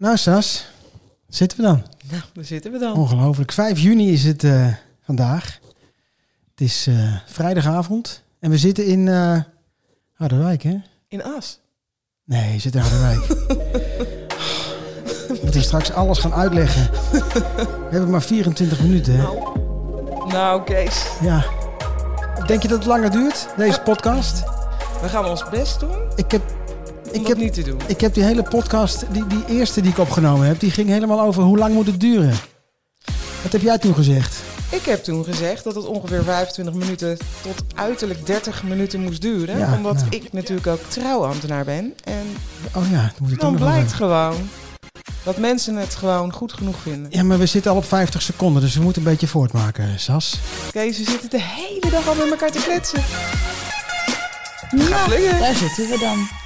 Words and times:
Nou, 0.00 0.16
Sas, 0.16 0.66
zitten 1.28 1.58
we 1.58 1.64
dan? 1.64 1.82
Nou, 2.10 2.22
daar 2.32 2.44
zitten 2.44 2.72
we 2.72 2.78
dan. 2.78 2.94
Ongelooflijk. 2.94 3.52
5 3.52 3.78
juni 3.78 4.12
is 4.12 4.24
het 4.24 4.44
eh, 4.44 4.66
vandaag. 5.04 5.58
Het 6.50 6.60
is 6.60 6.86
eh, 6.86 7.14
vrijdagavond 7.26 8.22
en 8.38 8.50
we 8.50 8.58
zitten 8.58 8.86
in 8.86 9.08
eh 9.08 9.38
Harderwijk, 10.12 10.62
hè? 10.62 10.76
In 11.08 11.24
As. 11.24 11.60
Nee, 12.24 12.52
we 12.52 12.58
zitten 12.58 12.80
in 12.80 12.86
Harderwijk. 12.86 13.26
we 15.28 15.38
moeten 15.42 15.62
straks 15.62 15.92
alles 15.92 16.18
gaan 16.18 16.34
uitleggen. 16.34 16.90
We 17.10 17.88
hebben 17.90 18.10
maar 18.10 18.22
24 18.22 18.80
minuten, 18.80 19.16
hè? 19.16 19.22
Nou, 19.22 19.58
nou 20.28 20.62
Kees, 20.64 21.06
Ja. 21.22 21.44
Denk 22.46 22.62
je 22.62 22.68
dat 22.68 22.78
het 22.78 22.86
langer 22.86 23.10
duurt, 23.10 23.48
deze 23.56 23.80
podcast? 23.80 24.42
we 25.00 25.08
gaan 25.08 25.24
ons 25.24 25.48
best 25.48 25.80
doen 25.80 25.96
Ik 26.16 26.30
heb, 26.30 26.42
ik 27.12 27.26
heb, 27.26 27.36
niet 27.36 27.52
te 27.52 27.62
doen. 27.62 27.80
ik 27.86 28.00
heb 28.00 28.14
die 28.14 28.22
hele 28.22 28.42
podcast, 28.42 29.04
die, 29.12 29.26
die 29.26 29.44
eerste 29.48 29.80
die 29.80 29.90
ik 29.90 29.98
opgenomen 29.98 30.46
heb, 30.46 30.60
die 30.60 30.70
ging 30.70 30.88
helemaal 30.88 31.20
over 31.20 31.42
hoe 31.42 31.58
lang 31.58 31.74
moet 31.74 31.86
het 31.86 32.00
duren. 32.00 32.34
Wat 33.42 33.52
heb 33.52 33.60
jij 33.60 33.78
toen 33.78 33.94
gezegd? 33.94 34.42
Ik 34.70 34.84
heb 34.84 35.02
toen 35.04 35.24
gezegd 35.24 35.64
dat 35.64 35.74
het 35.74 35.86
ongeveer 35.86 36.22
25 36.22 36.74
minuten 36.74 37.18
tot 37.42 37.62
uiterlijk 37.74 38.26
30 38.26 38.62
minuten 38.62 39.00
moest 39.00 39.20
duren. 39.20 39.58
Ja, 39.58 39.74
omdat 39.76 39.94
nou. 39.94 40.06
ik 40.10 40.32
natuurlijk 40.32 40.66
ook 40.66 40.80
trouwambtenaar 40.88 41.64
ben. 41.64 41.94
En 42.04 42.36
Oh 42.74 42.90
ja, 42.90 43.00
dan 43.00 43.12
moet 43.20 43.30
het 43.30 43.40
dan 43.40 43.56
blijkt 43.56 43.92
gewoon 43.92 44.48
dat 45.22 45.36
mensen 45.36 45.76
het 45.76 45.94
gewoon 45.94 46.32
goed 46.32 46.52
genoeg 46.52 46.76
vinden. 46.82 47.06
Ja, 47.10 47.22
maar 47.22 47.38
we 47.38 47.46
zitten 47.46 47.70
al 47.70 47.76
op 47.76 47.84
50 47.84 48.22
seconden, 48.22 48.62
dus 48.62 48.74
we 48.74 48.82
moeten 48.82 49.02
een 49.02 49.08
beetje 49.08 49.26
voortmaken, 49.26 50.00
Sas. 50.00 50.38
Kees, 50.72 50.98
we 50.98 51.04
zitten 51.04 51.30
de 51.30 51.42
hele 51.42 51.90
dag 51.90 52.08
al 52.08 52.14
met 52.14 52.30
elkaar 52.30 52.50
te 52.50 52.62
kletsen. 52.62 53.02
Ja, 54.76 55.06
lukken. 55.08 55.38
daar 55.38 55.54
zitten 55.54 55.88
we 55.88 55.98
dan. 55.98 56.39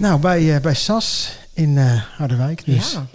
Nou, 0.00 0.20
bij, 0.20 0.54
eh, 0.54 0.60
bij 0.62 0.74
Sas 0.74 1.36
in 1.52 1.78
eh, 1.78 2.02
Harderwijk 2.16 2.64
dus. 2.64 2.92
Ja. 2.92 3.06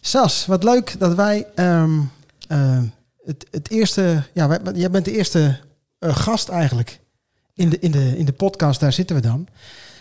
Sas, 0.00 0.46
wat 0.46 0.64
leuk 0.64 0.98
dat 0.98 1.14
wij 1.14 1.46
ehm, 1.54 2.00
ehm, 2.48 2.84
het, 3.24 3.46
het 3.50 3.70
eerste... 3.70 4.22
Ja, 4.34 4.48
wij, 4.48 4.58
jij 4.74 4.90
bent 4.90 5.04
de 5.04 5.16
eerste 5.16 5.58
eh, 5.98 6.16
gast 6.16 6.48
eigenlijk 6.48 7.00
in 7.54 7.68
de, 7.70 7.78
in, 7.78 7.90
de, 7.90 8.18
in 8.18 8.24
de 8.24 8.32
podcast. 8.32 8.80
Daar 8.80 8.92
zitten 8.92 9.16
we 9.16 9.22
dan. 9.22 9.46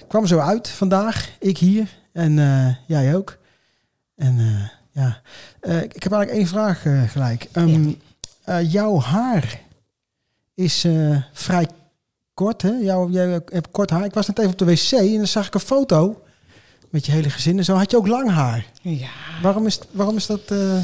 Kwam 0.07 0.25
zo 0.27 0.39
uit 0.39 0.69
vandaag, 0.69 1.29
ik 1.39 1.57
hier 1.57 1.89
en 2.13 2.39
eh, 2.39 2.75
jij 2.87 3.15
ook. 3.15 3.37
En 4.15 4.39
eh, 4.39 4.67
ja, 5.03 5.21
Eh, 5.59 5.81
ik 5.81 6.03
heb 6.03 6.11
eigenlijk 6.11 6.31
één 6.31 6.47
vraag 6.47 6.85
eh, 6.85 7.01
gelijk. 7.09 7.47
Ehm, 7.51 7.91
eh, 8.43 8.71
jouw 8.71 8.99
haar 8.99 9.59
is 10.53 10.83
eh, 10.83 11.17
vrij 11.33 11.67
kort, 12.41 12.61
hè? 12.61 12.69
Jouw, 12.71 13.09
jij 13.09 13.27
hebt 13.29 13.71
kort 13.71 13.89
haar. 13.89 14.05
Ik 14.05 14.13
was 14.13 14.27
net 14.27 14.39
even 14.39 14.51
op 14.51 14.57
de 14.57 14.65
wc 14.65 14.91
en 14.91 15.17
dan 15.17 15.27
zag 15.27 15.47
ik 15.47 15.53
een 15.53 15.59
foto 15.59 16.21
met 16.89 17.05
je 17.05 17.11
hele 17.11 17.29
gezin 17.29 17.57
en 17.57 17.63
zo. 17.65 17.73
Had 17.75 17.91
je 17.91 17.97
ook 17.97 18.07
lang 18.07 18.29
haar? 18.29 18.65
ja. 18.81 19.09
Waarom 19.41 19.65
is, 19.65 19.79
waarom 19.91 20.15
is 20.15 20.25
dat... 20.25 20.41
eh, 20.51 20.77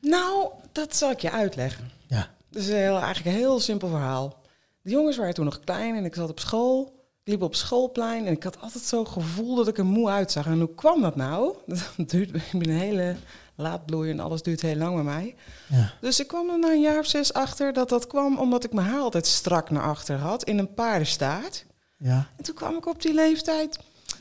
Nou, 0.00 0.48
dat 0.72 0.96
zal 0.96 1.10
ik 1.10 1.20
je 1.20 1.30
uitleggen. 1.30 1.90
Ja. 2.06 2.28
Het 2.50 2.58
is 2.62 2.68
heel, 2.68 2.98
eigenlijk 2.98 3.26
een 3.36 3.42
heel 3.42 3.60
simpel 3.60 3.88
verhaal. 3.88 4.36
De 4.82 4.90
jongens 4.90 5.16
waren 5.16 5.34
toen 5.34 5.44
nog 5.44 5.60
klein 5.60 5.96
en 5.96 6.04
ik 6.04 6.14
zat 6.14 6.30
op 6.30 6.40
school. 6.40 6.92
Ik 7.24 7.32
liep 7.32 7.42
op 7.42 7.54
schoolplein 7.54 8.26
en 8.26 8.32
ik 8.32 8.42
had 8.42 8.60
altijd 8.60 8.84
zo'n 8.84 9.06
gevoel 9.08 9.54
dat 9.54 9.68
ik 9.68 9.78
er 9.78 9.86
moe 9.86 10.08
uitzag. 10.10 10.46
En 10.46 10.58
hoe 10.58 10.74
kwam 10.74 11.02
dat 11.02 11.16
nou? 11.16 11.52
Dat 11.96 12.10
duurt, 12.10 12.34
ik 12.34 12.42
ben 12.52 12.68
een 12.68 12.78
hele 12.78 13.16
laatbloei 13.56 14.10
en 14.10 14.20
alles 14.20 14.42
duurt 14.42 14.60
heel 14.60 14.76
lang 14.76 14.94
bij 14.94 15.04
mij. 15.04 15.34
Ja. 15.68 15.92
Dus 16.00 16.20
ik 16.20 16.26
kwam 16.26 16.50
er 16.50 16.58
na 16.58 16.68
een 16.68 16.80
jaar 16.80 16.98
of 16.98 17.06
zes 17.06 17.32
achter 17.32 17.72
dat 17.72 17.88
dat 17.88 18.06
kwam 18.06 18.38
omdat 18.38 18.64
ik 18.64 18.72
mijn 18.72 18.86
haar 18.86 19.00
altijd 19.00 19.26
strak 19.26 19.70
naar 19.70 19.82
achter 19.82 20.16
had 20.18 20.44
in 20.44 20.58
een 20.58 20.74
paardenstaart. 20.74 21.66
Ja. 21.98 22.28
En 22.36 22.44
toen 22.44 22.54
kwam 22.54 22.76
ik 22.76 22.86
op 22.86 23.02
die 23.02 23.14
leeftijd 23.14 23.78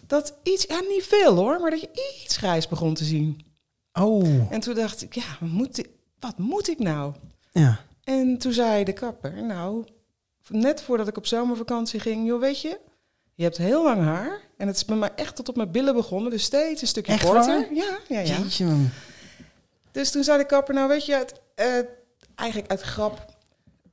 dat 0.08 0.34
iets, 0.44 0.66
ja 0.68 0.80
niet 0.80 1.04
veel 1.04 1.36
hoor, 1.36 1.60
maar 1.60 1.72
dat 1.72 1.82
je 1.82 2.20
iets 2.24 2.38
grijs 2.38 2.68
begon 2.68 2.94
te 2.94 3.04
zien. 3.04 3.46
Oh. 3.94 4.52
En 4.52 4.60
toen 4.60 4.76
dacht 4.76 5.02
ik, 5.02 5.16
ja, 5.16 5.38
wat 5.40 5.50
moet 5.50 5.78
ik, 5.78 5.90
wat 6.20 6.38
moet 6.38 6.68
ik 6.68 6.80
nou? 6.80 7.14
Ja. 7.52 7.80
En 8.04 8.38
toen 8.38 8.54
zei 8.54 8.84
de 8.84 8.94
kapper, 8.94 9.44
nou, 9.44 9.86
net 10.50 10.82
voordat 10.82 11.08
ik 11.08 11.18
op 11.18 11.26
zomervakantie 11.26 12.00
ging, 12.00 12.28
joh, 12.28 12.40
weet 12.40 12.62
je, 12.62 12.80
je 13.36 13.44
hebt 13.44 13.58
heel 13.58 13.84
lang 13.84 14.02
haar. 14.02 14.42
En 14.58 14.68
het 14.68 14.76
is 14.76 14.86
bij 14.86 14.98
mij 14.98 15.12
echt 15.16 15.36
tot 15.36 15.50
op 15.50 15.56
mijn 15.56 15.72
billen 15.72 15.94
begonnen, 15.94 16.32
dus 16.32 16.44
steeds 16.44 16.82
een 16.82 16.88
stukje 16.88 17.14
Echt 17.14 17.24
korter. 17.26 17.46
waar? 17.46 17.74
Ja, 17.74 17.98
ja, 18.08 18.20
ja. 18.20 18.38
Jeetje. 18.38 18.66
Dus 19.94 20.12
toen 20.12 20.24
zei 20.24 20.38
de 20.38 20.46
kapper, 20.46 20.74
nou 20.74 20.88
weet 20.88 21.06
je, 21.06 21.14
het, 21.14 21.42
eh, 21.56 21.66
eigenlijk 22.36 22.72
uit 22.72 22.82
grap, 22.82 23.26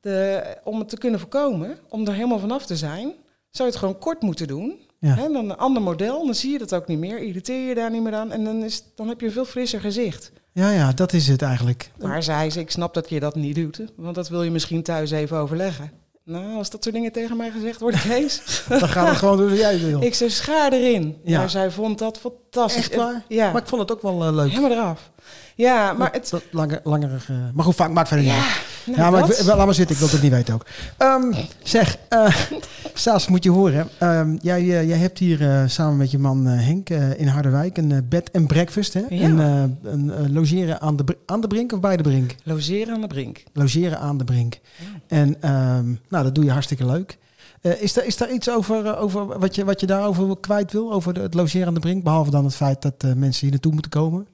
de, 0.01 0.43
om 0.65 0.79
het 0.79 0.89
te 0.89 0.99
kunnen 0.99 1.21
voorkomen, 1.21 1.79
om 1.89 2.07
er 2.07 2.15
helemaal 2.15 2.39
vanaf 2.39 2.67
te 2.67 2.77
zijn, 2.77 3.13
zou 3.51 3.69
je 3.69 3.75
het 3.75 3.77
gewoon 3.77 3.99
kort 3.99 4.23
moeten 4.23 4.47
doen. 4.47 4.79
Ja. 4.99 5.15
Hè, 5.15 5.33
dan 5.33 5.51
een 5.51 5.57
ander 5.57 5.83
model, 5.83 6.25
dan 6.25 6.35
zie 6.35 6.53
je 6.53 6.59
dat 6.59 6.75
ook 6.75 6.87
niet 6.87 6.99
meer, 6.99 7.19
irriteer 7.19 7.69
je 7.69 7.75
daar 7.75 7.91
niet 7.91 8.03
meer 8.03 8.15
aan 8.15 8.33
en 8.33 8.45
dan, 8.45 8.63
is, 8.63 8.83
dan 8.95 9.09
heb 9.09 9.21
je 9.21 9.27
een 9.27 9.33
veel 9.33 9.45
frisser 9.45 9.81
gezicht. 9.81 10.33
Ja, 10.53 10.71
ja, 10.71 10.93
dat 10.93 11.13
is 11.13 11.29
het 11.29 11.43
eigenlijk. 11.43 11.91
Maar 11.99 12.23
zei 12.23 12.51
ze, 12.51 12.61
ik 12.61 12.71
snap 12.71 12.95
dat 12.95 13.09
je 13.09 13.21
dat 13.21 13.35
niet 13.35 13.55
doet, 13.55 13.81
want 13.97 14.15
dat 14.15 14.29
wil 14.29 14.43
je 14.43 14.51
misschien 14.51 14.83
thuis 14.83 15.11
even 15.11 15.37
overleggen. 15.37 15.91
Nou, 16.31 16.57
als 16.57 16.71
dat 16.71 16.83
soort 16.83 16.95
dingen 16.95 17.13
tegen 17.13 17.37
mij 17.37 17.51
gezegd 17.51 17.81
worden, 17.81 18.01
Kees, 18.09 18.63
Dan 18.69 18.89
gaat 18.89 19.09
het 19.09 19.17
gewoon 19.17 19.37
doen 19.37 19.47
zoals 19.57 19.61
jij 19.61 19.79
wil. 19.91 20.03
ik 20.03 20.15
zei 20.15 20.31
schaar 20.31 20.73
erin. 20.73 21.17
Ja. 21.25 21.39
Maar 21.39 21.51
zij 21.51 21.71
vond 21.71 21.99
dat 21.99 22.19
fantastisch. 22.19 22.89
Echt 22.89 22.95
waar? 22.97 23.25
Ja, 23.29 23.53
Maar 23.53 23.63
ik 23.63 23.69
vond 23.69 23.81
het 23.81 23.93
ook 23.93 24.03
wel 24.03 24.25
eh, 24.25 24.33
leuk. 24.35 24.49
helemaal 24.51 24.71
eraf. 24.71 25.11
Ja, 25.55 25.93
maar 25.93 26.13
het... 26.13 26.31
Dat 26.31 26.43
langer, 26.51 26.81
langer, 26.85 27.11
eh, 27.29 27.37
maar 27.55 27.65
goed, 27.65 27.75
vaak 27.75 27.91
maakt 27.91 28.09
verder 28.09 28.27
niet 28.27 28.35
Ja. 28.35 28.49
Nou, 28.87 28.99
ja, 28.99 29.11
maar 29.11 29.31
ik, 29.31 29.43
laat 29.43 29.65
maar 29.65 29.75
zitten, 29.75 29.95
ik 29.95 30.03
wil 30.03 30.11
het 30.11 30.23
niet 30.23 30.33
weten 30.33 30.55
ook. 30.55 30.67
Ehm, 30.97 31.33
zeg, 31.63 31.97
Saas, 32.95 33.29
moet 33.29 33.45
je 33.45 33.51
horen. 33.51 33.89
Ehm, 33.99 34.37
jij, 34.41 34.61
eh, 34.61 34.89
jij 34.89 34.99
hebt 34.99 35.19
hier 35.19 35.51
eh, 35.51 35.63
samen 35.67 35.97
met 35.97 36.11
je 36.11 36.19
man 36.19 36.47
Henk 36.47 36.91
in 36.91 37.27
Harderwijk 37.27 37.77
een 37.77 38.07
bed 38.09 38.31
en 38.31 38.47
breakfast. 38.47 38.95
Hè? 38.95 39.03
Ja. 39.09 39.25
Een, 39.25 39.39
een 39.83 40.33
logeren 40.33 40.81
aan 40.81 40.97
de, 40.97 41.17
aan 41.27 41.41
de 41.41 41.47
brink 41.47 41.73
of 41.73 41.81
bij 41.81 41.97
de 41.97 42.03
brink? 42.03 42.35
Logeren 42.43 42.95
aan 42.95 43.01
de 43.01 43.07
brink. 43.07 43.43
Logeren 43.53 43.99
aan 43.99 44.19
de 44.19 44.25
brink. 44.25 44.61
En 45.07 45.37
ehm, 45.41 45.95
nou, 46.09 46.25
dat 46.25 46.35
doe 46.35 46.45
je 46.45 46.51
hartstikke 46.51 46.87
leuk. 46.87 47.19
Is, 47.61 47.97
er, 47.97 48.05
is 48.05 48.17
daar 48.17 48.33
iets 48.33 48.51
over, 48.51 48.97
over 48.99 49.39
wat, 49.39 49.55
je, 49.55 49.65
wat 49.65 49.81
je 49.81 49.87
daarover 49.87 50.41
kwijt 50.41 50.73
wil? 50.73 50.93
Over 50.93 51.15
de, 51.15 51.21
het 51.21 51.35
logeren 51.35 51.67
aan 51.67 51.75
de 51.75 51.81
brink? 51.81 52.05
Behalve 52.05 52.31
dan 52.31 52.45
het 52.45 52.55
feit 52.55 52.83
dat 52.83 53.03
mensen 53.17 53.41
hier 53.41 53.51
naartoe 53.51 53.73
moeten 53.73 53.91
komen? 53.91 54.27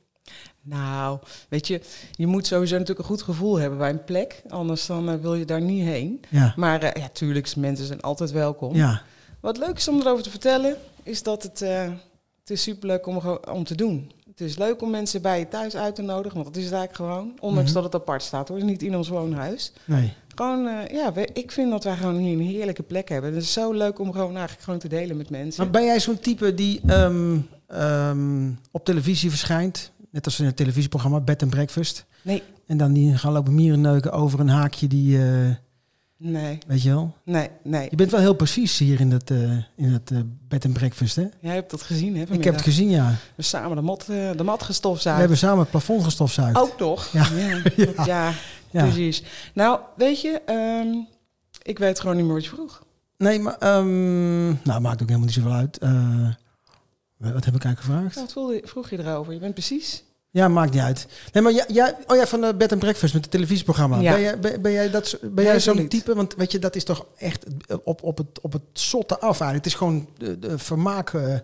Nou, 0.69 1.19
weet 1.49 1.67
je, 1.67 1.81
je 2.13 2.27
moet 2.27 2.47
sowieso 2.47 2.73
natuurlijk 2.73 2.99
een 3.01 3.15
goed 3.15 3.23
gevoel 3.23 3.57
hebben 3.59 3.79
bij 3.79 3.91
een 3.91 4.05
plek. 4.05 4.43
Anders 4.49 4.87
dan 4.87 5.09
eh, 5.11 5.15
wil 5.21 5.35
je 5.35 5.45
daar 5.45 5.61
niet 5.61 5.85
heen. 5.85 6.21
Ja. 6.31 6.53
Maar 6.57 6.83
eh, 6.83 7.03
ja, 7.03 7.09
tuurlijk, 7.09 7.57
mensen 7.57 7.87
zijn 7.87 8.01
altijd 8.01 8.31
welkom. 8.31 8.75
Ja. 8.75 9.03
Wat 9.41 9.59
leuk 9.59 9.77
is 9.77 9.89
om 9.89 10.01
erover 10.01 10.23
te 10.23 10.31
vertellen, 10.31 10.77
is 11.03 11.23
dat 11.23 11.43
het, 11.43 11.63
eh, 11.63 11.83
het 12.41 12.51
is 12.51 12.63
superleuk 12.63 13.07
om, 13.07 13.21
om 13.53 13.65
te 13.65 13.75
doen. 13.75 14.11
Het 14.31 14.41
is 14.41 14.59
leuk 14.59 14.83
om 14.83 14.91
mensen 14.91 15.23
bij 15.23 15.39
je 15.39 15.49
thuis 15.49 15.77
uit 15.77 15.95
te 15.95 16.03
nodigen, 16.03 16.35
want 16.35 16.47
dat 16.47 16.57
is 16.57 16.65
het 16.65 16.75
eigenlijk 16.75 17.11
gewoon. 17.13 17.33
Ondanks 17.41 17.73
Mhm. 17.73 17.83
dat 17.83 17.93
het 17.93 18.03
apart 18.03 18.23
staat 18.23 18.49
hoor, 18.49 18.65
niet 18.65 18.83
in 18.83 18.97
ons 18.97 19.09
woonhuis. 19.09 19.73
Nee. 19.85 20.13
Gewoon, 20.35 20.69
ja, 20.93 21.13
we- 21.13 21.29
ik 21.33 21.53
vind 21.53 21.71
dat 21.71 21.85
wij 21.85 21.97
gewoon 21.97 22.17
hier 22.17 22.33
een 22.33 22.41
heerlijke 22.47 22.83
plek 22.83 23.09
hebben. 23.09 23.35
Het 23.35 23.43
is 23.43 23.53
zo 23.53 23.73
leuk 23.73 23.99
om 23.99 24.13
gewoon 24.13 24.31
eigenlijk 24.37 24.63
gewoon 24.65 24.79
te 24.79 24.89
delen 24.89 25.17
met 25.17 25.31
mensen. 25.31 25.63
Maar 25.63 25.73
ben 25.73 25.85
jij 25.85 26.01
zo'n 26.01 26.19
type 26.19 26.55
die 26.55 26.81
ehm, 26.87 27.39
ehm, 27.67 28.51
op 28.71 28.85
televisie 28.85 29.31
verschijnt? 29.31 29.91
Net 30.17 30.25
als 30.25 30.41
in 30.41 30.47
het 30.47 30.57
televisieprogramma 30.57 31.21
Bed 31.21 31.43
and 31.43 31.51
Breakfast. 31.51 32.05
Nee, 32.23 32.43
En 32.67 32.77
dan 32.77 32.93
die 32.93 33.17
gaan 33.19 33.33
lopen 33.33 33.55
mierenneuken 33.55 34.13
over 34.13 34.41
een 34.41 34.49
haakje 34.49 34.87
die, 34.87 35.19
eh, 35.19 35.49
nee, 36.17 36.59
weet 36.67 36.83
je 36.83 36.89
wel. 36.89 37.15
nee, 37.25 37.49
nee. 37.63 37.87
Je 37.91 37.97
bent 37.97 38.11
wel 38.11 38.21
heel 38.21 38.35
precies 38.35 38.79
hier 38.79 39.01
in 39.01 39.11
dat, 39.11 39.31
eh, 39.31 39.51
in 39.77 39.93
dat 39.93 40.11
eh, 40.11 40.19
Bed 40.49 40.65
and 40.65 40.75
Breakfast, 40.75 41.17
hè? 41.17 41.25
Jij 41.41 41.55
hebt 41.55 41.71
dat 41.71 41.83
gezien, 41.83 42.15
hè? 42.15 42.21
Ik 42.21 42.27
vanmiddag? 42.27 42.45
heb 42.45 42.55
het 42.55 42.75
gezien, 42.75 42.91
ja. 42.91 43.15
We 43.35 43.43
samen 43.43 43.77
de 43.77 43.83
mat, 43.83 44.05
de 44.07 44.43
mat 44.45 44.59
We 44.59 44.65
gestofzuigd. 44.65 45.19
hebben 45.19 45.37
samen 45.39 45.59
het 45.59 45.71
plafond 45.71 46.05
gestofzuigd. 46.05 46.57
Ook 46.61 46.77
toch? 46.77 47.07
Ja. 47.13 47.27
Ja, 47.37 47.63
Ja. 47.95 48.05
ja, 48.05 48.33
ja. 48.71 48.83
precies. 48.83 49.23
Nou, 49.55 49.81
weet 49.97 50.21
je, 50.21 50.41
ehm, 50.47 50.89
ik 51.63 51.79
weet 51.79 52.01
gewoon 52.01 52.17
niet 52.17 52.25
meer 52.25 52.35
wat 52.35 52.45
je 52.45 52.51
vroeg. 52.51 52.83
Nee, 53.19 53.39
maar... 53.41 53.57
ehm, 53.59 54.47
nou, 54.47 54.81
maakt 54.81 55.03
ook 55.03 55.09
helemaal 55.09 55.27
niet 55.27 55.33
zoveel 55.35 55.53
uit. 55.53 55.79
Wat 57.19 57.45
heb 57.45 57.55
ik 57.55 57.65
eigenlijk 57.65 57.79
gevraagd? 57.79 58.35
Wat 58.35 58.61
vroeg 58.65 58.91
je 58.91 58.99
erover? 58.99 59.33
Je 59.33 59.39
bent 59.39 59.55
precies... 59.55 60.05
Ja, 60.37 60.49
maakt 60.49 60.73
niet 60.73 60.83
uit. 60.83 61.07
Nee, 61.33 61.43
maar 61.43 61.53
jij, 61.53 61.65
jij, 61.69 61.95
oh 62.07 62.17
ja, 62.17 62.27
van 62.27 62.41
de 62.41 62.55
Bed 62.55 62.73
and 62.73 62.81
Breakfast 62.81 63.15
met 63.15 63.23
het 63.23 63.31
televisieprogramma. 63.31 63.99
Ja. 64.01 64.13
Ben, 64.13 64.21
jij, 64.21 64.39
ben, 64.39 64.63
ben 64.63 64.73
jij, 64.73 64.91
dat, 64.91 65.19
ben 65.23 65.45
jij 65.45 65.61
zo'n 65.61 65.89
type? 65.89 66.15
Want 66.15 66.35
weet 66.35 66.53
je, 66.53 66.59
dat 66.59 66.77
is 66.77 66.85
toch 66.85 67.07
echt 67.17 67.45
op, 67.85 68.03
op, 68.03 68.19
het, 68.19 68.41
op 68.41 68.53
het 68.53 68.63
zotte 68.73 69.15
af 69.15 69.41
eigenlijk. 69.41 69.57
Het 69.65 69.67
is 69.67 69.75
gewoon 69.75 70.09
de, 70.19 70.39
de 70.39 70.59
vermaak, 70.59 71.13
eh, 71.15 71.35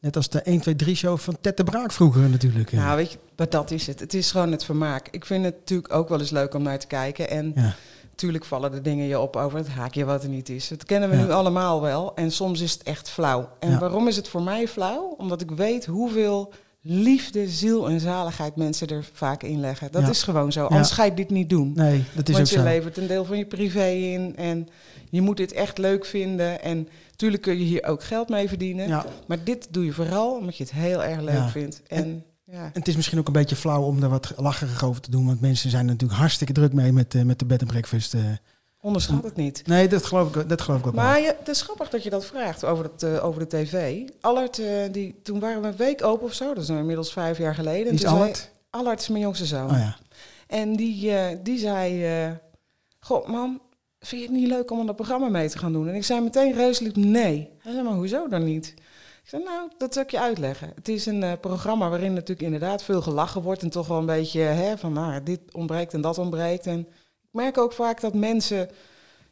net 0.00 0.16
als 0.16 0.28
de 0.28 0.40
1, 0.42 0.60
2, 0.60 0.76
3 0.76 0.94
show 0.96 1.18
van 1.18 1.36
Ted 1.40 1.56
de 1.56 1.64
Braak 1.64 1.92
vroeger 1.92 2.28
natuurlijk. 2.28 2.72
Nou, 2.72 2.96
weet 2.96 3.12
je, 3.12 3.18
maar 3.36 3.48
dat 3.50 3.70
is 3.70 3.86
het. 3.86 4.00
Het 4.00 4.14
is 4.14 4.30
gewoon 4.30 4.52
het 4.52 4.64
vermaak. 4.64 5.08
Ik 5.10 5.24
vind 5.24 5.44
het 5.44 5.54
natuurlijk 5.58 5.94
ook 5.94 6.08
wel 6.08 6.20
eens 6.20 6.30
leuk 6.30 6.54
om 6.54 6.62
naar 6.62 6.78
te 6.78 6.86
kijken. 6.86 7.30
En 7.30 7.52
ja. 7.54 7.74
natuurlijk 8.10 8.44
vallen 8.44 8.70
de 8.70 8.80
dingen 8.80 9.06
je 9.06 9.18
op 9.20 9.36
over 9.36 9.58
het 9.58 9.68
haakje 9.68 10.04
wat 10.04 10.22
er 10.22 10.28
niet 10.28 10.48
is. 10.48 10.68
Dat 10.68 10.84
kennen 10.84 11.10
we 11.10 11.16
Ja. 11.16 11.22
nu 11.24 11.30
allemaal 11.30 11.80
wel. 11.80 12.14
En 12.14 12.30
soms 12.30 12.60
is 12.60 12.72
het 12.72 12.82
echt 12.82 13.10
flauw. 13.10 13.48
En 13.58 13.70
Ja. 13.70 13.78
waarom 13.78 14.08
is 14.08 14.16
het 14.16 14.28
voor 14.28 14.42
mij 14.42 14.68
flauw? 14.68 15.14
Omdat 15.18 15.40
ik 15.40 15.50
weet 15.50 15.86
hoeveel 15.86 16.52
liefde, 16.80 17.48
ziel 17.48 17.88
en 17.88 18.00
zaligheid 18.00 18.56
mensen 18.56 18.88
er 18.88 19.04
vaak 19.12 19.42
in 19.42 19.60
leggen. 19.60 19.92
Dat 19.92 20.02
Ja. 20.02 20.08
is 20.08 20.22
gewoon 20.22 20.52
zo. 20.52 20.64
Anders 20.66 20.90
ga 20.90 21.04
je 21.04 21.14
dit 21.14 21.30
niet 21.30 21.50
doen. 21.50 21.72
Nee, 21.74 22.04
dat 22.14 22.28
is 22.28 22.34
Want 22.34 22.46
ook 22.46 22.52
je 22.52 22.58
zo. 22.58 22.64
levert 22.64 22.96
een 22.96 23.06
deel 23.06 23.24
van 23.24 23.38
je 23.38 23.46
privé 23.46 23.86
in. 23.88 24.36
En 24.36 24.68
je 25.10 25.20
moet 25.20 25.36
dit 25.36 25.52
echt 25.52 25.78
leuk 25.78 26.04
vinden. 26.06 26.62
En 26.62 26.88
natuurlijk 27.10 27.42
kun 27.42 27.58
je 27.58 27.64
hier 27.64 27.84
ook 27.84 28.02
geld 28.04 28.28
mee 28.28 28.48
verdienen. 28.48 28.88
Ja. 28.88 29.06
Maar 29.26 29.44
dit 29.44 29.68
doe 29.70 29.84
je 29.84 29.92
vooral 29.92 30.36
omdat 30.36 30.56
je 30.56 30.62
het 30.64 30.72
heel 30.72 31.04
erg 31.04 31.20
leuk 31.20 31.48
vindt. 31.48 31.82
En 31.86 32.22
Ja. 32.52 32.64
En 32.64 32.70
het 32.72 32.88
is 32.88 32.96
misschien 32.96 33.18
ook 33.18 33.26
een 33.26 33.32
beetje 33.32 33.56
flauw 33.56 33.82
om 33.82 34.00
daar 34.00 34.10
wat 34.10 34.32
lacherig 34.36 34.84
over 34.84 35.00
te 35.00 35.10
doen. 35.10 35.26
Want 35.26 35.40
mensen 35.40 35.70
zijn 35.70 35.84
er 35.86 35.90
natuurlijk 35.92 36.18
hartstikke 36.20 36.52
druk 36.52 36.72
mee 36.72 36.92
met, 36.92 37.14
eh, 37.14 37.22
met 37.22 37.38
de 37.38 37.44
bed 37.44 37.60
and 37.60 37.70
breakfast. 37.70 38.14
eh. 38.14 38.20
Onderschat 38.80 39.24
het 39.24 39.36
niet. 39.36 39.66
Nee, 39.66 39.88
dat 39.88 40.04
geloof 40.04 40.34
ik, 40.34 40.48
dat 40.48 40.60
geloof 40.60 40.80
ik 40.80 40.86
ook 40.86 40.94
wel. 40.94 41.04
Maar 41.04 41.22
het 41.22 41.48
is 41.48 41.62
grappig 41.62 41.88
dat 41.90 42.02
je 42.02 42.10
dat 42.10 42.24
vraagt 42.24 42.64
over, 42.64 42.84
het, 42.84 43.02
eh, 43.02 43.24
over 43.24 43.48
de 43.48 43.56
tv. 43.56 44.08
Allard, 44.20 44.58
eh, 44.58 44.66
die, 44.90 45.20
toen 45.22 45.40
waren 45.40 45.62
we 45.62 45.68
een 45.68 45.76
week 45.76 46.04
open 46.04 46.26
of 46.26 46.32
zo. 46.32 46.54
Dat 46.54 46.62
is 46.62 46.68
nou 46.68 46.80
inmiddels 46.80 47.12
vijf 47.12 47.38
jaar 47.38 47.54
geleden. 47.54 47.84
Wie 47.84 47.92
is 47.92 48.00
Toen 48.00 48.18
zei-? 48.18 48.34
Allard 48.70 49.00
is 49.00 49.08
mijn 49.08 49.22
jongste 49.22 49.46
zoon. 49.46 49.70
Oh 49.70 49.78
ja. 49.78 49.96
En 50.46 50.76
die, 50.76 51.16
eh, 51.16 51.36
die 51.42 51.58
zei... 51.58 52.38
Goh, 53.00 53.28
mam, 53.28 53.60
vind 54.00 54.22
je 54.22 54.28
het 54.28 54.36
niet 54.36 54.48
leuk 54.48 54.70
om 54.70 54.80
aan 54.80 54.86
dat 54.86 54.96
programma 54.96 55.28
mee 55.28 55.48
te 55.48 55.58
gaan 55.58 55.72
doen? 55.72 55.88
En 55.88 55.94
ik 55.94 56.04
zei 56.04 56.20
meteen 56.20 56.52
reuselijk 56.52 56.96
nee. 56.96 57.50
Hij 57.58 57.72
zei, 57.72 57.84
maar 57.84 57.94
hoezo 57.94 58.28
dan 58.28 58.44
niet? 58.44 58.74
Ik 59.22 59.28
zei, 59.34 59.42
nou, 59.42 59.70
dat 59.78 59.94
zal 59.94 60.02
ik 60.02 60.10
je 60.10 60.20
uitleggen. 60.20 60.72
Het 60.74 60.88
is 60.88 61.06
een 61.06 61.40
programma 61.40 61.88
waarin 61.88 62.12
natuurlijk 62.12 62.42
inderdaad 62.42 62.82
veel 62.82 63.02
gelachen 63.02 63.42
wordt... 63.42 63.62
en 63.62 63.70
toch 63.70 63.86
wel 63.86 63.98
een 63.98 64.06
beetje 64.06 64.40
hè, 64.40 64.78
van, 64.78 64.92
nou, 64.92 65.22
dit 65.22 65.40
ontbreekt 65.52 65.94
en 65.94 66.00
dat 66.00 66.18
ontbreekt. 66.18 66.66
En 66.66 66.88
merk 67.30 67.58
ook 67.58 67.72
vaak 67.72 68.00
dat 68.00 68.14
mensen 68.14 68.70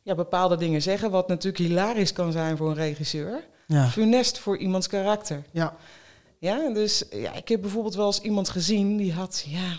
ja, 0.02 0.14
bepaalde 0.14 0.56
dingen 0.56 0.82
zeggen... 0.82 1.10
wat 1.10 1.28
natuurlijk 1.28 1.64
hilarisch 1.68 2.12
kan 2.12 2.32
zijn 2.32 2.56
voor 2.56 2.68
een 2.68 2.74
regisseur. 2.74 3.44
Ja. 3.66 3.86
Funest 3.88 4.38
voor 4.38 4.58
iemands 4.58 4.86
karakter. 4.86 5.42
ja. 5.50 5.76
Ja, 6.38 6.68
dus 6.72 7.04
ja, 7.10 7.32
ik 7.32 7.48
heb 7.48 7.60
bijvoorbeeld 7.60 7.94
wel 7.94 8.06
eens 8.06 8.20
iemand 8.20 8.48
gezien... 8.48 8.96
die 8.96 9.12
had, 9.12 9.44
ja, 9.46 9.78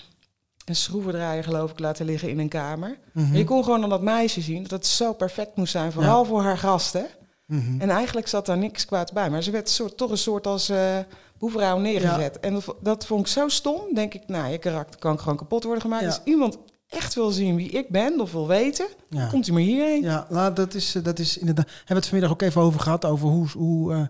een 0.65 0.75
schroevendraaier 0.75 1.43
geloof 1.43 1.71
ik 1.71 1.79
laten 1.79 2.05
liggen 2.05 2.29
in 2.29 2.39
een 2.39 2.49
kamer... 2.49 2.97
Mhm. 3.13 3.35
je 3.35 3.43
kon 3.43 3.63
gewoon 3.63 3.83
aan 3.83 3.89
dat 3.89 4.01
meisje 4.01 4.41
zien 4.41 4.61
dat 4.61 4.71
het 4.71 4.85
zo 4.85 5.13
perfect 5.13 5.55
moest 5.55 5.71
zijn, 5.71 5.91
vooral 5.91 6.25
voor 6.25 6.41
haar 6.41 6.57
gasten. 6.57 7.07
Mhm. 7.45 7.81
En 7.81 7.89
eigenlijk 7.89 8.27
zat 8.27 8.45
daar 8.45 8.57
niks 8.57 8.85
kwaads 8.85 9.11
bij, 9.11 9.29
maar 9.29 9.43
ze 9.43 9.51
werd 9.51 9.69
soort, 9.69 9.97
toch 9.97 10.11
een 10.11 10.17
soort 10.17 10.47
als 10.47 10.69
eh 10.69 10.97
boevenrouw 11.37 11.77
neergezet. 11.77 12.39
En 12.39 12.53
dat, 12.53 12.63
vo- 12.63 12.77
dat 12.81 13.05
vond 13.05 13.21
ik 13.21 13.27
zo 13.27 13.47
stom, 13.47 13.81
denk 13.93 14.13
ik, 14.13 14.27
nou, 14.27 14.51
je 14.51 14.57
karakter 14.57 14.99
kan 14.99 15.19
gewoon 15.19 15.37
kapot 15.37 15.63
worden 15.63 15.81
gemaakt. 15.81 16.01
Ja. 16.03 16.07
Als 16.09 16.21
iemand 16.23 16.57
echt 16.89 17.13
wil 17.15 17.31
zien 17.31 17.55
wie 17.55 17.69
ik 17.69 17.89
ben 17.89 18.19
of 18.19 18.31
wil 18.31 18.47
weten, 18.47 18.87
Ja. 19.09 19.27
komt 19.27 19.45
hij 19.45 19.53
maar 19.53 19.63
hierheen. 19.63 20.01
Ja, 20.01 20.27
nou, 20.29 20.53
dat 20.53 20.73
is, 20.73 20.95
eh, 20.95 21.03
dat 21.03 21.19
is 21.19 21.37
inderdaad. 21.37 21.65
Hebben 21.67 21.85
we 21.87 21.93
het 21.93 22.05
vanmiddag 22.05 22.31
ook 22.31 22.41
even 22.41 22.61
over 22.61 22.79
gehad 22.79 23.05
over 23.05 23.27
hoe, 23.27 23.47
hoe, 23.49 23.93
eh, 23.93 24.01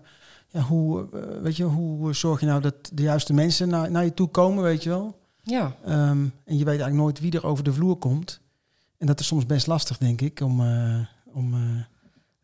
ja, 0.48 0.60
hoe, 0.60 1.08
eh, 1.12 1.20
weet 1.42 1.56
je, 1.56 1.64
hoe 1.64 2.14
zorg 2.14 2.40
je 2.40 2.46
nou 2.46 2.60
dat 2.60 2.74
de 2.92 3.02
juiste 3.02 3.32
mensen 3.32 3.68
naar, 3.68 3.90
naar 3.90 4.04
je 4.04 4.14
toe 4.14 4.28
komen, 4.28 4.62
weet 4.64 4.82
je 4.82 4.88
wel? 4.88 5.18
Ja. 5.42 5.74
Ehm, 5.84 6.26
en 6.44 6.58
je 6.58 6.64
weet 6.64 6.66
eigenlijk 6.66 6.94
nooit 6.94 7.20
wie 7.20 7.32
er 7.32 7.46
over 7.46 7.64
de 7.64 7.72
vloer 7.72 7.96
komt. 7.96 8.40
En 8.98 9.06
dat 9.06 9.20
is 9.20 9.26
soms 9.26 9.46
best 9.46 9.66
lastig, 9.66 9.98
denk 9.98 10.20
ik, 10.20 10.40
om, 10.40 10.60
om 11.32 11.50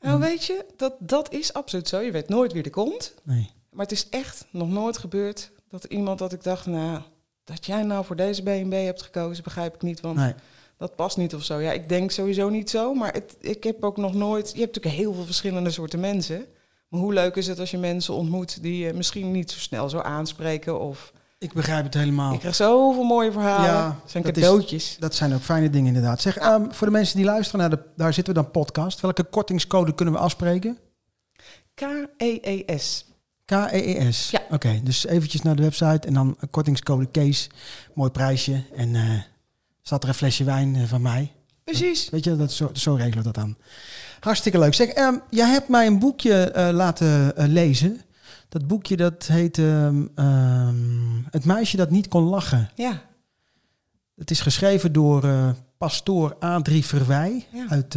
Nou, 0.00 0.20
weet 0.20 0.44
je, 0.44 0.64
dat, 0.76 0.94
dat 0.98 1.32
is 1.32 1.52
absoluut 1.52 1.88
zo. 1.88 2.00
Je 2.00 2.10
weet 2.10 2.28
nooit 2.28 2.52
wie 2.52 2.62
er 2.62 2.70
komt. 2.70 3.14
nee. 3.22 3.50
Maar 3.70 3.82
het 3.82 3.92
is 3.94 4.08
echt 4.08 4.46
nog 4.50 4.68
nooit 4.68 4.98
gebeurd 4.98 5.50
dat 5.68 5.84
iemand 5.84 6.18
dat 6.18 6.32
ik 6.32 6.42
dacht, 6.42 6.66
nou, 6.66 7.00
dat 7.44 7.66
jij 7.66 7.82
nou 7.82 8.04
voor 8.04 8.16
deze 8.16 8.42
B&B 8.42 8.72
hebt 8.72 9.02
gekozen, 9.02 9.44
begrijp 9.44 9.74
ik 9.74 9.82
niet. 9.82 10.00
Want 10.00 10.16
nee. 10.16 10.34
dat 10.78 10.96
past 10.96 11.16
niet 11.16 11.34
of 11.34 11.44
zo. 11.44 11.58
Ja, 11.58 11.72
ik 11.72 11.88
denk 11.88 12.10
sowieso 12.10 12.48
niet 12.48 12.70
zo, 12.70 12.94
maar 12.94 13.12
het, 13.12 13.36
ik 13.40 13.64
heb 13.64 13.84
ook 13.84 13.96
nog 13.96 14.14
nooit... 14.14 14.52
Je 14.52 14.60
hebt 14.60 14.74
natuurlijk 14.74 15.02
heel 15.02 15.14
veel 15.14 15.24
verschillende 15.24 15.70
soorten 15.70 16.00
mensen. 16.00 16.46
Maar 16.88 17.00
hoe 17.00 17.12
leuk 17.12 17.36
is 17.36 17.46
het 17.46 17.58
als 17.58 17.70
je 17.70 17.78
mensen 17.78 18.14
ontmoet 18.14 18.62
die 18.62 18.84
je 18.84 18.92
misschien 18.92 19.30
niet 19.30 19.50
zo 19.50 19.58
snel 19.58 19.88
zo 19.88 19.98
aanspreken? 19.98 20.80
Of 20.80 21.12
Ik 21.38 21.52
begrijp 21.52 21.84
het 21.84 21.94
helemaal. 21.94 22.32
ik 22.32 22.38
krijg 22.38 22.54
zoveel 22.54 23.04
mooie 23.04 23.32
verhalen. 23.32 23.70
Ja, 23.70 23.98
dat 24.02 24.10
zijn 24.10 24.24
cadeautjes. 24.24 24.96
Dat 24.98 25.14
zijn 25.14 25.34
ook 25.34 25.40
fijne 25.40 25.70
dingen 25.70 25.86
inderdaad. 25.86 26.20
Zeg, 26.20 26.36
ehm, 26.36 26.70
voor 26.70 26.86
de 26.86 26.92
mensen 26.92 27.16
die 27.16 27.24
luisteren 27.24 27.60
naar 27.60 27.70
de, 27.70 27.82
daar 27.96 28.12
zitten 28.14 28.34
we 28.34 28.40
dan 28.40 28.50
podcast. 28.50 29.00
Welke 29.00 29.24
kortingscode 29.24 29.94
kunnen 29.94 30.14
we 30.14 30.20
afspreken? 30.20 30.78
K-E-E-S. 31.74 33.06
K-E-E-S. 33.44 34.30
Ja. 34.30 34.42
Oké, 34.50 34.80
dus 34.84 35.06
eventjes 35.06 35.42
naar 35.42 35.56
de 35.56 35.62
website 35.62 36.06
en 36.06 36.14
dan 36.14 36.36
kortingscode 36.50 37.06
Kees. 37.06 37.48
Mooi 37.94 38.10
prijsje. 38.10 38.62
En 38.76 38.94
eh 38.94 39.20
staat 39.82 40.02
er 40.02 40.08
een 40.08 40.14
flesje 40.14 40.44
wijn 40.44 40.76
eh, 40.76 40.82
van 40.84 41.02
mij. 41.02 41.32
Precies. 41.64 42.10
Weet 42.10 42.24
je, 42.24 42.36
dat, 42.36 42.52
zo, 42.52 42.70
zo 42.72 42.94
regelen 42.94 43.18
we 43.18 43.22
dat 43.22 43.34
dan. 43.34 43.56
Hartstikke 44.20 44.58
leuk. 44.58 44.74
Zeg, 44.74 44.88
ehm, 44.88 45.14
jij 45.30 45.48
hebt 45.48 45.68
mij 45.68 45.86
een 45.86 45.98
boekje 45.98 46.50
eh, 46.50 46.68
laten 46.72 47.32
lezen. 47.48 48.00
Dat 48.48 48.66
boekje 48.66 48.96
dat 48.96 49.26
heet 49.26 49.58
ehm, 49.58 50.06
ehm, 50.14 51.22
Het 51.30 51.44
meisje 51.44 51.76
dat 51.76 51.90
niet 51.90 52.08
kon 52.08 52.22
lachen. 52.22 52.70
Ja. 52.74 53.02
Het 54.16 54.30
is 54.30 54.40
geschreven 54.40 54.92
door 54.92 55.24
eh, 55.24 55.50
pastoor 55.78 56.36
Adrie 56.40 56.84
Verwij 56.84 57.46
Ja. 57.52 57.66
uit 57.68 57.96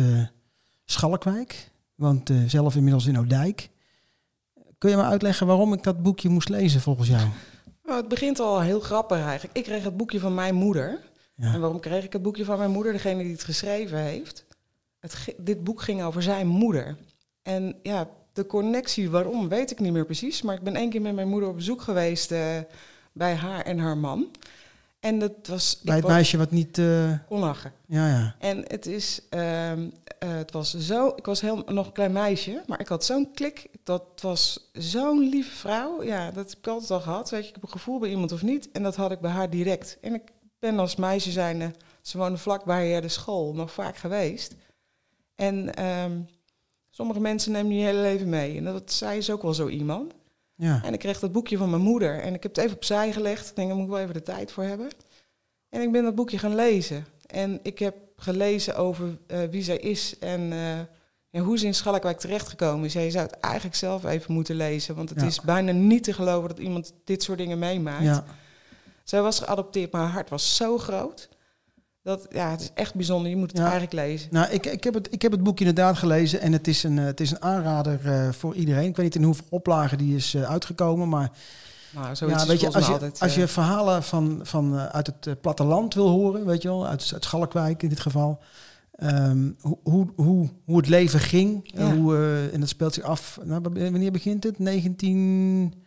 Schalkwijk. 0.86 1.70
Woont 1.96 2.30
eh, 2.30 2.38
zelf 2.48 2.76
inmiddels 2.76 3.06
in 3.06 3.16
Oudijk. 3.16 3.70
Kun 4.78 4.90
je 4.90 4.96
me 4.96 5.04
uitleggen 5.04 5.48
waarom 5.48 5.74
ik 5.74 5.84
dat 5.84 6.04
boekje 6.04 6.30
moest 6.30 6.50
lezen 6.50 6.82
volgens 6.82 7.08
jou? 7.08 7.28
Nou, 7.84 8.00
het 8.00 8.08
begint 8.08 8.40
al 8.40 8.62
heel 8.62 8.80
grappig 8.80 9.22
eigenlijk. 9.22 9.58
Ik 9.58 9.64
kreeg 9.64 9.84
het 9.84 9.98
boekje 9.98 10.20
van 10.20 10.34
mijn 10.34 10.56
moeder. 10.56 11.00
En 11.38 11.60
waarom 11.60 11.80
kreeg 11.80 12.04
ik 12.04 12.14
het 12.14 12.22
boekje 12.22 12.46
van 12.46 12.58
mijn 12.58 12.72
moeder? 12.72 12.92
Degene 12.92 13.24
die 13.24 13.32
het 13.32 13.44
geschreven 13.44 13.98
heeft. 13.98 14.46
Het, 15.00 15.36
dit 15.38 15.64
boek 15.64 15.82
ging 15.82 16.04
over 16.04 16.22
zijn 16.22 16.48
moeder. 16.48 16.98
En 17.42 17.76
ja, 17.84 18.10
de 18.34 18.46
connectie 18.46 19.10
waarom 19.10 19.50
weet 19.50 19.72
ik 19.72 19.80
niet 19.80 19.92
meer 19.92 20.06
precies. 20.06 20.42
Maar 20.42 20.56
ik 20.56 20.64
ben 20.64 20.76
één 20.76 20.90
keer 20.90 21.02
met 21.02 21.16
mijn 21.16 21.30
moeder 21.30 21.50
op 21.50 21.56
bezoek 21.56 21.82
geweest 21.82 22.32
eh, 22.32 22.58
bij 23.12 23.36
haar 23.36 23.66
en 23.66 23.80
haar 23.80 23.98
man. 23.98 24.32
En 25.08 25.20
dat 25.20 25.48
was... 25.48 25.80
Bij 25.82 25.96
het 25.96 26.08
meisje 26.08 26.38
wat 26.38 26.52
niet... 26.52 26.78
eh, 26.78 27.14
kon 27.28 27.40
lachen. 27.40 27.72
ja, 27.86 28.08
ja. 28.08 28.36
En 28.40 28.64
het 28.68 28.86
is, 28.86 29.22
ehm, 29.30 29.90
eh, 30.20 30.36
het 30.36 30.52
was 30.52 30.78
zo, 30.78 31.08
ik 31.16 31.26
was 31.26 31.42
heel, 31.42 31.64
nog 31.66 31.86
een 31.86 31.92
klein 31.92 32.12
meisje, 32.12 32.64
maar 32.66 32.80
ik 32.80 32.88
had 32.88 33.06
zo'n 33.06 33.32
klik. 33.34 33.68
Dat 33.84 34.04
was 34.22 34.70
zo'n 34.74 35.20
lieve 35.30 35.56
vrouw. 35.56 36.04
Ja, 36.04 36.32
dat 36.32 36.50
heb 36.50 36.58
ik 36.58 36.68
altijd 36.68 36.92
al 36.92 37.00
gehad. 37.00 37.30
Weet 37.30 37.42
je, 37.42 37.48
ik 37.48 37.54
heb 37.54 37.64
een 37.64 37.70
gevoel 37.70 38.00
bij 38.00 38.10
iemand 38.10 38.32
of 38.32 38.42
niet. 38.42 38.72
En 38.72 38.84
dat 38.84 38.96
had 38.96 39.12
ik 39.12 39.20
bij 39.20 39.32
haar 39.32 39.50
direct. 39.50 39.98
En 40.02 40.14
ik 40.14 40.22
ben 40.60 40.80
als 40.80 40.96
meisje 40.96 41.32
zijnde, 41.32 41.72
ze 42.02 42.18
woonde 42.18 42.38
vlakbij 42.38 43.02
de 43.02 43.08
school, 43.08 43.54
nog 43.54 43.72
vaak 43.72 43.98
geweest. 43.98 44.56
En 45.36 45.74
ehm, 45.74 46.20
sommige 46.90 47.20
mensen 47.20 47.52
nemen 47.52 47.76
je 47.76 47.86
hele 47.86 48.02
leven 48.02 48.30
mee. 48.30 48.58
En 48.58 48.64
dat, 48.64 48.92
zij 48.92 49.18
is 49.18 49.30
ook 49.30 49.42
wel 49.42 49.54
zo 49.54 49.68
iemand. 49.68 50.14
Ja. 50.58 50.82
En 50.84 50.94
ik 50.94 51.00
kreeg 51.00 51.20
dat 51.20 51.32
boekje 51.32 51.58
van 51.58 51.70
mijn 51.70 51.82
moeder. 51.82 52.20
En 52.20 52.34
ik 52.34 52.44
heb 52.44 52.56
het 52.56 52.64
even 52.66 52.76
opzij 52.76 53.12
gelegd. 53.12 53.50
Ik 53.50 53.56
denk, 53.56 53.68
daar 53.68 53.78
moet 53.78 53.86
ik 53.88 53.92
wel 53.92 54.02
even 54.02 54.14
de 54.14 54.22
tijd 54.22 54.52
voor 54.52 54.64
hebben. 54.64 54.88
En 55.70 55.82
ik 55.82 55.92
ben 55.92 56.04
dat 56.04 56.16
boekje 56.16 56.38
gaan 56.38 56.56
lezen. 56.56 57.06
En 57.26 57.60
ik 57.64 57.80
heb 57.80 57.96
gelezen 58.16 58.76
over 58.76 59.18
eh, 59.28 59.40
wie 59.50 59.64
zij 59.64 59.78
is 59.78 60.20
en, 60.20 60.52
eh, 60.52 60.78
en 61.32 61.44
hoe 61.44 61.58
ze 61.58 61.66
in 61.66 61.74
Schalkwijk 61.74 62.20
terechtgekomen 62.20 62.86
is. 62.86 62.94
Ja, 62.94 63.02
je 63.02 63.12
zou 63.12 63.26
het 63.26 63.40
eigenlijk 63.40 63.76
zelf 63.76 64.06
even 64.06 64.34
moeten 64.34 64.56
lezen. 64.56 64.96
Want 64.96 65.10
het 65.10 65.20
Ja. 65.22 65.26
is 65.28 65.42
bijna 65.42 65.72
niet 65.72 66.04
te 66.04 66.14
geloven 66.14 66.50
dat 66.50 66.60
iemand 66.60 66.94
dit 67.04 67.24
soort 67.24 67.38
dingen 67.38 67.60
meemaakt. 67.60 68.04
ja. 68.04 68.24
Zij 69.04 69.22
was 69.22 69.40
geadopteerd, 69.40 69.92
maar 69.92 70.02
haar 70.02 70.12
hart 70.12 70.30
was 70.30 70.56
zo 70.56 70.78
groot. 70.78 71.30
Dat, 72.08 72.28
ja, 72.30 72.50
het 72.52 72.62
is 72.62 72.72
echt 72.74 72.96
bijzonder. 72.96 73.30
Je 73.30 73.36
moet 73.36 73.48
het 73.50 73.58
Ja. 73.58 73.64
eigenlijk 73.64 73.94
lezen. 73.94 74.28
Nou, 74.32 74.52
ik, 74.52 74.66
ik, 74.66 74.84
heb 74.84 74.94
het, 74.94 75.08
ik 75.14 75.22
heb 75.22 75.32
het 75.32 75.44
boekje 75.44 75.66
inderdaad 75.66 75.98
gelezen 75.98 76.42
en 76.42 76.52
het 76.54 76.68
is 76.68 76.84
een, 76.84 77.00
eh, 77.00 77.06
het 77.06 77.20
is 77.20 77.32
een 77.32 77.42
aanrader 77.42 78.00
eh, 78.04 78.32
voor 78.32 78.56
iedereen. 78.56 78.88
Ik 78.90 78.96
weet 78.96 79.06
niet 79.06 79.16
in 79.16 79.24
hoeveel 79.24 79.46
oplagen 79.50 79.98
die 79.98 80.16
is 80.16 80.34
eh, 80.34 80.42
uitgekomen, 80.44 81.10
maar 81.10 81.32
Nou, 81.92 82.08
ja, 82.28 82.46
weet 82.46 82.60
je, 82.60 82.72
als 82.72 82.86
je, 82.86 82.92
altijd... 82.92 83.20
als 83.20 83.36
je 83.36 83.48
verhalen 83.48 84.04
van, 84.04 84.40
van, 84.44 84.78
uit 84.78 85.08
het 85.08 85.42
platteland 85.42 85.94
wil 85.94 86.08
horen, 86.08 86.46
weet 86.46 86.62
je 86.62 86.68
wel, 86.68 86.88
uit, 86.88 87.10
uit 87.14 87.24
Schalkwijk 87.24 87.84
in 87.84 87.90
dit 87.90 88.00
geval, 88.00 88.40
ehm, 88.96 89.52
hoe, 89.62 89.78
hoe, 89.84 90.08
hoe, 90.16 90.50
hoe 90.66 90.78
het 90.78 90.88
leven 90.88 91.20
ging, 91.20 91.60
Ja. 91.64 91.96
hoe, 91.96 92.18
en 92.54 92.60
dat 92.60 92.70
speelt 92.70 92.94
zich 92.94 93.04
af, 93.04 93.40
nou, 93.44 93.62
wanneer 93.62 94.12
begint 94.12 94.44
het? 94.44 94.60
19... 94.60 95.86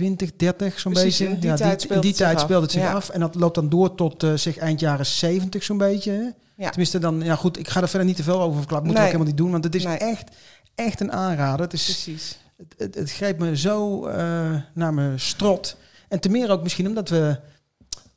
20, 0.00 0.36
30 0.36 0.80
zo'n 0.80 0.92
beetje. 0.92 1.24
in 1.28 1.38
die 1.40 1.54
tijd 1.54 1.82
in 1.84 1.88
die 1.88 1.96
het 1.96 2.04
zich 2.04 2.16
tijd 2.26 2.36
af. 2.36 2.42
speelt 2.42 2.62
het 2.62 2.70
zich 2.70 2.82
Ja. 2.82 2.92
af. 2.92 3.08
En 3.08 3.20
dat 3.20 3.34
loopt 3.34 3.54
dan 3.54 3.68
door 3.68 3.94
tot 3.94 4.22
eh 4.22 4.34
zeg 4.34 4.56
eind 4.58 4.80
jaren 4.80 5.06
70 5.06 5.62
zo'n 5.62 5.78
beetje. 5.78 6.34
Ja. 6.56 6.68
Tenminste 6.68 6.98
dan, 6.98 7.20
ja 7.22 7.34
goed, 7.34 7.58
ik 7.58 7.68
ga 7.68 7.80
er 7.82 7.88
verder 7.88 8.06
niet 8.08 8.16
te 8.16 8.22
veel 8.22 8.40
over 8.40 8.58
verklappen. 8.58 8.86
Moet 8.88 8.96
ik 8.96 9.02
Nee. 9.02 9.12
ook 9.12 9.18
helemaal 9.18 9.26
niet 9.32 9.36
doen, 9.42 9.50
want 9.50 9.64
het 9.64 9.74
is 9.74 9.84
Nee. 9.84 9.96
echt, 9.98 10.30
echt 10.74 11.00
een 11.00 11.12
aanrader. 11.12 11.60
Het, 11.60 11.72
is, 11.72 11.84
Precies. 11.84 12.38
het, 12.56 12.94
het, 12.94 13.08
me 13.38 13.56
zo 13.56 14.06
eh, 14.06 14.50
naar 14.74 14.94
mijn 14.94 15.20
strot. 15.20 15.76
En 16.08 16.20
te 16.20 16.28
meer 16.28 16.50
ook 16.50 16.62
misschien 16.62 16.86
omdat 16.86 17.08
we 17.08 17.38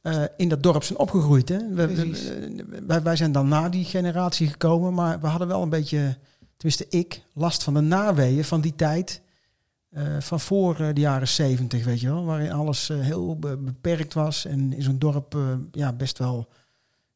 eh, 0.01 0.23
in 0.37 0.49
dat 0.49 0.63
dorp 0.63 0.83
zijn 0.83 0.99
opgegroeid. 0.99 1.49
Hè? 1.49 1.57
We, 1.73 2.11
wij, 2.87 3.01
wij 3.01 3.15
zijn 3.15 3.31
dan 3.31 3.47
na 3.47 3.69
die 3.69 3.85
generatie 3.85 4.47
gekomen, 4.47 4.93
maar 4.93 5.19
we 5.19 5.27
hadden 5.27 5.47
wel 5.47 5.61
een 5.61 5.69
beetje, 5.69 6.17
tenminste 6.57 6.85
ik, 6.97 7.21
last 7.33 7.63
van 7.63 7.73
de 7.73 7.81
naweeën 7.81 8.43
van 8.45 8.61
die 8.61 8.75
tijd. 8.75 9.21
Eh, 9.93 10.03
van 10.19 10.39
voor 10.39 10.79
eh, 10.79 10.87
de 10.93 11.01
jaren 11.01 11.27
zeventig, 11.27 11.85
weet 11.85 11.99
je 12.01 12.07
wel. 12.07 12.25
Waarin 12.25 12.51
alles 12.51 12.89
eh, 12.89 12.99
heel 12.99 13.39
be- 13.39 13.57
beperkt 13.57 14.13
was. 14.13 14.45
En 14.45 14.73
in 14.73 14.81
zo'n 14.81 14.99
dorp 14.99 15.37
ja, 15.71 15.93
best 15.93 16.17
wel... 16.17 16.47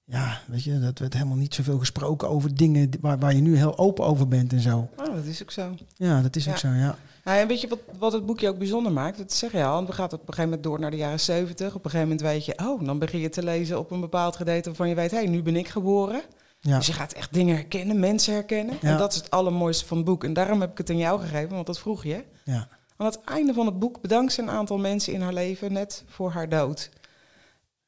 Ja, 0.09 0.41
weet 0.47 0.63
je, 0.63 0.79
dat 0.79 0.99
werd 0.99 1.13
helemaal 1.13 1.37
niet 1.37 1.53
zoveel 1.53 1.79
gesproken 1.79 2.29
over 2.29 2.55
dingen 2.55 2.89
waar, 3.01 3.19
waar 3.19 3.35
je 3.35 3.41
nu 3.41 3.57
heel 3.57 3.77
open 3.77 4.05
over 4.05 4.27
bent 4.27 4.53
en 4.53 4.59
zo. 4.59 4.89
Oh, 4.97 5.15
dat 5.15 5.25
is 5.25 5.41
ook 5.41 5.51
zo. 5.51 5.73
Ja, 5.95 6.21
dat 6.21 6.35
is 6.35 6.49
ook 6.49 6.57
zo, 6.57 6.67
ja. 6.67 6.95
En 7.23 7.47
weet 7.47 7.61
je 7.61 7.67
wat, 7.67 7.79
wat 7.99 8.13
het 8.13 8.25
boekje 8.25 8.49
ook 8.49 8.57
bijzonder 8.57 8.91
maakt? 8.91 9.17
Dat 9.17 9.33
zeg 9.33 9.51
je 9.51 9.63
al, 9.63 9.73
want 9.73 9.87
we 9.87 9.93
gaan 9.93 10.05
op 10.05 10.11
een 10.11 10.19
gegeven 10.19 10.43
moment 10.43 10.63
door 10.63 10.79
naar 10.79 10.91
de 10.91 10.97
jaren 10.97 11.19
70. 11.19 11.67
Op 11.67 11.85
een 11.85 11.91
gegeven 11.91 11.99
moment 12.01 12.21
weet 12.21 12.45
je, 12.45 12.59
oh, 12.59 12.85
dan 12.85 12.99
begin 12.99 13.19
je 13.19 13.29
te 13.29 13.43
lezen 13.43 13.79
op 13.79 13.91
een 13.91 13.99
bepaald 13.99 14.35
gedeelte 14.35 14.67
waarvan 14.67 14.89
je 14.89 14.95
weet, 14.95 15.11
hé, 15.11 15.17
hey, 15.17 15.27
nu 15.27 15.41
ben 15.43 15.55
ik 15.55 15.67
geboren. 15.67 16.21
Ja. 16.67 16.77
Dus 16.77 16.87
je 16.87 16.93
gaat 16.93 17.13
echt 17.13 17.33
dingen 17.33 17.55
herkennen, 17.55 17.99
mensen 17.99 18.33
herkennen. 18.33 18.77
Ja. 18.81 18.91
En 18.91 18.97
dat 18.97 19.11
is 19.11 19.17
het 19.17 19.31
allermooiste 19.31 19.85
van 19.85 19.97
het 19.97 20.05
boek. 20.05 20.23
En 20.23 20.33
daarom 20.33 20.61
heb 20.61 20.71
ik 20.71 20.77
het 20.77 20.89
aan 20.89 20.97
jou 20.97 21.19
gegeven, 21.21 21.49
want 21.53 21.65
dat 21.65 21.79
vroeg 21.79 22.03
je. 22.03 22.23
ja. 22.43 22.67
Aan 22.97 23.05
het 23.05 23.21
einde 23.23 23.53
van 23.53 23.65
het 23.65 23.79
boek 23.79 24.01
bedankt 24.01 24.33
ze 24.33 24.41
een 24.41 24.49
aantal 24.49 24.77
mensen 24.77 25.13
in 25.13 25.21
haar 25.21 25.33
leven 25.33 25.73
net 25.73 26.03
voor 26.07 26.31
haar 26.31 26.49
dood. 26.49 26.89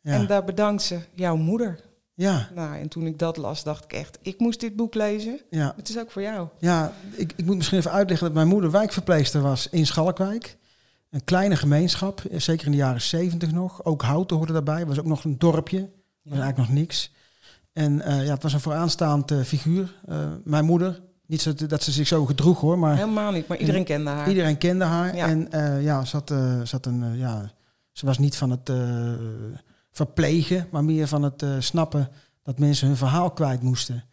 Ja. 0.02 0.12
En 0.14 0.28
daar 0.28 0.44
bedankt 0.44 0.82
ze 0.82 1.00
jouw 1.14 1.36
moeder. 1.36 1.80
ja, 2.14 2.50
Nou, 2.56 2.78
en 2.80 2.88
toen 2.88 3.06
ik 3.06 3.20
dat 3.20 3.38
las, 3.38 3.64
dacht 3.64 3.84
ik 3.84 3.94
echt, 3.94 4.20
ik 4.22 4.40
moest 4.40 4.60
dit 4.60 4.76
boek 4.76 4.94
lezen. 4.94 5.40
ja. 5.50 5.74
Het 5.76 5.90
is 5.90 5.98
ook 6.00 6.12
voor 6.12 6.22
jou. 6.22 6.48
Ja, 6.60 6.94
ik, 7.16 7.34
ik 7.36 7.46
moet 7.46 7.56
misschien 7.56 7.78
even 7.78 7.92
uitleggen 7.92 8.26
dat 8.28 8.36
mijn 8.36 8.48
moeder 8.48 8.72
wijkverpleegster 8.72 9.42
was 9.42 9.70
in 9.70 9.86
Schalkwijk. 9.86 10.58
Een 11.10 11.24
kleine 11.24 11.56
gemeenschap, 11.56 12.22
zeker 12.36 12.66
in 12.66 12.72
de 12.72 12.78
jaren 12.78 13.02
zeventig 13.02 13.52
nog. 13.52 13.86
Ook 13.86 14.02
Houten 14.02 14.38
hoorde 14.38 14.54
daarbij, 14.54 14.86
was 14.86 15.00
ook 15.00 15.06
nog 15.06 15.24
een 15.24 15.38
dorpje. 15.38 15.80
was 16.24 16.40
eigenlijk 16.40 16.58
nog 16.58 16.70
niks. 16.70 17.12
En 17.74 18.02
eh, 18.02 18.26
ja, 18.26 18.34
het 18.34 18.44
was 18.44 18.54
een 18.54 18.60
vooraanstaand 18.60 19.32
eh, 19.32 19.40
figuur. 19.42 20.00
Eh, 20.06 20.28
mijn 20.44 20.66
moeder, 20.66 21.02
niet 21.26 21.42
zo 21.42 21.54
dat 21.54 21.84
ze 21.84 21.92
zich 21.92 22.08
zo 22.08 22.26
gedroeg 22.26 22.60
hoor, 22.60 22.80
maar 22.80 22.96
Helemaal 22.96 23.32
niet, 23.32 23.48
maar 23.48 23.58
iedereen 23.58 23.84
kende 23.84 24.10
haar. 24.10 24.28
iedereen 24.30 24.58
kende 24.58 24.86
haar. 24.86 25.16
Ja. 25.16 25.28
En 25.28 25.48
ja, 25.82 26.06
ze, 26.06 26.16
had, 26.16 26.30
had 26.72 26.86
een, 26.86 27.18
ja, 27.18 27.52
ze 27.92 28.06
was 28.06 28.18
niet 28.18 28.36
van 28.36 28.50
het 28.50 28.72
verplegen, 29.92 30.68
maar 30.72 30.84
meer 30.84 31.08
van 31.08 31.24
het 31.24 31.46
snappen 31.60 32.10
dat 32.44 32.60
mensen 32.60 32.88
hun 32.88 32.98
verhaal 32.98 33.32
kwijt 33.32 33.62
moesten. 33.62 34.04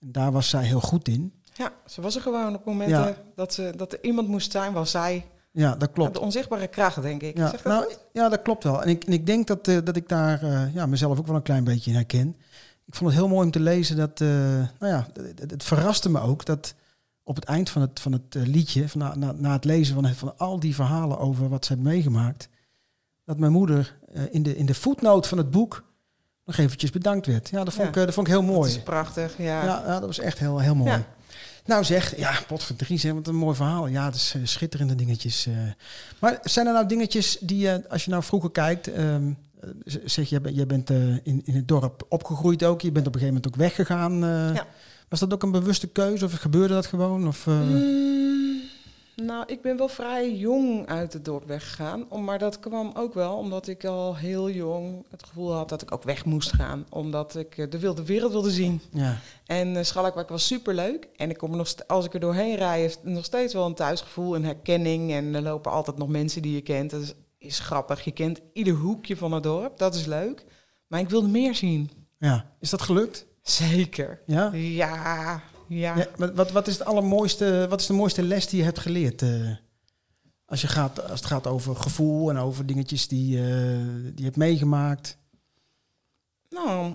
En 0.00 0.12
daar 0.12 0.32
was 0.32 0.48
zij 0.48 0.64
heel 0.64 0.80
goed 0.80 1.08
in. 1.08 1.32
Ja, 1.54 1.72
ze 1.86 2.00
was 2.00 2.14
er 2.16 2.22
gewoon 2.22 2.54
op 2.54 2.64
momenten 2.64 2.98
Ja. 2.98 3.16
dat, 3.34 3.54
ze, 3.54 3.72
dat 3.76 3.92
er 3.92 3.98
iemand 4.04 4.28
moest 4.28 4.52
zijn, 4.52 4.72
was 4.72 4.90
zij 4.90 5.26
Ja, 5.50 5.74
dat 5.76 5.92
klopt. 5.92 6.14
de 6.14 6.20
onzichtbare 6.20 6.66
kracht, 6.68 7.02
denk 7.02 7.22
ik. 7.22 7.36
Ja, 7.36 7.48
Zeg 7.50 7.62
dat 7.62 7.72
nou, 7.72 7.84
goed? 7.84 7.98
ja, 8.12 8.28
dat 8.28 8.42
klopt 8.42 8.64
wel. 8.64 8.82
En 8.82 8.88
ik, 8.88 9.04
en 9.04 9.12
ik 9.12 9.26
denk 9.26 9.46
dat, 9.46 9.64
dat 9.64 9.96
ik 9.96 10.08
daar 10.08 10.70
ja, 10.74 10.86
mezelf 10.86 11.18
ook 11.18 11.26
wel 11.26 11.36
een 11.36 11.42
klein 11.42 11.64
beetje 11.64 11.90
in 11.90 11.96
herken. 11.96 12.36
Ik 12.86 12.94
vond 12.94 13.10
het 13.10 13.18
heel 13.18 13.28
mooi 13.28 13.44
om 13.46 13.50
te 13.52 13.60
lezen 13.60 13.96
dat, 13.96 14.20
eh, 14.20 14.28
nou 14.28 14.68
ja, 14.92 15.06
het, 15.36 15.50
het 15.50 15.64
verraste 15.64 16.10
me 16.10 16.20
ook 16.20 16.44
dat 16.44 16.74
op 17.22 17.34
het 17.36 17.44
eind 17.44 17.70
van 17.70 17.82
het, 17.82 18.00
van 18.00 18.12
het 18.12 18.34
eh, 18.36 18.42
liedje, 18.42 18.88
van 18.88 19.00
na, 19.00 19.14
na, 19.14 19.32
na 19.32 19.52
het 19.52 19.64
lezen 19.64 19.94
van, 19.94 20.14
van 20.14 20.38
al 20.38 20.60
die 20.60 20.74
verhalen 20.74 21.18
over 21.18 21.48
wat 21.48 21.64
ze 21.64 21.72
heeft 21.72 21.84
meegemaakt, 21.84 22.48
dat 23.24 23.38
mijn 23.38 23.52
moeder 23.52 23.96
eh, 24.12 24.22
in, 24.30 24.42
de, 24.42 24.56
in 24.56 24.66
de 24.66 24.74
voetnoot 24.74 25.26
van 25.26 25.38
het 25.38 25.50
boek 25.50 25.84
nog 26.44 26.56
eventjes 26.56 26.90
bedankt 26.90 27.26
werd. 27.26 27.48
Ja, 27.48 27.64
dat 27.64 27.74
vond, 27.74 27.94
Ja. 27.94 28.00
ik, 28.00 28.06
dat 28.06 28.14
vond 28.14 28.26
ik 28.26 28.32
heel 28.32 28.42
Dat 28.46 28.54
mooi. 28.54 28.70
is 28.70 28.82
prachtig, 28.82 29.38
ja. 29.38 29.64
Ja, 29.64 29.82
ja, 29.86 29.92
dat 29.92 30.06
was 30.06 30.18
echt 30.18 30.38
heel, 30.38 30.58
heel 30.58 30.74
mooi. 30.74 30.90
Ja. 30.90 31.06
Nou 31.64 31.84
zeg, 31.84 32.16
ja, 32.16 32.32
potverdrie 32.46 32.98
zeg, 32.98 33.12
wat 33.12 33.26
een 33.26 33.34
mooi 33.34 33.56
verhaal. 33.56 33.86
Ja, 33.86 34.04
het 34.04 34.14
is 34.14 34.34
schitterende 34.42 34.94
dingetjes. 34.94 35.48
Maar 36.18 36.38
zijn 36.42 36.66
er 36.66 36.72
nou 36.72 36.86
dingetjes 36.86 37.38
die, 37.40 37.70
als 37.88 38.04
je 38.04 38.10
nou 38.10 38.22
vroeger 38.22 38.50
kijkt... 38.50 38.92
ehm, 38.92 39.26
eh, 39.26 39.30
zeg, 39.84 40.28
jij, 40.28 40.40
bent- 40.40 40.56
jij 40.56 40.66
bent 40.66 40.90
eh, 40.90 41.12
in, 41.14 41.42
in 41.44 41.54
het 41.54 41.68
dorp 41.68 42.06
opgegroeid 42.08 42.64
ook. 42.64 42.80
Je 42.80 42.92
bent 42.92 43.06
op 43.06 43.14
een 43.14 43.20
gegeven 43.20 43.42
moment 43.42 43.46
ook 43.54 43.60
weggegaan. 43.60 44.12
eh. 44.24 44.54
Ja. 44.54 44.66
Was 45.08 45.20
dat 45.20 45.32
ook 45.34 45.42
een 45.42 45.50
bewuste 45.50 45.86
keuze 45.86 46.24
of 46.24 46.32
gebeurde 46.32 46.74
dat 46.74 46.86
gewoon? 46.86 47.26
Of, 47.26 47.46
eh, 47.46 47.60
Mm, 47.60 48.60
nou, 49.16 49.44
ik 49.46 49.62
ben 49.62 49.76
wel 49.76 49.88
vrij 49.88 50.36
jong 50.36 50.86
uit 50.86 51.12
het 51.12 51.24
dorp 51.24 51.46
weggegaan. 51.46 52.04
Om, 52.08 52.24
maar 52.24 52.38
dat 52.38 52.60
kwam 52.60 52.90
ook 52.96 53.14
wel 53.14 53.34
omdat 53.36 53.66
ik 53.68 53.84
al 53.84 54.16
heel 54.16 54.50
jong 54.50 55.04
het 55.10 55.22
gevoel 55.26 55.52
had 55.52 55.68
dat 55.68 55.82
ik 55.82 55.92
ook 55.92 56.02
weg 56.02 56.24
moest 56.24 56.52
gaan. 56.52 56.86
Omdat 56.90 57.36
ik 57.36 57.58
eh, 57.58 57.70
de 57.70 57.78
wilde 57.78 58.04
wereld 58.04 58.32
wilde 58.32 58.50
zien. 58.50 58.80
ja. 58.92 59.16
En 59.46 59.74
uh, 59.74 59.82
Schalkwijk 59.82 60.28
was 60.28 60.46
superleuk. 60.46 61.08
En 61.16 61.30
ik 61.30 61.36
kom 61.36 61.56
nog 61.56 61.74
als 61.86 62.04
ik 62.04 62.14
er 62.14 62.20
doorheen 62.20 62.56
rijd, 62.56 62.90
is 62.90 62.98
nog 63.12 63.24
steeds 63.24 63.52
wel 63.54 63.66
een 63.66 63.74
thuisgevoel, 63.74 64.34
een 64.34 64.44
herkenning. 64.44 65.12
En 65.12 65.34
er 65.34 65.42
lopen 65.42 65.72
altijd 65.72 65.98
nog 65.98 66.08
mensen 66.08 66.42
die 66.42 66.54
je 66.54 66.60
kent. 66.62 66.90
Dat 66.90 67.14
is, 67.38 67.58
grappig. 67.58 68.04
Je 68.04 68.10
kent 68.10 68.40
ieder 68.52 68.74
hoekje 68.74 69.16
van 69.16 69.32
het 69.32 69.42
dorp. 69.42 69.78
Dat 69.78 69.94
is 69.94 70.06
leuk. 70.06 70.44
Maar 70.86 71.00
ik 71.00 71.08
wilde 71.08 71.28
meer 71.28 71.54
zien. 71.54 71.90
ja. 72.18 72.50
Is 72.60 72.70
dat 72.70 72.82
gelukt? 72.82 73.26
Zeker. 73.42 74.22
Ja? 74.26 74.50
Ja, 74.52 75.42
ja. 75.68 75.96
ja 75.96 76.32
wat, 76.34 76.50
wat, 76.50 76.66
is 76.66 76.78
het 76.78 76.86
allermooiste, 76.86 77.66
wat 77.68 77.80
is 77.80 77.86
de 77.86 77.92
mooiste 77.92 78.22
les 78.22 78.46
die 78.46 78.58
je 78.58 78.64
hebt 78.64 78.78
geleerd? 78.78 79.22
eh, 79.22 79.56
als, 80.46 80.60
je 80.60 80.66
gaat, 80.66 81.02
als 81.02 81.20
het 81.20 81.28
gaat 81.28 81.46
over 81.46 81.76
gevoel 81.76 82.30
en 82.30 82.36
over 82.36 82.66
dingetjes 82.66 83.08
die, 83.08 83.38
eh, 83.38 83.44
die 84.02 84.14
je 84.16 84.24
hebt 84.24 84.36
meegemaakt. 84.36 85.18
Nou, 86.48 86.94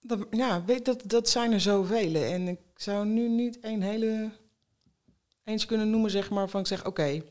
dat, 0.00 0.26
ja, 0.30 0.64
weet 0.64 0.84
dat, 0.84 1.02
dat 1.06 1.28
zijn 1.28 1.52
er 1.52 1.60
zoveel. 1.60 2.14
En 2.14 2.48
ik 2.48 2.60
zou 2.74 3.06
nu 3.06 3.28
niet 3.28 3.58
een 3.60 3.82
hele 3.82 4.30
eens 5.44 5.66
kunnen 5.66 5.90
noemen, 5.90 6.10
zeg 6.10 6.30
maar, 6.30 6.48
van 6.48 6.60
ik 6.60 6.66
zeg, 6.66 6.86
oké, 6.86 7.22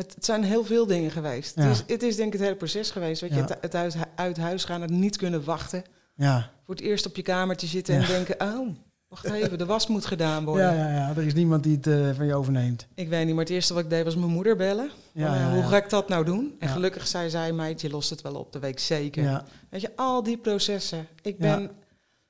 het, 0.00 0.14
het 0.14 0.24
zijn 0.24 0.44
heel 0.44 0.64
veel 0.64 0.86
dingen 0.86 1.10
geweest. 1.10 1.56
Ja. 1.56 1.62
Het, 1.62 1.72
is, 1.72 1.82
het 1.86 2.02
is 2.02 2.16
denk 2.16 2.26
ik 2.26 2.32
het 2.32 2.42
hele 2.42 2.56
proces 2.56 2.90
geweest. 2.90 3.20
Weet 3.20 3.30
je, 3.30 3.40
het, 3.40 3.56
het 3.60 3.74
uit, 3.74 3.96
uit 4.14 4.36
huis 4.36 4.64
gaan, 4.64 4.80
het 4.80 4.90
niet 4.90 5.16
kunnen 5.16 5.44
wachten. 5.44 5.82
Ja. 6.14 6.50
Voor 6.64 6.74
het 6.74 6.84
eerst 6.84 7.06
op 7.06 7.16
je 7.16 7.22
kamertje 7.22 7.66
zitten 7.66 7.94
en 7.94 8.06
denken, 8.06 8.40
oh, 8.40 8.68
wacht 9.08 9.30
even, 9.30 9.58
de 9.58 9.66
was 9.66 9.86
moet 9.86 10.06
gedaan 10.06 10.44
worden. 10.44 10.74
Ja, 10.74 10.88
ja, 10.88 10.94
ja, 10.94 11.12
er 11.16 11.26
is 11.26 11.34
niemand 11.34 11.62
die 11.62 11.76
het 11.76 11.86
eh, 11.86 12.10
van 12.14 12.26
je 12.26 12.34
overneemt. 12.34 12.86
Ik 12.94 13.08
weet 13.08 13.24
niet, 13.24 13.34
maar 13.34 13.44
het 13.44 13.52
eerste 13.52 13.74
wat 13.74 13.82
ik 13.82 13.90
deed 13.90 14.04
was 14.04 14.16
mijn 14.16 14.30
moeder 14.30 14.56
bellen. 14.56 14.90
Ja, 15.12 15.52
hoe 15.52 15.62
ga 15.62 15.76
ik 15.76 15.90
dat 15.90 16.08
nou 16.08 16.24
doen? 16.24 16.54
En 16.58 16.68
gelukkig 16.68 17.06
zei 17.06 17.30
zij, 17.30 17.52
meid, 17.52 17.80
je 17.80 17.90
lost 17.90 18.10
het 18.10 18.22
wel 18.22 18.34
op, 18.34 18.52
de 18.52 18.58
week 18.58 18.78
zeker. 18.78 19.22
Ja, 19.22 19.44
Weet 19.68 19.80
je, 19.80 19.90
al 19.96 20.22
die 20.22 20.36
processen. 20.36 21.06
Ik 21.22 21.38
ben, 21.38 21.70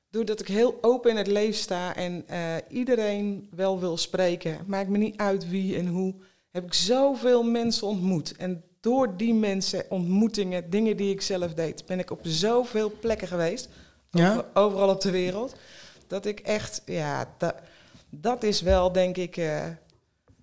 doordat 0.09 0.39
ik 0.39 0.47
heel 0.47 0.77
open 0.81 1.11
in 1.11 1.17
het 1.17 1.27
leven 1.27 1.53
sta 1.53 1.95
en 1.95 2.23
eh, 2.27 2.39
iedereen 2.69 3.47
wel 3.55 3.79
wil 3.79 3.97
spreken, 3.97 4.57
maakt 4.65 4.89
me 4.89 4.97
niet 4.97 5.17
uit 5.17 5.49
wie 5.49 5.77
en 5.77 5.87
hoe, 5.87 6.13
heb 6.51 6.65
ik 6.65 6.73
zoveel 6.73 7.43
mensen 7.43 7.87
ontmoet. 7.87 8.35
En 8.35 8.63
door 8.79 9.17
die 9.17 9.33
mensen, 9.33 9.85
ontmoetingen, 9.89 10.69
dingen 10.69 10.97
die 10.97 11.11
ik 11.13 11.21
zelf 11.21 11.53
deed, 11.53 11.85
ben 11.85 11.99
ik 11.99 12.11
op 12.11 12.19
zoveel 12.23 12.91
plekken 12.99 13.27
geweest, 13.27 13.69
Ja? 14.11 14.29
over- 14.31 14.45
overal 14.53 14.89
op 14.89 15.01
de 15.01 15.11
wereld, 15.11 15.55
dat 16.07 16.25
ik 16.25 16.39
echt, 16.39 16.81
ja, 16.85 17.33
dat, 17.37 17.55
dat 18.09 18.43
is 18.43 18.61
wel, 18.61 18.91
denk 18.91 19.17
ik, 19.17 19.37
eh, 19.37 19.63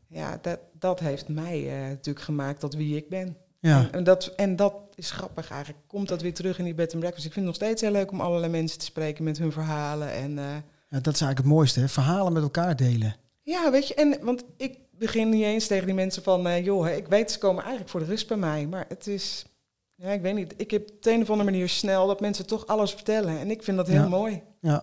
ja, 0.08 0.38
dat, 0.42 0.58
dat 0.72 1.00
heeft 1.00 1.28
mij 1.28 1.68
eh, 1.82 1.88
natuurlijk 1.88 2.24
gemaakt 2.24 2.60
tot 2.60 2.74
wie 2.74 2.96
ik 2.96 3.08
ben. 3.08 3.36
ja. 3.60 3.78
En, 3.80 3.92
en 3.92 4.04
dat, 4.04 4.26
en 4.36 4.56
dat 4.56 4.74
is 4.94 5.10
grappig 5.10 5.50
eigenlijk. 5.50 5.82
Komt 5.86 6.08
dat 6.08 6.22
weer 6.22 6.34
terug 6.34 6.58
in 6.58 6.64
die 6.64 6.74
bed 6.74 6.90
and 6.90 6.98
breakfast. 7.00 7.26
Ik 7.26 7.32
vind 7.32 7.46
het 7.46 7.54
nog 7.58 7.64
steeds 7.68 7.82
heel 7.82 7.90
leuk 7.92 8.10
om 8.10 8.20
allerlei 8.20 8.52
mensen 8.52 8.78
te 8.78 8.84
spreken 8.84 9.24
met 9.24 9.38
hun 9.38 9.52
verhalen. 9.52 10.12
En 10.12 10.38
eh, 10.38 10.44
Ja, 10.88 11.00
dat 11.00 11.14
is 11.14 11.20
eigenlijk 11.20 11.38
het 11.38 11.46
mooiste, 11.46 11.80
hè? 11.80 11.88
verhalen 11.88 12.32
met 12.32 12.42
elkaar 12.42 12.76
delen. 12.76 13.16
ja, 13.42 13.70
weet 13.70 13.88
je, 13.88 13.94
en, 13.94 14.18
want 14.22 14.44
ik 14.56 14.78
begin 14.98 15.28
niet 15.28 15.42
eens 15.42 15.66
tegen 15.66 15.86
die 15.86 15.94
mensen 15.94 16.22
van, 16.22 16.62
joh, 16.62 16.88
ik 16.88 17.06
weet 17.06 17.30
ze 17.30 17.38
komen 17.38 17.60
eigenlijk 17.60 17.90
voor 17.90 18.00
de 18.00 18.06
rust 18.06 18.28
bij 18.28 18.36
mij. 18.36 18.66
Maar 18.66 18.84
het 18.88 19.06
is, 19.06 19.44
ja, 19.94 20.08
ik 20.10 20.20
weet 20.22 20.34
niet. 20.34 20.54
Ik 20.56 20.70
heb 20.70 20.90
op 20.90 21.02
de 21.02 21.10
een 21.12 21.22
of 21.22 21.30
andere 21.30 21.50
manier 21.50 21.68
snel 21.68 22.06
dat 22.06 22.20
mensen 22.20 22.46
toch 22.46 22.66
alles 22.66 22.92
vertellen. 22.92 23.38
En 23.38 23.50
ik 23.50 23.62
vind 23.62 23.76
dat 23.76 23.86
heel 23.86 24.02
Ja. 24.02 24.08
mooi. 24.08 24.42
Ja. 24.60 24.82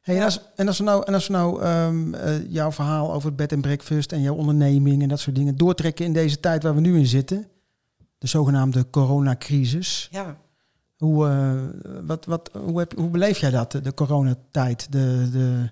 Hey, 0.00 0.16
en, 0.16 0.22
als, 0.22 0.40
en 0.56 0.66
als 0.66 0.78
we 0.78 0.84
nou, 0.84 1.02
en 1.06 1.14
als 1.14 1.26
we 1.26 1.32
nou 1.32 1.62
ehm, 1.62 2.14
eh, 2.14 2.50
jouw 2.50 2.72
verhaal 2.72 3.12
over 3.12 3.28
het 3.28 3.36
bed 3.36 3.52
en 3.52 3.60
breakfast 3.60 4.12
en 4.12 4.20
jouw 4.20 4.34
onderneming 4.34 5.02
en 5.02 5.08
dat 5.08 5.20
soort 5.20 5.36
dingen 5.36 5.56
doortrekken 5.56 6.04
in 6.04 6.12
deze 6.12 6.40
tijd 6.40 6.62
waar 6.62 6.74
we 6.74 6.80
nu 6.80 6.98
in 6.98 7.06
zitten, 7.06 7.46
de 8.18 8.26
zogenaamde 8.26 8.90
coronacrisis. 8.90 10.08
Ja. 10.10 10.36
Hoe, 10.96 11.28
eh, 11.28 11.60
wat, 12.06 12.24
wat, 12.24 12.50
hoe, 12.64 12.78
heb, 12.78 12.92
hoe 12.96 13.08
beleef 13.08 13.38
jij 13.38 13.50
dat, 13.50 13.72
de 13.72 13.94
coronatijd? 13.94 14.92
De, 14.92 15.28
de, 15.32 15.70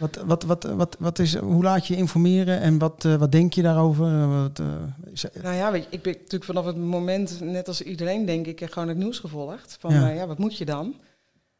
wat, 0.00 0.16
wat, 0.26 0.42
wat, 0.42 0.62
wat, 0.64 0.96
wat 0.98 1.18
is, 1.18 1.36
hoe 1.36 1.62
laat 1.62 1.86
je 1.86 1.92
je 1.94 1.98
informeren 2.00 2.60
en 2.60 2.78
wat, 2.78 3.04
eh, 3.04 3.14
wat 3.14 3.32
denk 3.32 3.52
je 3.52 3.62
daarover? 3.62 4.06
Eh, 4.06 4.42
Wat, 4.42 4.58
eh, 4.58 4.66
is- 5.12 5.24
Nou 5.42 5.54
ja, 5.54 5.72
weet 5.72 5.82
je, 5.82 5.88
ik 5.90 6.02
ben 6.02 6.12
natuurlijk 6.12 6.44
vanaf 6.44 6.64
het 6.64 6.76
moment, 6.76 7.40
net 7.40 7.68
als 7.68 7.82
iedereen 7.82 8.24
denk 8.24 8.46
ik, 8.46 8.70
gewoon 8.72 8.88
het 8.88 8.96
nieuws 8.96 9.18
gevolgd. 9.18 9.76
Van 9.80 9.94
Ja. 10.14 10.26
wat 10.26 10.38
moet 10.38 10.56
je 10.56 10.64
dan? 10.64 10.94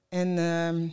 En 0.09 0.39
ehm, 0.39 0.87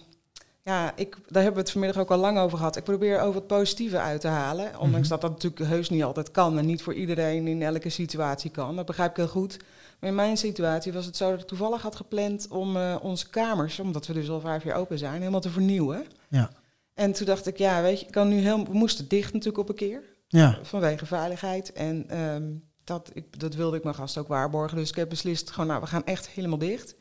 ja, 0.64 0.92
ik, 0.96 1.16
daar 1.28 1.44
hebben 1.44 1.54
we 1.54 1.60
het 1.60 1.72
vanmiddag 1.72 2.02
ook 2.02 2.12
al 2.12 2.18
lang 2.18 2.38
over 2.38 2.58
gehad. 2.58 2.76
Ik 2.76 2.84
probeer 2.84 3.20
over 3.22 3.36
het 3.36 3.48
positieve 3.48 4.00
uit 4.00 4.22
te 4.22 4.28
halen. 4.28 4.80
Ondanks 4.80 5.08
dat 5.08 5.22
dat 5.22 5.32
natuurlijk 5.32 5.70
heus 5.70 5.90
niet 5.90 6.04
altijd 6.04 6.32
kan 6.32 6.58
en 6.58 6.66
niet 6.66 6.82
voor 6.82 6.94
iedereen 6.94 7.48
in 7.48 7.62
elke 7.62 7.90
situatie 7.90 8.52
kan. 8.52 8.76
Dat 8.76 8.86
begrijp 8.86 9.10
ik 9.10 9.16
heel 9.18 9.28
goed. 9.28 9.58
Maar 10.00 10.10
in 10.10 10.16
mijn 10.16 10.38
situatie 10.38 10.94
was 10.94 11.06
het 11.06 11.18
zo 11.18 11.30
dat 11.32 11.40
ik 11.42 11.48
toevallig 11.48 11.82
had 11.82 11.96
gepland 11.96 12.48
om 12.50 12.78
onze 13.02 13.30
kamers, 13.30 13.80
omdat 13.80 14.08
we 14.08 14.14
dus 14.14 14.30
al 14.30 14.40
vijf 14.40 14.64
jaar 14.64 14.78
open 14.78 14.98
zijn, 14.98 15.20
helemaal 15.20 15.40
te 15.42 15.50
vernieuwen. 15.50 16.06
ja. 16.28 16.50
En 16.98 17.12
toen 17.12 17.26
dacht 17.26 17.48
ik, 17.48 17.58
ja, 17.58 17.82
weet 17.82 18.00
je, 18.00 18.06
ik 18.06 18.12
kan 18.12 18.28
nu 18.28 18.40
heel, 18.40 18.66
we 18.66 18.74
moesten 18.74 19.08
dicht 19.08 19.34
natuurlijk 19.34 19.58
op 19.58 19.70
een 19.70 19.76
keer 19.76 20.04
Ja. 20.28 20.60
vanwege 20.64 21.06
veiligheid. 21.06 21.74
En 21.74 22.10
ehm, 22.10 22.44
dat, 22.84 23.10
ik, 23.14 23.40
dat 23.40 23.54
wilde 23.56 23.78
ik 23.78 23.84
mijn 23.84 23.96
gast 23.96 24.18
ook 24.18 24.28
waarborgen. 24.28 24.78
Dus 24.78 24.90
ik 24.90 24.96
heb 24.96 25.10
beslist, 25.10 25.50
gewoon, 25.52 25.68
nou, 25.68 25.82
we 25.82 25.88
gaan 25.88 26.06
echt 26.06 26.28
helemaal 26.30 26.58
dicht. 26.58 26.96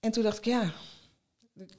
En 0.00 0.10
toen 0.10 0.22
dacht 0.22 0.38
ik, 0.38 0.44
ja, 0.44 0.72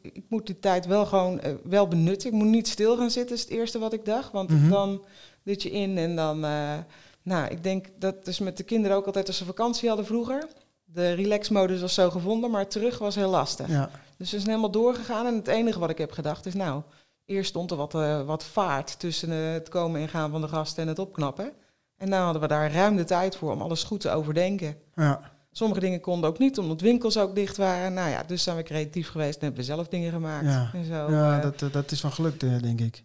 ik, 0.01 0.23
moet 0.29 0.45
die 0.45 0.59
tijd 0.59 0.85
wel 0.85 1.05
gewoon 1.05 1.39
eh, 1.39 1.53
wel 1.63 1.87
benutten. 1.87 2.29
Ik 2.29 2.35
moet 2.35 2.47
niet 2.47 2.67
stil 2.67 2.97
gaan 2.97 3.11
zitten, 3.11 3.35
is 3.35 3.41
het 3.41 3.49
eerste 3.51 3.79
wat 3.79 3.93
ik 3.93 4.05
dacht. 4.05 4.31
Want 4.31 4.49
Mhm. 4.49 4.69
dan 4.69 5.05
dit 5.43 5.63
je 5.63 5.71
in 5.71 5.97
en 5.97 6.15
dan... 6.15 6.45
eh, 6.45 6.73
nou, 7.21 7.47
ik 7.51 7.63
denk 7.63 7.85
dat 7.99 8.25
dus 8.25 8.39
met 8.39 8.57
de 8.57 8.63
kinderen 8.63 8.97
ook 8.97 9.05
altijd 9.05 9.27
als 9.27 9.37
ze 9.37 9.45
vakantie 9.45 9.87
hadden 9.87 10.05
vroeger. 10.05 10.47
De 10.83 11.11
relaxmodus 11.13 11.81
was 11.81 11.93
zo 11.93 12.09
gevonden, 12.09 12.51
maar 12.51 12.67
terug 12.67 12.97
was 12.97 13.15
heel 13.15 13.29
lastig. 13.29 13.67
Ja. 13.69 13.89
Dus 14.17 14.31
we 14.31 14.37
zijn 14.37 14.49
helemaal 14.49 14.71
doorgegaan. 14.71 15.25
En 15.25 15.35
het 15.35 15.47
enige 15.47 15.79
wat 15.79 15.89
ik 15.89 15.97
heb 15.97 16.11
gedacht 16.11 16.45
is, 16.45 16.53
nou, 16.53 16.81
eerst 17.25 17.49
stond 17.49 17.71
er 17.71 17.77
wat, 17.77 17.95
eh, 17.95 18.21
wat 18.21 18.43
vaart 18.43 18.99
tussen 18.99 19.31
eh, 19.31 19.51
het 19.51 19.69
komen 19.69 20.01
en 20.01 20.09
gaan 20.09 20.31
van 20.31 20.41
de 20.41 20.47
gasten 20.47 20.83
en 20.83 20.89
het 20.89 20.99
opknappen. 20.99 21.51
En 21.97 22.09
nou 22.09 22.23
hadden 22.23 22.41
we 22.41 22.47
daar 22.47 22.71
ruim 22.71 22.95
de 22.95 23.03
tijd 23.03 23.35
voor 23.35 23.51
om 23.51 23.61
alles 23.61 23.83
goed 23.83 23.99
te 23.99 24.09
overdenken. 24.09 24.77
ja. 24.95 25.33
Sommige 25.51 25.79
dingen 25.79 25.99
konden 25.99 26.29
ook 26.29 26.37
niet, 26.37 26.57
omdat 26.57 26.81
winkels 26.81 27.17
ook 27.17 27.35
dicht 27.35 27.57
waren. 27.57 27.93
Nou 27.93 28.09
ja, 28.09 28.23
dus 28.23 28.43
zijn 28.43 28.57
we 28.57 28.63
creatief 28.63 29.09
geweest 29.09 29.35
en 29.35 29.41
hebben 29.41 29.59
we 29.59 29.65
zelf 29.65 29.87
dingen 29.87 30.11
gemaakt. 30.11 30.45
Ja. 30.45 30.69
En 30.73 30.85
zo. 30.85 31.11
ja 31.11 31.37
eh, 31.37 31.51
dat, 31.57 31.73
dat 31.73 31.91
is 31.91 32.01
wel 32.01 32.11
gelukt, 32.11 32.39
denk 32.39 32.81
ik. 32.81 33.03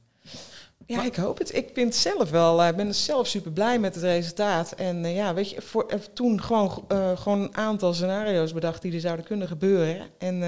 Ja, 0.87 1.05
ik 1.05 1.17
hoop 1.17 1.39
het. 1.39 1.55
Ik 1.55 1.71
vind 1.75 1.95
zelf 1.95 2.31
wel, 2.31 2.67
ik 2.67 2.77
ben 2.77 2.95
zelf 2.95 3.27
super 3.27 3.53
blij 3.53 3.79
met 3.79 3.95
het 3.95 4.05
resultaat. 4.05 4.73
En 4.73 5.05
ja, 5.05 5.35
weet 5.35 5.51
je, 5.51 5.63
voor, 5.63 5.87
toen 6.13 6.43
gewoon, 6.43 6.85
gewoon 7.15 7.41
een 7.41 7.57
aantal 7.57 7.95
scenario's 7.95 8.53
bedacht 8.53 8.83
die 8.83 8.93
er 8.93 9.01
zouden 9.01 9.25
kunnen 9.25 9.49
gebeuren. 9.49 10.07
En 10.19 10.43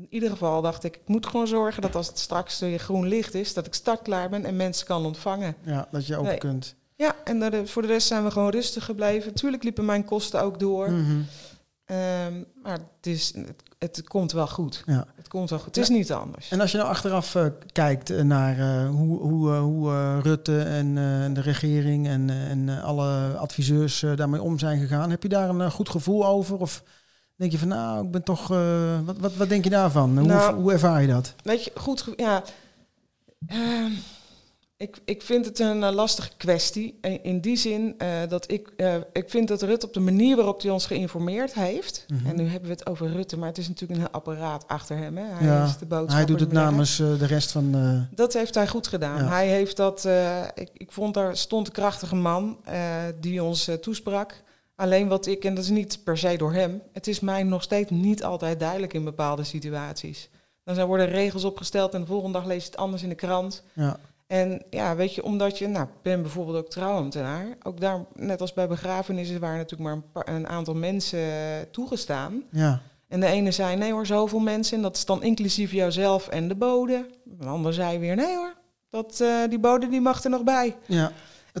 in 0.00 0.06
ieder 0.10 0.30
geval 0.30 0.62
dacht 0.62 0.84
ik, 0.84 0.94
ik 0.96 1.08
moet 1.08 1.26
gewoon 1.26 1.46
zorgen 1.46 1.82
dat 1.82 1.94
als 1.94 2.06
het 2.06 2.18
straks 2.18 2.58
weer 2.58 2.78
groen 2.78 3.06
licht 3.08 3.34
is, 3.34 3.54
dat 3.54 3.66
ik 3.66 3.74
startklaar 3.74 4.28
ben 4.28 4.44
en 4.44 4.56
mensen 4.56 4.86
kan 4.86 5.04
ontvangen. 5.06 5.54
Ja, 5.62 5.88
dat 5.90 6.06
je 6.06 6.16
Nee. 6.16 6.38
kunt. 6.38 6.74
Ja, 6.96 7.14
en 7.24 7.38
de- 7.40 7.66
voor 7.66 7.82
de 7.82 7.88
rest 7.88 8.06
zijn 8.06 8.24
we 8.24 8.30
gewoon 8.30 8.50
rustig 8.50 8.84
gebleven. 8.84 9.34
Tuurlijk 9.34 9.62
liepen 9.62 9.84
mijn 9.84 10.04
kosten 10.04 10.42
ook 10.42 10.58
door. 10.60 10.90
Mhm. 10.90 11.16
Ehm, 11.84 12.42
maar 12.62 12.72
het, 12.72 13.06
is, 13.06 13.32
het, 13.34 13.62
het 13.78 14.08
komt 14.08 14.32
wel 14.32 14.46
goed. 14.46 14.82
Ja. 14.86 15.06
Het 15.16 15.28
komt 15.28 15.50
wel 15.50 15.58
goed. 15.58 15.66
Het 15.74 15.76
is 15.84 15.88
niet 15.88 16.12
anders. 16.12 16.48
En 16.50 16.60
als 16.60 16.70
je 16.70 16.76
nou 16.78 16.88
achteraf 16.90 17.34
eh, 17.34 17.46
kijkt 17.72 18.10
eh, 18.10 18.22
naar 18.22 18.58
eh, 18.58 18.88
hoe, 18.90 19.18
hoe, 19.20 19.52
eh, 19.52 19.60
hoe 19.60 19.90
eh, 19.90 20.18
Rutte 20.22 20.62
en 20.62 20.86
eh, 20.98 21.34
de 21.34 21.40
regering 21.40 22.06
en, 22.06 22.30
eh, 22.30 22.50
en 22.50 22.68
eh, 22.68 22.84
alle 22.84 23.36
adviseurs 23.36 24.02
eh, 24.02 24.16
daarmee 24.16 24.42
om 24.42 24.58
zijn 24.58 24.80
gegaan, 24.80 25.10
heb 25.10 25.22
je 25.22 25.28
daar 25.28 25.48
een 25.48 25.60
eh, 25.60 25.70
goed 25.70 25.88
gevoel 25.88 26.26
over? 26.26 26.56
Of 26.58 26.82
denk 27.36 27.52
je 27.52 27.58
van, 27.58 27.68
nou, 27.68 28.04
ik 28.04 28.10
ben 28.10 28.22
toch. 28.22 28.50
eh, 28.50 28.98
wat, 29.04 29.18
wat, 29.18 29.34
wat 29.36 29.48
denk 29.48 29.64
je 29.64 29.70
daarvan? 29.70 30.18
Hoe, 30.18 30.26
Nou, 30.26 30.54
hoe 30.54 30.72
ervaar 30.72 31.00
je 31.00 31.08
dat? 31.08 31.34
Weet 31.42 31.64
je, 31.64 31.70
goed, 31.74 32.04
ja. 32.16 32.42
Ehm, 33.46 33.90
ik, 34.76 34.96
ik 35.04 35.22
vind 35.22 35.44
het 35.44 35.58
een 35.58 35.82
eh, 35.82 35.92
lastige 35.94 36.30
kwestie. 36.36 36.98
In, 37.00 37.24
in 37.24 37.40
die 37.40 37.56
zin 37.56 37.94
eh, 37.98 38.08
dat 38.28 38.50
ik, 38.52 38.68
ik 39.12 39.30
vind 39.30 39.48
dat 39.48 39.62
Rutte 39.62 39.86
op 39.86 39.94
de 39.94 40.00
manier 40.00 40.36
waarop 40.36 40.62
hij 40.62 40.70
ons 40.70 40.86
geïnformeerd 40.86 41.54
heeft. 41.54 42.04
Mhm. 42.08 42.26
En 42.26 42.36
nu 42.36 42.48
hebben 42.48 42.68
we 42.68 42.74
het 42.74 42.86
over 42.86 43.10
Rutte, 43.12 43.38
maar 43.38 43.48
het 43.48 43.58
is 43.58 43.68
natuurlijk 43.68 44.00
een 44.00 44.06
heel 44.06 44.14
apparaat 44.14 44.68
achter 44.68 44.96
hem. 44.96 45.16
Hè? 45.16 45.24
Hij 45.24 45.46
Ja, 45.46 45.64
is 45.64 45.78
de 45.78 45.86
boodschapper. 45.86 46.16
Hij 46.16 46.24
doet 46.24 46.40
het 46.40 46.52
namens 46.52 46.96
de 46.96 47.26
rest 47.26 47.52
van. 47.52 47.74
Dat 48.14 48.32
heeft 48.32 48.54
hij 48.54 48.68
goed 48.68 48.86
gedaan. 48.86 49.18
Ja. 49.18 49.28
Hij 49.28 49.48
heeft 49.48 49.76
dat. 49.76 50.08
ik, 50.54 50.70
ik 50.72 50.92
vond 50.92 51.14
daar 51.14 51.36
stond 51.36 51.66
een 51.66 51.72
krachtige 51.72 52.14
man 52.14 52.58
die 53.20 53.42
ons 53.42 53.70
toesprak. 53.80 54.42
Alleen 54.76 55.08
wat 55.08 55.26
ik, 55.26 55.44
en 55.44 55.54
dat 55.54 55.64
is 55.64 55.70
niet 55.70 55.98
per 56.04 56.18
se 56.18 56.36
door 56.36 56.52
hem, 56.52 56.82
het 56.92 57.06
is 57.06 57.20
mij 57.20 57.42
nog 57.42 57.62
steeds 57.62 57.90
niet 57.90 58.24
altijd 58.24 58.60
duidelijk 58.60 58.92
in 58.94 59.04
bepaalde 59.04 59.44
situaties. 59.44 60.28
Dan 60.64 60.74
zijn 60.74 60.86
worden 60.86 61.06
regels 61.08 61.44
opgesteld 61.44 61.94
en 61.94 62.00
de 62.00 62.06
volgende 62.06 62.38
dag 62.38 62.46
lees 62.46 62.62
je 62.64 62.70
het 62.70 62.78
anders 62.78 63.02
in 63.02 63.08
de 63.08 63.14
krant. 63.14 63.62
ja. 63.72 63.96
En 64.26 64.62
ja, 64.70 64.96
weet 64.96 65.14
je, 65.14 65.22
omdat 65.24 65.58
je, 65.58 65.66
nou, 65.66 65.86
ben 66.02 66.22
bijvoorbeeld 66.22 66.56
ook 66.56 66.70
trouwambtenaar. 66.70 67.46
Ook 67.62 67.80
daar, 67.80 68.04
net 68.14 68.40
als 68.40 68.52
bij 68.52 68.68
begrafenissen, 68.68 69.40
waren 69.40 69.56
natuurlijk 69.56 69.82
maar 69.82 69.92
een, 69.92 70.10
paar- 70.12 70.34
een 70.34 70.48
aantal 70.48 70.74
mensen 70.74 71.18
eh, 71.18 71.36
toegestaan. 71.70 72.42
ja. 72.50 72.80
En 73.08 73.20
de 73.20 73.26
ene 73.26 73.50
zei, 73.50 73.76
nee 73.76 73.92
hoor, 73.92 74.06
zoveel 74.06 74.38
mensen. 74.38 74.76
En 74.76 74.82
dat 74.82 74.96
is 74.96 75.04
dan 75.04 75.22
inclusief 75.22 75.72
jouzelf 75.72 76.28
en 76.28 76.48
de 76.48 76.54
bode. 76.54 77.06
De 77.24 77.46
ander 77.46 77.74
zei 77.74 77.98
weer, 77.98 78.16
nee 78.16 78.36
hoor, 78.36 78.54
dat, 78.90 79.20
eh, 79.20 79.28
die 79.48 79.58
bode 79.58 79.88
die 79.88 80.00
mag 80.00 80.24
er 80.24 80.30
nog 80.30 80.44
bij. 80.44 80.76
ja. 80.86 81.12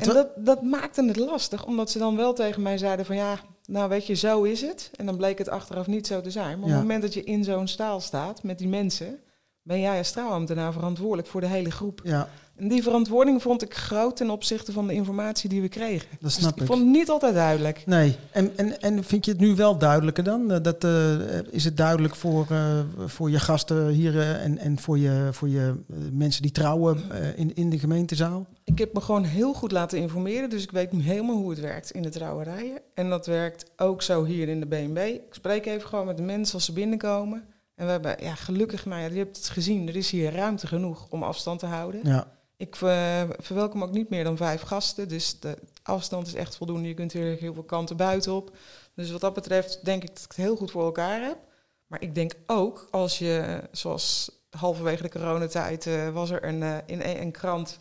En 0.02 0.14
dat, 0.14 0.28
dat 0.36 0.62
maakte 0.62 1.04
het 1.04 1.16
lastig, 1.16 1.66
omdat 1.66 1.90
ze 1.90 1.98
dan 1.98 2.16
wel 2.16 2.32
tegen 2.34 2.62
mij 2.62 2.78
zeiden 2.78 3.06
van... 3.06 3.16
ja, 3.16 3.38
nou 3.66 3.88
weet 3.88 4.06
je, 4.06 4.14
zo 4.14 4.42
is 4.42 4.60
het. 4.60 4.90
En 4.96 5.06
dan 5.06 5.16
bleek 5.16 5.38
het 5.38 5.48
achteraf 5.48 5.86
niet 5.86 6.06
zo 6.06 6.20
te 6.20 6.30
zijn. 6.30 6.54
Maar 6.58 6.62
op 6.62 6.68
Ja. 6.68 6.72
het 6.72 6.82
moment 6.82 7.02
dat 7.02 7.14
je 7.14 7.24
in 7.24 7.44
zo'n 7.44 7.68
staal 7.68 8.00
staat 8.00 8.42
met 8.42 8.58
die 8.58 8.68
mensen... 8.68 9.18
ben 9.62 9.80
jij 9.80 9.98
als 9.98 10.10
trouwambtenaar 10.12 10.72
verantwoordelijk 10.72 11.28
voor 11.28 11.40
de 11.40 11.46
hele 11.46 11.70
groep. 11.70 12.00
ja, 12.04 12.28
En 12.56 12.68
die 12.68 12.82
verantwoording 12.82 13.42
vond 13.42 13.62
ik 13.62 13.74
groot 13.74 14.16
ten 14.16 14.30
opzichte 14.30 14.72
van 14.72 14.86
de 14.86 14.92
informatie 14.94 15.48
die 15.48 15.60
we 15.60 15.68
kregen. 15.68 16.08
dat 16.10 16.20
Dus 16.20 16.34
snap 16.34 16.54
ik 16.54 16.60
ik. 16.60 16.66
vond 16.66 16.78
het 16.80 16.88
niet 16.88 17.08
altijd 17.10 17.34
duidelijk. 17.34 17.82
Nee, 17.86 18.16
en, 18.30 18.52
en, 18.56 18.80
en 18.80 19.04
vind 19.04 19.24
je 19.24 19.30
het 19.30 19.40
nu 19.40 19.54
wel 19.54 19.78
duidelijker 19.78 20.24
dan? 20.24 20.50
Eh, 20.52 20.62
Dat, 20.62 20.84
eh, 20.84 21.38
is 21.50 21.64
het 21.64 21.76
duidelijk 21.76 22.14
voor, 22.14 22.46
eh, 22.50 22.78
voor 23.06 23.30
je 23.30 23.38
gasten 23.38 23.88
hier 23.88 24.20
en, 24.20 24.58
en 24.58 24.78
voor 24.78 24.98
je, 24.98 25.28
voor 25.32 25.48
je 25.48 25.74
mensen 26.12 26.42
die 26.42 26.50
trouwen 26.52 27.00
in, 27.36 27.54
in 27.54 27.70
de 27.70 27.78
gemeentezaal? 27.78 28.46
Ik 28.64 28.78
heb 28.78 28.92
me 28.94 29.00
gewoon 29.00 29.24
heel 29.24 29.52
goed 29.52 29.72
laten 29.72 29.98
informeren, 29.98 30.50
dus 30.50 30.62
ik 30.62 30.70
weet 30.70 30.92
nu 30.92 31.02
helemaal 31.02 31.36
hoe 31.36 31.50
het 31.50 31.60
werkt 31.60 31.90
in 31.90 32.02
de 32.02 32.08
trouwerijen. 32.08 32.78
En 32.94 33.08
dat 33.10 33.26
werkt 33.26 33.70
ook 33.76 34.02
zo 34.02 34.24
hier 34.24 34.48
in 34.48 34.60
de 34.60 34.66
BNB. 34.66 34.98
Ik 34.98 35.20
spreek 35.30 35.66
even 35.66 35.88
gewoon 35.88 36.06
met 36.06 36.16
de 36.16 36.22
mensen 36.22 36.54
als 36.54 36.64
ze 36.64 36.72
binnenkomen. 36.72 37.44
En 37.74 37.84
we 37.86 37.90
hebben, 37.92 38.16
ja, 38.20 38.34
gelukkig, 38.34 38.86
nou 38.86 39.00
ja, 39.02 39.08
je 39.08 39.18
hebt 39.18 39.36
het 39.36 39.48
gezien, 39.48 39.88
er 39.88 39.96
is 39.96 40.10
hier 40.10 40.32
ruimte 40.32 40.66
genoeg 40.66 41.06
om 41.10 41.22
afstand 41.22 41.58
te 41.58 41.66
houden. 41.66 42.00
Ja, 42.04 42.26
Ik 42.56 42.76
eh, 42.76 43.22
verwelkom 43.38 43.82
ook 43.82 43.92
niet 43.92 44.08
meer 44.08 44.24
dan 44.24 44.36
vijf 44.36 44.60
gasten, 44.60 45.08
dus 45.08 45.40
de 45.40 45.58
afstand 45.82 46.26
is 46.26 46.34
echt 46.34 46.56
voldoende. 46.56 46.88
Je 46.88 46.94
kunt 46.94 47.12
hier 47.12 47.38
heel 47.38 47.54
veel 47.54 47.62
kanten 47.62 47.96
buiten 47.96 48.32
op. 48.32 48.56
Dus 48.94 49.10
wat 49.10 49.20
dat 49.20 49.34
betreft 49.34 49.84
denk 49.84 50.02
ik 50.02 50.08
dat 50.08 50.18
ik 50.18 50.28
het 50.28 50.36
heel 50.36 50.56
goed 50.56 50.70
voor 50.70 50.84
elkaar 50.84 51.22
heb. 51.22 51.38
Maar 51.86 52.02
ik 52.02 52.14
denk 52.14 52.34
ook 52.46 52.88
als 52.90 53.18
je, 53.18 53.62
zoals 53.72 54.30
halverwege 54.50 55.02
de 55.02 55.08
coronatijd, 55.08 55.86
eh, 55.86 56.08
was 56.10 56.30
er 56.30 56.44
een, 56.44 56.62
eh, 56.62 56.76
in 56.86 57.00
een, 57.00 57.20
een 57.20 57.30
krant, 57.30 57.78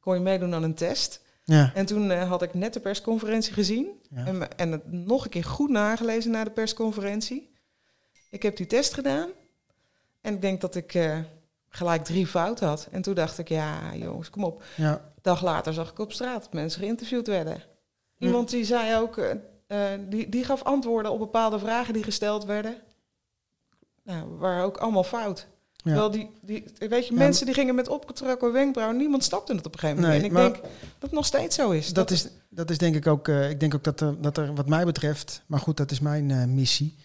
kon 0.00 0.14
je 0.14 0.20
meedoen 0.20 0.54
aan 0.54 0.62
een 0.62 0.74
test. 0.74 1.20
ja, 1.44 1.70
En 1.74 1.86
toen 1.86 2.10
had 2.10 2.42
ik 2.42 2.54
net 2.54 2.72
de 2.72 2.80
persconferentie 2.80 3.52
gezien 3.52 4.00
ja. 4.10 4.26
en, 4.26 4.56
en 4.56 4.72
het 4.72 4.92
nog 4.92 5.24
een 5.24 5.30
keer 5.30 5.44
goed 5.44 5.70
nagelezen 5.70 6.30
na 6.30 6.44
de 6.44 6.50
persconferentie. 6.50 7.50
Ik 8.30 8.42
heb 8.42 8.56
die 8.56 8.66
test 8.66 8.94
gedaan 8.94 9.30
en 10.20 10.34
ik 10.34 10.40
denk 10.40 10.60
dat 10.60 10.74
ik 10.74 10.92
gelijk 11.74 12.04
drie 12.04 12.26
fouten 12.26 12.66
had. 12.66 12.88
En 12.90 13.02
toen 13.02 13.14
dacht 13.14 13.38
ik, 13.38 13.48
ja 13.48 13.94
jongens, 13.94 14.30
kom 14.30 14.44
op. 14.44 14.62
ja. 14.76 15.10
Dag 15.22 15.42
later 15.42 15.72
zag 15.72 15.90
ik 15.90 15.98
op 15.98 16.12
straat 16.12 16.42
dat 16.42 16.52
mensen 16.52 16.80
geïnterviewd 16.80 17.26
werden. 17.26 17.62
Hm. 18.16 18.24
Iemand 18.24 18.50
die 18.50 18.64
zei 18.64 18.96
ook, 19.00 19.16
eh, 19.16 19.30
eh, 19.66 20.00
die, 20.08 20.28
die 20.28 20.44
gaf 20.44 20.62
antwoorden 20.62 21.12
op 21.12 21.18
bepaalde 21.18 21.58
vragen 21.58 21.94
die 21.94 22.02
gesteld 22.02 22.44
werden. 22.44 22.76
Nou, 24.04 24.36
waren 24.38 24.64
ook 24.64 24.76
allemaal 24.76 25.04
fout. 25.04 25.46
Ja. 25.76 25.94
Wel 25.94 26.10
die, 26.10 26.30
die, 26.40 26.64
weet 26.78 27.06
je, 27.06 27.12
Ja, 27.12 27.18
mensen 27.18 27.46
die 27.46 27.54
gingen 27.54 27.74
met 27.74 27.88
opgetrokken 27.88 28.52
wenkbrauwen. 28.52 28.96
Niemand 28.96 29.24
stapte 29.24 29.54
het 29.54 29.66
op 29.66 29.72
een 29.72 29.78
gegeven 29.78 30.02
moment. 30.02 30.20
Nee, 30.20 30.30
en 30.30 30.36
ik 30.36 30.42
denk 30.42 30.62
dat 30.62 30.72
het 30.98 31.12
nog 31.12 31.26
steeds 31.26 31.56
zo 31.56 31.70
is. 31.70 31.92
Dat 31.92 32.10
is, 32.10 32.28
dat 32.48 32.70
is 32.70 32.78
denk 32.78 32.94
ik 32.94 33.06
ook, 33.06 33.28
eh, 33.28 33.50
ik 33.50 33.60
denk 33.60 33.74
ook 33.74 33.84
dat 33.84 34.00
er, 34.00 34.20
dat 34.20 34.36
er 34.36 34.54
wat 34.54 34.68
mij 34.68 34.84
betreft, 34.84 35.42
maar 35.46 35.60
goed, 35.60 35.76
dat 35.76 35.90
is 35.90 36.00
mijn 36.00 36.54
missie, 36.54 36.96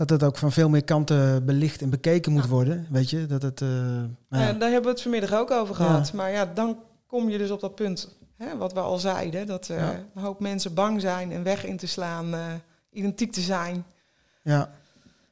dat 0.00 0.10
het 0.10 0.22
ook 0.22 0.36
van 0.36 0.52
veel 0.52 0.68
meer 0.68 0.84
kanten 0.84 1.44
belicht 1.44 1.82
en 1.82 1.90
bekeken 1.90 2.32
moet 2.32 2.46
worden. 2.46 2.86
Weet 2.90 3.10
je, 3.10 3.26
dat 3.26 3.42
het. 3.42 3.60
eh, 3.60 3.68
nou 3.68 4.08
ja. 4.28 4.52
Daar 4.52 4.70
hebben 4.70 4.82
we 4.82 4.88
het 4.88 5.02
vanmiddag 5.02 5.32
ook 5.34 5.50
over 5.50 5.78
Ja. 5.78 5.84
gehad. 5.84 6.12
Maar 6.12 6.30
ja, 6.30 6.46
dan 6.46 6.78
kom 7.06 7.28
je 7.30 7.38
dus 7.38 7.50
op 7.50 7.60
dat 7.60 7.74
punt, 7.74 8.16
hè, 8.36 8.56
wat 8.56 8.72
we 8.72 8.80
al 8.80 8.98
zeiden, 8.98 9.46
dat 9.46 9.68
eh, 9.68 9.76
Ja. 9.76 10.04
een 10.14 10.22
hoop 10.22 10.40
mensen 10.40 10.74
bang 10.74 11.00
zijn 11.00 11.32
en 11.32 11.42
weg 11.42 11.64
in 11.64 11.76
te 11.76 11.86
slaan, 11.86 12.34
eh, 12.34 12.40
identiek 12.92 13.32
te 13.32 13.40
zijn. 13.40 13.84
ja, 14.42 14.70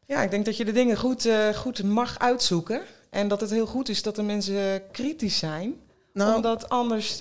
Ja, 0.06 0.22
ik 0.22 0.30
denk 0.30 0.44
dat 0.44 0.56
je 0.56 0.64
de 0.64 0.72
dingen 0.72 0.96
goed, 0.96 1.28
goed 1.54 1.82
mag 1.82 2.18
uitzoeken. 2.18 2.80
En 3.10 3.28
dat 3.28 3.40
het 3.40 3.50
heel 3.50 3.66
goed 3.66 3.88
is 3.88 4.02
dat 4.02 4.16
de 4.16 4.22
mensen 4.22 4.82
kritisch 4.92 5.38
zijn. 5.38 5.74
nou, 6.12 6.34
Omdat 6.36 6.68
anders 6.68 7.18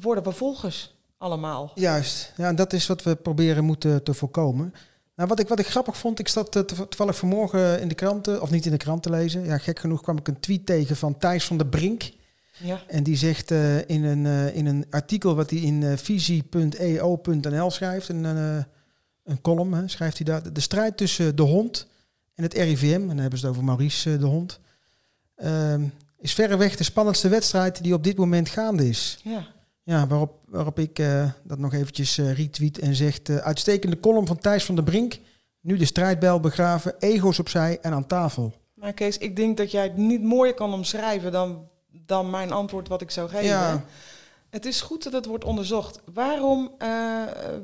worden 0.00 0.24
we 0.24 0.32
volgers 0.32 0.94
allemaal. 1.18 1.70
Juist, 1.74 2.32
ja, 2.36 2.48
en 2.48 2.56
dat 2.56 2.72
is 2.72 2.86
wat 2.86 3.02
we 3.02 3.16
proberen 3.16 3.64
moeten 3.64 4.02
te 4.02 4.14
voorkomen. 4.14 4.74
Nou, 5.18 5.30
wat 5.30 5.38
ik, 5.40 5.48
wat 5.48 5.58
ik 5.58 5.66
grappig 5.66 5.96
vond, 5.96 6.18
ik 6.18 6.28
zat 6.28 6.56
eh, 6.56 6.62
to- 6.62 6.88
toevallig 6.88 7.16
vanmorgen 7.16 7.80
in 7.80 7.88
de 7.88 7.94
kranten, 7.94 8.42
of 8.42 8.50
niet 8.50 8.64
in 8.66 8.70
de 8.70 8.76
krant 8.76 9.02
te 9.02 9.10
lezen. 9.10 9.44
Ja, 9.44 9.58
gek 9.58 9.78
genoeg 9.78 10.02
kwam 10.02 10.18
ik 10.18 10.28
een 10.28 10.40
tweet 10.40 10.66
tegen 10.66 10.96
van 10.96 11.18
Thijs 11.18 11.44
van 11.44 11.56
der 11.56 11.66
Brink. 11.66 12.10
Ja. 12.56 12.80
En 12.86 13.02
die 13.02 13.16
zegt 13.16 13.50
eh, 13.50 13.88
in, 13.88 14.04
een, 14.04 14.26
eh, 14.26 14.56
in 14.56 14.66
een 14.66 14.86
artikel 14.90 15.34
wat 15.34 15.50
hij 15.50 15.58
in 15.58 15.98
visie.eo.nl 15.98 17.70
schrijft, 17.70 18.08
een, 18.08 18.24
een 18.24 19.40
column, 19.42 19.72
hè, 19.74 19.88
schrijft 19.88 20.16
hij 20.16 20.26
daar, 20.26 20.52
de 20.52 20.60
strijd 20.60 20.96
tussen 20.96 21.36
de 21.36 21.42
hond 21.42 21.86
en 22.34 22.42
het 22.42 22.54
RIVM, 22.54 23.00
en 23.00 23.06
dan 23.06 23.16
hebben 23.18 23.38
ze 23.38 23.46
het 23.46 23.54
over 23.54 23.66
Maurice 23.66 24.16
de 24.18 24.26
hond, 24.26 24.60
ehm, 25.36 25.82
is 26.20 26.34
verreweg 26.34 26.76
de 26.76 26.84
spannendste 26.84 27.28
wedstrijd 27.28 27.82
die 27.82 27.94
op 27.94 28.04
dit 28.04 28.16
moment 28.16 28.48
gaande 28.48 28.88
is. 28.88 29.18
ja. 29.24 29.56
Ja, 29.88 30.06
waarop, 30.06 30.32
waarop 30.46 30.78
ik 30.78 30.98
eh, 30.98 31.30
dat 31.44 31.58
nog 31.58 31.72
eventjes 31.74 32.18
eh, 32.18 32.32
retweet 32.32 32.78
en 32.78 32.94
zegt... 32.94 33.30
uitstekende 33.30 34.00
column 34.00 34.26
van 34.26 34.38
Thijs 34.38 34.64
van 34.64 34.74
der 34.74 34.84
Brink. 34.84 35.18
Nu 35.60 35.76
de 35.76 35.84
strijdbel 35.84 36.40
begraven, 36.40 36.94
ego's 36.98 37.38
opzij 37.38 37.78
en 37.82 37.92
aan 37.92 38.06
tafel. 38.06 38.52
Maar 38.74 38.92
Kees, 38.92 39.18
ik 39.18 39.36
denk 39.36 39.56
dat 39.56 39.70
jij 39.70 39.82
het 39.82 39.96
niet 39.96 40.22
mooier 40.22 40.54
kan 40.54 40.72
omschrijven 40.72 41.32
dan, 41.32 41.68
dan 41.90 42.30
mijn 42.30 42.52
antwoord 42.52 42.88
wat 42.88 43.00
ik 43.00 43.10
zou 43.10 43.28
geven. 43.28 43.44
Ja. 43.46 43.84
Het 44.50 44.66
is 44.66 44.80
goed 44.80 45.02
dat 45.02 45.12
het 45.12 45.26
wordt 45.26 45.44
onderzocht. 45.44 46.00
Waarom, 46.14 46.70
eh, 46.78 46.88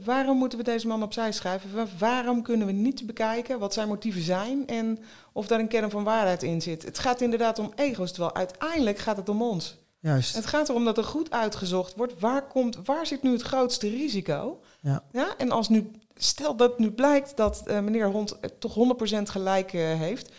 waarom 0.05 0.39
moeten 0.39 0.59
we 0.59 0.65
deze 0.65 0.87
man 0.87 1.03
opzij 1.03 1.33
schrijven? 1.33 1.75
Wa- 1.75 1.87
Waarom 1.99 2.43
kunnen 2.43 2.67
we 2.67 2.73
niet 2.73 3.07
bekijken 3.07 3.59
wat 3.59 3.75
zijn 3.75 3.89
motieven 3.89 4.23
zijn 4.23 4.67
en 4.67 4.99
of 5.33 5.47
daar 5.47 5.61
een 5.61 5.69
kern 5.69 5.91
van 5.91 6.05
waarheid 6.05 6.43
in 6.43 6.63
zit? 6.63 6.83
Het 6.85 6.99
gaat 6.99 7.21
inderdaad 7.21 7.59
om 7.59 7.73
ego's, 7.75 8.11
terwijl 8.13 8.35
uiteindelijk 8.35 8.99
gaat 8.99 9.17
het 9.17 9.29
om 9.29 9.43
ons. 9.43 9.77
Juist. 10.05 10.35
Het 10.35 10.47
gaat 10.47 10.69
erom 10.69 10.85
dat 10.85 10.99
er 10.99 11.05
goed 11.05 11.31
uitgezocht 11.31 11.95
wordt 11.97 12.21
waar, 12.21 12.43
komt, 12.47 12.79
waar 12.85 13.07
zit 13.07 13.23
nu 13.23 13.33
het 13.33 13.43
grootste 13.43 13.89
risico. 13.89 14.61
Ja. 14.81 15.03
Ja, 15.13 15.35
en 15.39 15.51
als 15.51 15.69
nu, 15.69 15.91
stel 16.17 16.57
dat 16.57 16.79
nu 16.79 16.91
blijkt 16.91 17.37
dat 17.37 17.63
eh, 17.67 17.81
meneer 17.81 18.07
Hond 18.07 18.37
toch 18.59 18.75
100% 18.75 19.23
gelijk 19.23 19.73
eh, 19.73 19.81
heeft, 19.81 20.33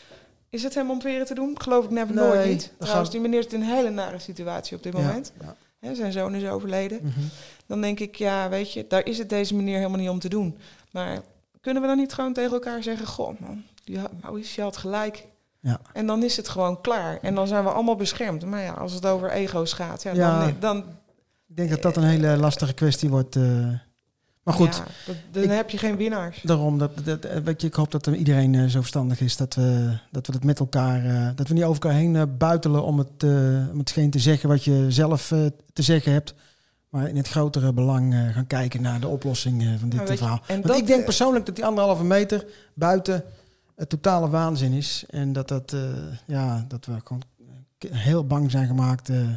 is 0.49 0.63
het 0.63 0.73
hem 0.75 0.89
om 0.89 1.01
veren 1.01 1.25
te 1.25 1.34
doen? 1.34 1.62
Geloof 1.62 1.84
ik 1.86 1.89
never 1.91 2.15
Nee, 2.15 2.25
nooit 2.28 2.45
niet. 2.49 2.71
Trouwens, 2.78 3.04
gaat- 3.04 3.12
die 3.12 3.21
meneer 3.21 3.43
zit 3.43 3.54
in 3.54 3.62
een 3.62 3.67
hele 3.67 3.89
nare 3.89 4.19
situatie 4.19 4.78
op 4.78 4.84
dit 4.84 4.93
Ja, 4.93 4.99
moment. 4.99 5.32
ja. 5.41 5.56
Hè, 5.80 5.95
zijn 5.95 6.12
zoon 6.12 6.36
is 6.36 6.49
overleden. 6.49 6.99
Mhm. 7.04 7.19
Dan 7.65 7.82
denk 7.82 7.99
ik, 7.99 8.15
ja, 8.15 8.49
weet 8.49 8.73
je, 8.73 8.88
daar 8.88 9.06
is 9.06 9.17
het 9.17 9.30
deze 9.30 9.56
meneer 9.56 9.78
helemaal 9.78 9.99
niet 9.99 10.10
om 10.10 10.19
te 10.19 10.30
doen. 10.30 10.58
Maar 10.91 11.21
kunnen 11.62 11.82
we 11.82 11.88
dan 11.88 11.97
niet 11.97 12.13
gewoon 12.13 12.34
tegen 12.34 12.51
elkaar 12.51 12.84
zeggen, 12.84 13.08
goh 13.08 13.39
man, 13.39 13.63
die 13.84 13.97
Maurice, 14.21 14.54
je 14.56 14.62
had 14.62 14.78
gelijk. 14.78 15.28
Ja. 15.65 15.80
En 15.93 16.06
dan 16.08 16.23
is 16.23 16.38
het 16.38 16.49
gewoon 16.49 16.82
klaar. 16.82 17.17
En 17.21 17.36
dan 17.36 17.47
zijn 17.47 17.63
we 17.63 17.69
allemaal 17.69 17.95
beschermd. 17.95 18.45
Maar 18.45 18.62
ja, 18.62 18.71
als 18.71 18.93
het 18.93 19.06
over 19.06 19.32
ego's 19.32 19.73
gaat, 19.73 20.04
ja, 20.04 20.13
Ja. 20.13 20.39
Dan, 20.39 20.54
dan, 20.60 20.78
Ik 21.47 21.56
denk 21.56 21.69
dat 21.69 21.82
dat 21.82 21.97
een 21.97 22.04
hele 22.04 22.38
lastige 22.38 22.73
kwestie 22.73 23.10
wordt. 23.10 23.36
eh. 23.36 23.43
maar 24.43 24.54
goed, 24.54 24.75
ja, 24.75 24.84
dat- 25.06 25.15
dan 25.32 25.43
Ik- 25.43 25.49
heb 25.49 25.69
je 25.69 25.78
geen 25.78 25.95
winnaars. 25.97 26.41
daarom, 26.43 26.78
dat, 26.78 26.91
dat, 27.06 27.19
weet 27.43 27.62
je, 27.62 27.67
ik 27.67 27.73
hoop 27.73 27.91
dat 27.91 28.06
er 28.06 28.15
iedereen 28.15 28.56
eh, 28.56 28.65
zo 28.65 28.80
verstandig 28.80 29.19
is 29.21 29.38
dat 29.38 29.54
we, 29.56 29.97
dat 30.12 30.28
we 30.28 30.34
het 30.34 30.43
met 30.43 30.60
elkaar, 30.60 31.06
eh, 31.06 31.30
dat 31.36 31.47
we 31.47 31.54
niet 31.54 31.63
over 31.63 31.84
elkaar 31.84 31.97
heen 31.99 32.15
eh, 32.15 32.23
buitelen 32.38 32.84
om 32.84 32.97
het, 32.97 33.23
om 33.71 33.78
hetgeen 33.80 34.10
te 34.10 34.19
zeggen 34.19 34.49
wat 34.49 34.63
je 34.63 34.86
zelf 34.89 35.28
te 35.73 35.82
zeggen 35.82 36.12
hebt. 36.12 36.34
Maar 36.89 37.10
in 37.10 37.17
het 37.17 37.28
grotere 37.28 37.73
belang 37.73 38.13
gaan 38.34 38.47
kijken 38.47 38.82
naar 38.82 38.99
de 38.99 39.08
oplossing 39.08 39.67
van 39.80 39.89
dit 39.89 40.08
je, 40.10 40.17
verhaal. 40.17 40.39
en 40.47 40.62
Want 40.62 40.80
ik 40.80 40.88
denk 40.88 41.04
persoonlijk 41.06 41.45
dat 41.45 41.56
die 41.56 41.65
anderhalve 41.65 42.04
meter 42.04 42.45
buiten 42.73 43.23
het 43.75 43.89
totale 43.89 44.29
waanzin 44.29 44.71
is. 44.71 45.03
En 45.09 45.33
dat, 45.33 45.47
dat, 45.47 45.73
eh, 45.73 45.81
ja, 46.25 46.65
dat 46.67 46.85
we 46.85 46.93
gewoon 47.03 47.23
heel 47.91 48.25
bang 48.27 48.51
zijn 48.51 48.67
gemaakt 48.67 49.09
eh, 49.09 49.27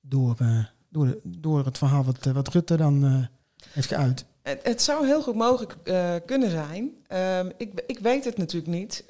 door, 0.00 0.34
eh, 0.38 0.64
door, 0.88 1.06
de- 1.06 1.20
door 1.24 1.64
het 1.64 1.78
verhaal 1.78 2.04
wat, 2.04 2.24
wat 2.24 2.48
Rutte 2.48 2.76
dan 2.76 3.28
heeft 3.70 3.88
geuit. 3.88 4.24
Het, 4.42 4.60
het 4.62 4.82
zou 4.82 5.06
heel 5.06 5.22
goed 5.22 5.34
mogelijk 5.34 5.76
kunnen 6.26 6.50
zijn. 6.50 6.90
Ehm, 7.06 7.50
ik, 7.56 7.82
ik 7.86 7.98
weet 7.98 8.24
het 8.24 8.36
natuurlijk 8.36 8.72
niet. 8.72 9.04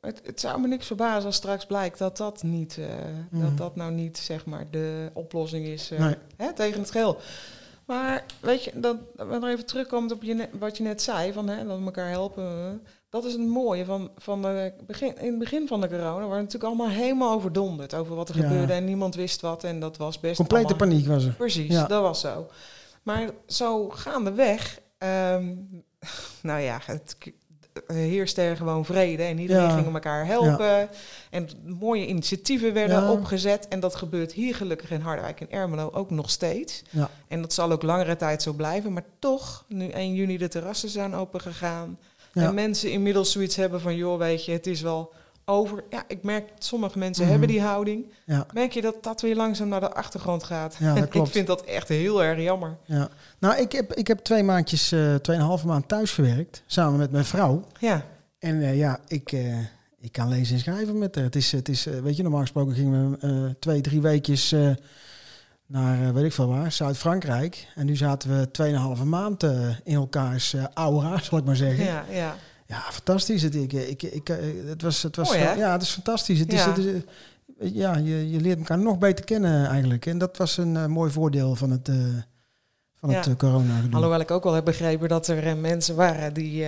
Het, 0.00 0.20
het 0.24 0.40
zou 0.40 0.60
me 0.60 0.68
niks 0.68 0.86
verbazen 0.86 1.24
als 1.26 1.36
straks 1.36 1.66
blijkt 1.66 1.98
dat 1.98 2.16
dat 2.16 2.42
niet, 2.42 2.78
Mhm. 3.30 3.42
dat 3.44 3.56
dat 3.56 3.76
nou 3.76 3.92
niet 3.92 4.18
zeg 4.18 4.46
maar 4.46 4.66
de 4.70 5.10
oplossing 5.14 5.66
is 5.66 5.88
Nee. 5.98 6.14
hè, 6.36 6.52
tegen 6.52 6.80
het 6.80 6.90
geheel. 6.90 7.18
Maar 7.86 8.24
weet 8.40 8.64
je, 8.64 8.70
dat, 8.74 8.96
dat 9.16 9.28
we 9.28 9.34
nog 9.38 9.48
even 9.48 9.66
terugkomen 9.66 10.12
op 10.12 10.22
je, 10.22 10.48
wat 10.58 10.76
je 10.76 10.82
net 10.82 11.02
zei, 11.02 11.32
van 11.32 11.48
hè, 11.48 11.64
dat 11.66 11.78
we 11.78 11.84
elkaar 11.84 12.08
helpen. 12.10 12.82
Dat 13.14 13.24
is 13.24 13.32
het 13.32 13.46
mooie 13.46 13.84
van, 13.84 14.10
van 14.16 14.42
de 14.42 14.72
begin, 14.86 15.18
in 15.18 15.30
het 15.30 15.38
begin 15.38 15.66
van 15.68 15.80
de 15.80 15.88
corona. 15.88 16.12
waren 16.12 16.28
we 16.28 16.34
natuurlijk 16.36 16.64
allemaal 16.64 16.88
helemaal 16.88 17.32
overdonderd 17.34 17.94
over 17.94 18.14
wat 18.14 18.28
er 18.28 18.36
Ja. 18.36 18.42
gebeurde. 18.48 18.72
En 18.72 18.84
niemand 18.84 19.14
wist 19.14 19.40
wat. 19.40 19.64
En 19.64 19.80
dat 19.80 19.96
was 19.96 20.20
best 20.20 20.36
Complete 20.36 20.66
allemaal- 20.66 20.88
paniek 20.88 21.06
was 21.06 21.24
er. 21.24 21.32
Precies, 21.32 21.72
Ja. 21.72 21.86
dat 21.86 22.02
was 22.02 22.20
zo. 22.20 22.46
Maar 23.02 23.30
zo 23.46 23.88
gaandeweg, 23.90 24.80
ehm 24.98 25.44
nou 26.42 26.60
ja, 26.60 26.80
het 26.84 27.16
heerste 27.86 28.40
er 28.42 28.56
gewoon 28.56 28.84
vrede 28.84 29.22
en 29.22 29.38
iedereen 29.38 29.62
Ja. 29.68 29.76
ging 29.76 29.94
elkaar 29.94 30.26
helpen. 30.26 30.88
En 31.30 31.48
mooie 31.64 32.06
initiatieven 32.06 32.72
werden 32.72 33.08
opgezet. 33.08 33.68
En 33.68 33.80
dat 33.80 33.94
gebeurt 33.94 34.32
hier 34.32 34.54
gelukkig 34.54 34.90
in 34.90 35.00
Harderwijk 35.00 35.40
en 35.40 35.50
Ermelo 35.50 35.90
ook 35.92 36.10
nog 36.10 36.30
steeds. 36.30 36.82
Ja. 36.90 37.10
En 37.28 37.40
dat 37.42 37.52
zal 37.52 37.72
ook 37.72 37.82
langere 37.82 38.16
tijd 38.16 38.42
zo 38.42 38.52
blijven. 38.52 38.92
Maar 38.92 39.04
toch, 39.18 39.64
nu 39.68 39.88
1 39.88 40.14
juni 40.14 40.36
de 40.38 40.48
terrassen 40.48 40.88
zijn 40.88 41.14
opengegaan. 41.14 41.98
Ja. 42.34 42.42
En 42.48 42.54
mensen 42.54 42.90
inmiddels 42.90 43.32
zoiets 43.32 43.56
hebben 43.56 43.80
van, 43.80 43.96
joh, 43.96 44.18
weet 44.18 44.44
je, 44.44 44.52
het 44.52 44.66
is 44.66 44.80
wel 44.80 45.12
over. 45.44 45.84
Ja, 45.90 46.04
ik 46.08 46.22
merk, 46.22 46.48
sommige 46.58 46.98
mensen 46.98 47.22
Mhm. 47.22 47.30
hebben 47.32 47.48
die 47.50 47.60
houding. 47.60 48.06
Ja, 48.26 48.46
Merk 48.54 48.72
je 48.72 48.80
dat 48.80 49.02
dat 49.02 49.20
weer 49.20 49.36
langzaam 49.36 49.68
naar 49.68 49.80
de 49.80 49.92
achtergrond 49.94 50.44
gaat? 50.44 50.76
Ja, 50.80 50.94
dat 50.94 51.04
ik 51.04 51.10
klopt. 51.10 51.30
vind 51.30 51.46
dat 51.46 51.64
echt 51.64 51.88
heel 51.88 52.22
erg 52.24 52.40
jammer. 52.42 52.76
ja. 52.84 53.08
Nou, 53.38 53.60
ik 53.60 53.72
heb, 53.72 53.92
ik 53.94 54.06
heb 54.06 54.18
twee 54.18 54.42
maandjes, 54.42 54.92
eh 54.92 55.14
tweeënhalve 55.14 55.66
maand 55.66 55.88
thuis 55.88 56.10
gewerkt. 56.12 56.62
Samen 56.66 56.98
met 56.98 57.10
mijn 57.10 57.24
vrouw. 57.24 57.64
Ja, 57.78 58.04
En 58.38 58.62
eh, 58.62 58.76
ja, 58.78 58.98
ik, 59.08 59.32
eh, 59.32 59.58
ik 60.00 60.12
kan 60.12 60.28
lezen 60.28 60.54
en 60.54 60.60
schrijven 60.60 60.98
met 60.98 61.14
haar. 61.14 61.24
Het 61.24 61.36
is, 61.36 61.52
het 61.52 61.68
is 61.68 61.84
weet 61.84 62.16
je, 62.16 62.22
normaal 62.22 62.40
gesproken 62.40 62.74
gingen 62.74 63.10
we 63.20 63.54
twee, 63.58 63.80
drie 63.80 64.00
weekjes 64.00 64.54
naar, 65.74 66.06
eh, 66.06 66.10
weet 66.10 66.24
ik 66.24 66.32
veel 66.32 66.48
waar, 66.48 66.72
Zuid-Frankrijk. 66.72 67.66
En 67.74 67.86
nu 67.86 67.96
zaten 67.96 68.38
we 68.38 68.50
tweeënhalve 68.50 69.04
maand 69.04 69.42
eh, 69.42 69.68
in 69.84 69.94
elkaars 69.94 70.54
eh 70.54 70.64
aura, 70.74 71.18
zal 71.22 71.38
ik 71.38 71.44
maar 71.44 71.56
zeggen. 71.56 71.84
Ja, 71.84 72.04
ja, 72.10 72.36
ja. 72.66 72.80
fantastisch. 72.80 73.42
Het, 73.42 73.54
ik, 73.54 73.72
ik, 73.72 74.02
ik, 74.02 74.28
het 74.66 74.82
was, 74.82 75.02
het 75.02 75.16
was, 75.16 75.28
Mooi, 75.28 75.40
ja, 75.40 75.72
het 75.72 75.82
is 75.82 75.90
fantastisch. 75.90 76.38
Het 76.38 76.52
is, 76.52 76.64
Ja. 76.64 76.68
het 76.68 76.78
is, 76.78 77.02
ja, 77.58 77.96
je, 77.96 78.30
je 78.30 78.40
leert 78.40 78.58
elkaar 78.58 78.78
nog 78.78 78.98
beter 78.98 79.24
kennen 79.24 79.66
eigenlijk. 79.66 80.06
En 80.06 80.18
dat 80.18 80.36
was 80.36 80.56
een 80.56 80.90
mooi 80.90 81.10
voordeel 81.10 81.54
van 81.54 81.70
het, 81.70 81.90
van 82.94 83.10
het 83.10 83.36
corona 83.36 83.76
gedoe. 83.76 83.94
Alhoewel 83.94 84.20
ik 84.20 84.30
ook 84.30 84.44
wel 84.44 84.52
heb 84.52 84.64
begrepen 84.64 85.08
dat 85.08 85.26
er 85.26 85.56
mensen 85.56 85.96
waren 85.96 86.34
die, 86.34 86.66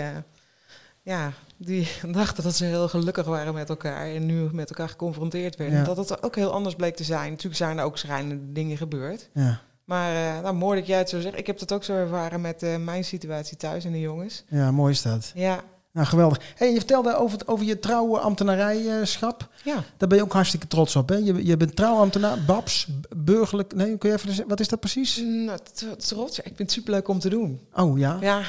ja, 1.02 1.32
die 1.58 1.88
dachten 2.12 2.42
dat 2.44 2.54
ze 2.54 2.64
heel 2.64 2.88
gelukkig 2.88 3.26
waren 3.26 3.54
met 3.54 3.68
elkaar. 3.68 4.06
En 4.06 4.26
nu 4.26 4.48
met 4.52 4.68
elkaar 4.68 4.88
geconfronteerd 4.88 5.56
werden. 5.56 5.78
Ja. 5.78 5.84
Dat 5.84 5.96
het 5.96 6.22
ook 6.22 6.36
heel 6.36 6.52
anders 6.52 6.74
bleek 6.74 6.96
te 6.96 7.04
zijn. 7.04 7.28
Natuurlijk 7.30 7.56
zijn 7.56 7.78
er 7.78 7.84
ook 7.84 7.98
schrijnende 7.98 8.52
dingen 8.52 8.76
gebeurd. 8.76 9.28
Ja, 9.32 9.60
Maar 9.84 10.36
eh, 10.36 10.42
nou, 10.42 10.54
mooi 10.54 10.78
dat 10.78 10.88
jij 10.88 10.98
het 10.98 11.08
zo 11.08 11.20
zegt. 11.20 11.38
Ik 11.38 11.46
heb 11.46 11.58
dat 11.58 11.72
ook 11.72 11.84
zo 11.84 11.92
ervaren 11.96 12.40
met 12.40 12.62
eh, 12.62 12.76
mijn 12.76 13.04
situatie 13.04 13.56
thuis 13.56 13.84
en 13.84 13.92
de 13.92 14.00
jongens. 14.00 14.44
ja, 14.48 14.70
mooi 14.70 14.92
is 14.92 15.02
dat. 15.02 15.32
Ja, 15.34 15.60
Nou, 15.92 16.06
geweldig. 16.06 16.38
Hey, 16.56 16.68
je 16.70 16.76
vertelde 16.76 17.16
over, 17.16 17.38
het, 17.38 17.48
over 17.48 17.64
je 17.66 17.78
trouwe 17.78 18.18
ambtenarijschap. 18.18 19.48
ja. 19.64 19.84
Daar 19.96 20.08
ben 20.08 20.18
je 20.18 20.24
ook 20.24 20.32
hartstikke 20.32 20.66
trots 20.66 20.96
op, 20.96 21.08
hè? 21.08 21.16
Je, 21.16 21.46
je 21.46 21.56
bent 21.56 21.76
trouwambtenaar, 21.76 22.38
Babs, 22.46 22.88
burgerlijk... 23.16 23.74
Nee, 23.74 23.98
kun 23.98 24.08
je 24.10 24.14
even... 24.16 24.28
zeggen- 24.28 24.48
Wat 24.48 24.60
is 24.60 24.68
dat 24.68 24.80
precies? 24.80 25.16
Nou, 25.24 25.58
trots. 25.98 26.38
Ik 26.38 26.44
vind 26.44 26.58
het 26.58 26.72
superleuk 26.72 27.08
om 27.08 27.18
te 27.18 27.28
doen. 27.28 27.60
Oh, 27.74 27.98
ja? 27.98 28.16
Ja, 28.20 28.42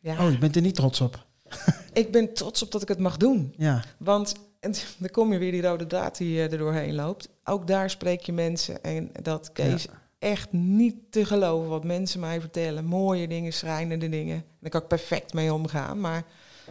ja. 0.00 0.24
Oh, 0.24 0.30
je 0.30 0.38
bent 0.38 0.56
er 0.56 0.62
niet 0.62 0.74
trots 0.74 1.00
op. 1.00 1.24
ik 1.92 2.12
ben 2.12 2.34
trots 2.34 2.62
op 2.62 2.70
dat 2.72 2.82
ik 2.82 2.88
het 2.88 2.98
mag 2.98 3.16
doen. 3.16 3.54
Ja, 3.56 3.82
Want 3.98 4.34
en 4.60 4.72
dan 4.98 5.10
kom 5.10 5.32
je 5.32 5.38
weer 5.38 5.52
die 5.52 5.62
rode 5.62 5.86
draad 5.86 6.16
die 6.16 6.38
eh, 6.38 6.52
er 6.52 6.58
doorheen 6.58 6.94
loopt. 6.94 7.28
Ook 7.44 7.66
daar 7.66 7.90
spreek 7.90 8.20
je 8.20 8.32
mensen. 8.32 8.82
En 8.82 9.10
dat 9.22 9.52
Kees 9.52 9.86
echt 10.18 10.52
niet 10.52 10.96
te 11.10 11.24
geloven 11.24 11.68
wat 11.68 11.84
mensen 11.84 12.20
mij 12.20 12.40
vertellen. 12.40 12.84
Mooie 12.84 13.28
dingen, 13.28 13.52
schrijnende 13.52 14.08
dingen. 14.08 14.44
Daar 14.60 14.70
kan 14.70 14.80
ik 14.80 14.88
perfect 14.88 15.32
mee 15.34 15.52
omgaan. 15.52 16.00
Maar 16.00 16.24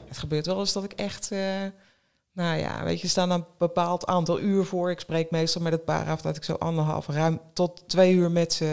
het 0.07 0.17
gebeurt 0.17 0.45
wel 0.45 0.59
eens 0.59 0.73
dat 0.73 0.83
ik 0.83 0.93
echt... 0.93 1.31
eh, 1.31 1.39
nou 2.33 2.57
ja, 2.59 2.83
weet 2.83 3.01
je, 3.01 3.07
staan 3.07 3.31
een 3.31 3.45
bepaald 3.57 4.05
aantal 4.05 4.39
uur 4.39 4.65
voor. 4.65 4.91
Ik 4.91 4.99
spreek 4.99 5.31
meestal 5.31 5.61
met 5.61 5.71
het 5.71 5.85
paar 5.85 6.05
af 6.07 6.21
dat 6.21 6.35
ik 6.37 6.43
zo 6.43 6.53
anderhalf, 6.53 7.07
ruim 7.07 7.39
tot 7.53 7.83
twee 7.87 8.13
uur 8.13 8.31
met 8.31 8.53
ze 8.53 8.65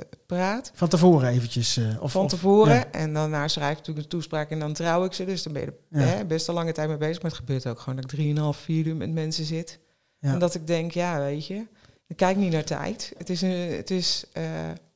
eh, 0.00 0.18
praat. 0.26 0.70
van 0.74 0.88
tevoren 0.88 1.28
eventjes. 1.28 1.76
eh, 1.76 2.02
of, 2.02 2.12
Van 2.12 2.24
of- 2.24 2.30
tevoren. 2.30 2.74
ja. 2.74 2.90
En 2.90 3.12
daarna 3.14 3.48
schrijf 3.48 3.70
ik 3.70 3.76
natuurlijk 3.78 4.04
een 4.04 4.10
toespraak 4.12 4.50
en 4.50 4.58
dan 4.58 4.72
trouw 4.72 5.04
ik 5.04 5.12
ze. 5.12 5.24
Dus 5.24 5.42
dan 5.42 5.52
ben 5.52 5.62
je 5.62 5.68
er 5.90 6.00
Ja. 6.00 6.06
hè, 6.06 6.24
best 6.24 6.48
een 6.48 6.54
lange 6.54 6.72
tijd 6.72 6.88
mee 6.88 6.96
bezig. 6.96 7.22
Maar 7.22 7.30
het 7.30 7.40
gebeurt 7.40 7.66
ook 7.66 7.78
gewoon 7.78 7.94
dat 7.96 8.04
ik 8.04 8.10
drieënhalf, 8.10 8.56
vier 8.56 8.86
uur 8.86 8.96
met 8.96 9.12
mensen 9.12 9.44
zit. 9.44 9.78
Ja. 10.18 10.32
En 10.32 10.38
dat 10.38 10.54
ik 10.54 10.66
denk, 10.66 10.92
ja, 10.92 11.18
weet 11.18 11.46
je, 11.46 11.66
ik 12.06 12.16
kijk 12.16 12.36
niet 12.36 12.52
naar 12.52 12.64
tijd. 12.64 13.12
Het 13.18 13.30
is, 13.30 13.42
een, 13.42 13.50
het 13.76 13.90
is 13.90 14.24
eh, 14.32 14.42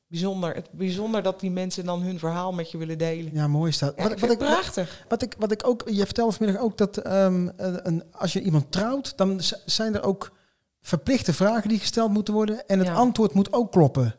bijzonder. 0.08 0.54
Het 0.54 0.70
bijzonder 0.72 1.22
dat 1.22 1.40
die 1.40 1.50
mensen 1.50 1.84
dan 1.84 2.02
hun 2.02 2.18
verhaal 2.18 2.52
met 2.52 2.70
je 2.70 2.78
willen 2.78 2.98
delen. 2.98 3.30
Ja, 3.34 3.46
mooi. 3.48 3.72
Ja, 3.78 3.92
wat, 3.96 4.12
ik 4.12 4.18
wat, 4.18 4.30
ik, 4.30 4.38
prachtig. 4.38 5.04
wat, 5.08 5.22
ik, 5.22 5.34
wat 5.38 5.52
ik 5.52 5.66
ook... 5.66 5.82
Je 5.90 6.04
vertelde 6.04 6.32
vanmiddag 6.32 6.62
ook 6.62 6.76
dat 6.78 6.96
ehm, 6.96 7.48
een, 7.56 7.86
een- 7.86 8.02
als 8.12 8.32
je 8.32 8.40
iemand 8.42 8.72
trouwt... 8.72 9.12
dan 9.16 9.40
zijn 9.64 9.94
er 9.94 10.02
ook 10.02 10.32
verplichte 10.80 11.32
vragen 11.32 11.68
die 11.68 11.78
gesteld 11.78 12.10
moeten 12.12 12.34
worden... 12.34 12.66
en 12.66 12.78
het 12.78 12.88
Ja. 12.88 12.94
antwoord 12.94 13.32
moet 13.34 13.52
ook 13.52 13.72
kloppen. 13.72 14.14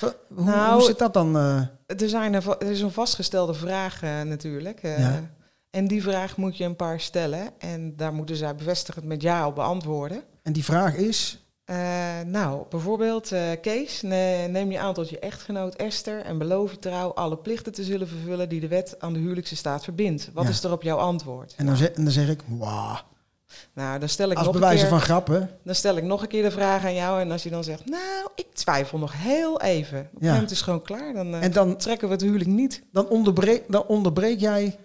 Hoe, 0.00 0.14
Nou, 0.44 0.72
hoe 0.74 0.82
zit 0.82 0.98
dat 0.98 1.14
dan? 1.14 1.36
eh? 1.36 1.56
Er, 1.86 2.08
zijn 2.08 2.34
er, 2.34 2.48
er 2.58 2.70
is 2.70 2.80
een 2.80 2.90
vastgestelde 2.92 3.54
vraag 3.54 4.02
eh, 4.02 4.20
natuurlijk. 4.22 4.82
eh, 4.82 4.98
Ja. 4.98 5.30
En 5.70 5.86
die 5.88 6.02
vraag 6.02 6.36
moet 6.36 6.56
je 6.56 6.64
een 6.64 6.76
paar 6.76 7.00
stellen. 7.00 7.50
En 7.58 7.96
daar 7.96 8.12
moeten 8.14 8.36
zij 8.36 8.54
bevestigend 8.54 9.04
met 9.04 9.22
ja 9.22 9.46
op 9.46 9.54
beantwoorden. 9.54 10.22
En 10.42 10.52
die 10.52 10.64
vraag 10.64 10.94
is... 10.96 11.42
Eh, 11.68 11.76
nou, 12.26 12.62
bijvoorbeeld 12.70 13.32
eh, 13.32 13.42
Kees, 13.60 14.02
ne- 14.02 14.46
neem 14.50 14.70
je 14.70 14.78
aan 14.78 14.94
tot 14.94 15.08
je 15.08 15.18
echtgenoot 15.18 15.74
Esther 15.74 16.20
en 16.24 16.38
beloof 16.38 16.70
je 16.70 16.78
trouw 16.78 17.12
alle 17.14 17.36
plichten 17.36 17.72
te 17.72 17.84
zullen 17.84 18.08
vervullen 18.08 18.48
die 18.48 18.60
de 18.60 18.68
wet 18.68 18.94
aan 18.98 19.12
de 19.12 19.18
huwelijkse 19.18 19.56
staat 19.56 19.84
verbindt. 19.84 20.30
Wat 20.32 20.44
Ja. 20.44 20.50
is 20.50 20.64
er 20.64 20.72
op 20.72 20.82
jouw 20.82 20.96
antwoord? 20.96 21.54
En 21.56 21.66
dan, 21.66 21.76
zeg, 21.76 21.88
en 21.90 22.02
dan 22.04 22.12
zeg 22.12 22.28
ik... 22.28 22.40
Wauw. 22.46 22.96
Nou, 23.74 23.98
dan 23.98 24.08
stel 24.08 24.30
ik 24.30 24.36
Als 24.36 24.46
nog 24.46 24.54
een 24.54 24.60
bewijzen 24.60 24.88
keer, 24.88 24.96
van 24.96 25.04
grappen. 25.06 25.50
dan 25.64 25.74
stel 25.74 25.96
ik 25.96 26.04
nog 26.04 26.22
een 26.22 26.28
keer 26.28 26.42
de 26.42 26.50
vraag 26.50 26.84
aan 26.84 26.94
jou 26.94 27.20
en 27.20 27.30
als 27.30 27.42
je 27.42 27.50
dan 27.50 27.64
zegt, 27.64 27.84
nou, 27.86 28.28
ik 28.34 28.46
twijfel 28.54 28.98
nog 28.98 29.12
heel 29.16 29.60
even. 29.60 29.98
Op 29.98 30.04
een 30.04 30.10
gegeven 30.12 30.32
moment 30.34 30.50
is 30.50 30.62
gewoon 30.62 30.82
klaar, 30.82 31.12
dan 31.14 31.34
eh, 31.34 31.42
En 31.42 31.52
dan, 31.52 31.76
trekken 31.76 32.08
we 32.08 32.14
het 32.14 32.22
huwelijk 32.22 32.50
niet. 32.50 32.82
dan, 32.92 33.08
onderbreek, 33.08 33.64
dan 33.68 33.84
onderbreek 33.86 34.40
jij 34.40 34.78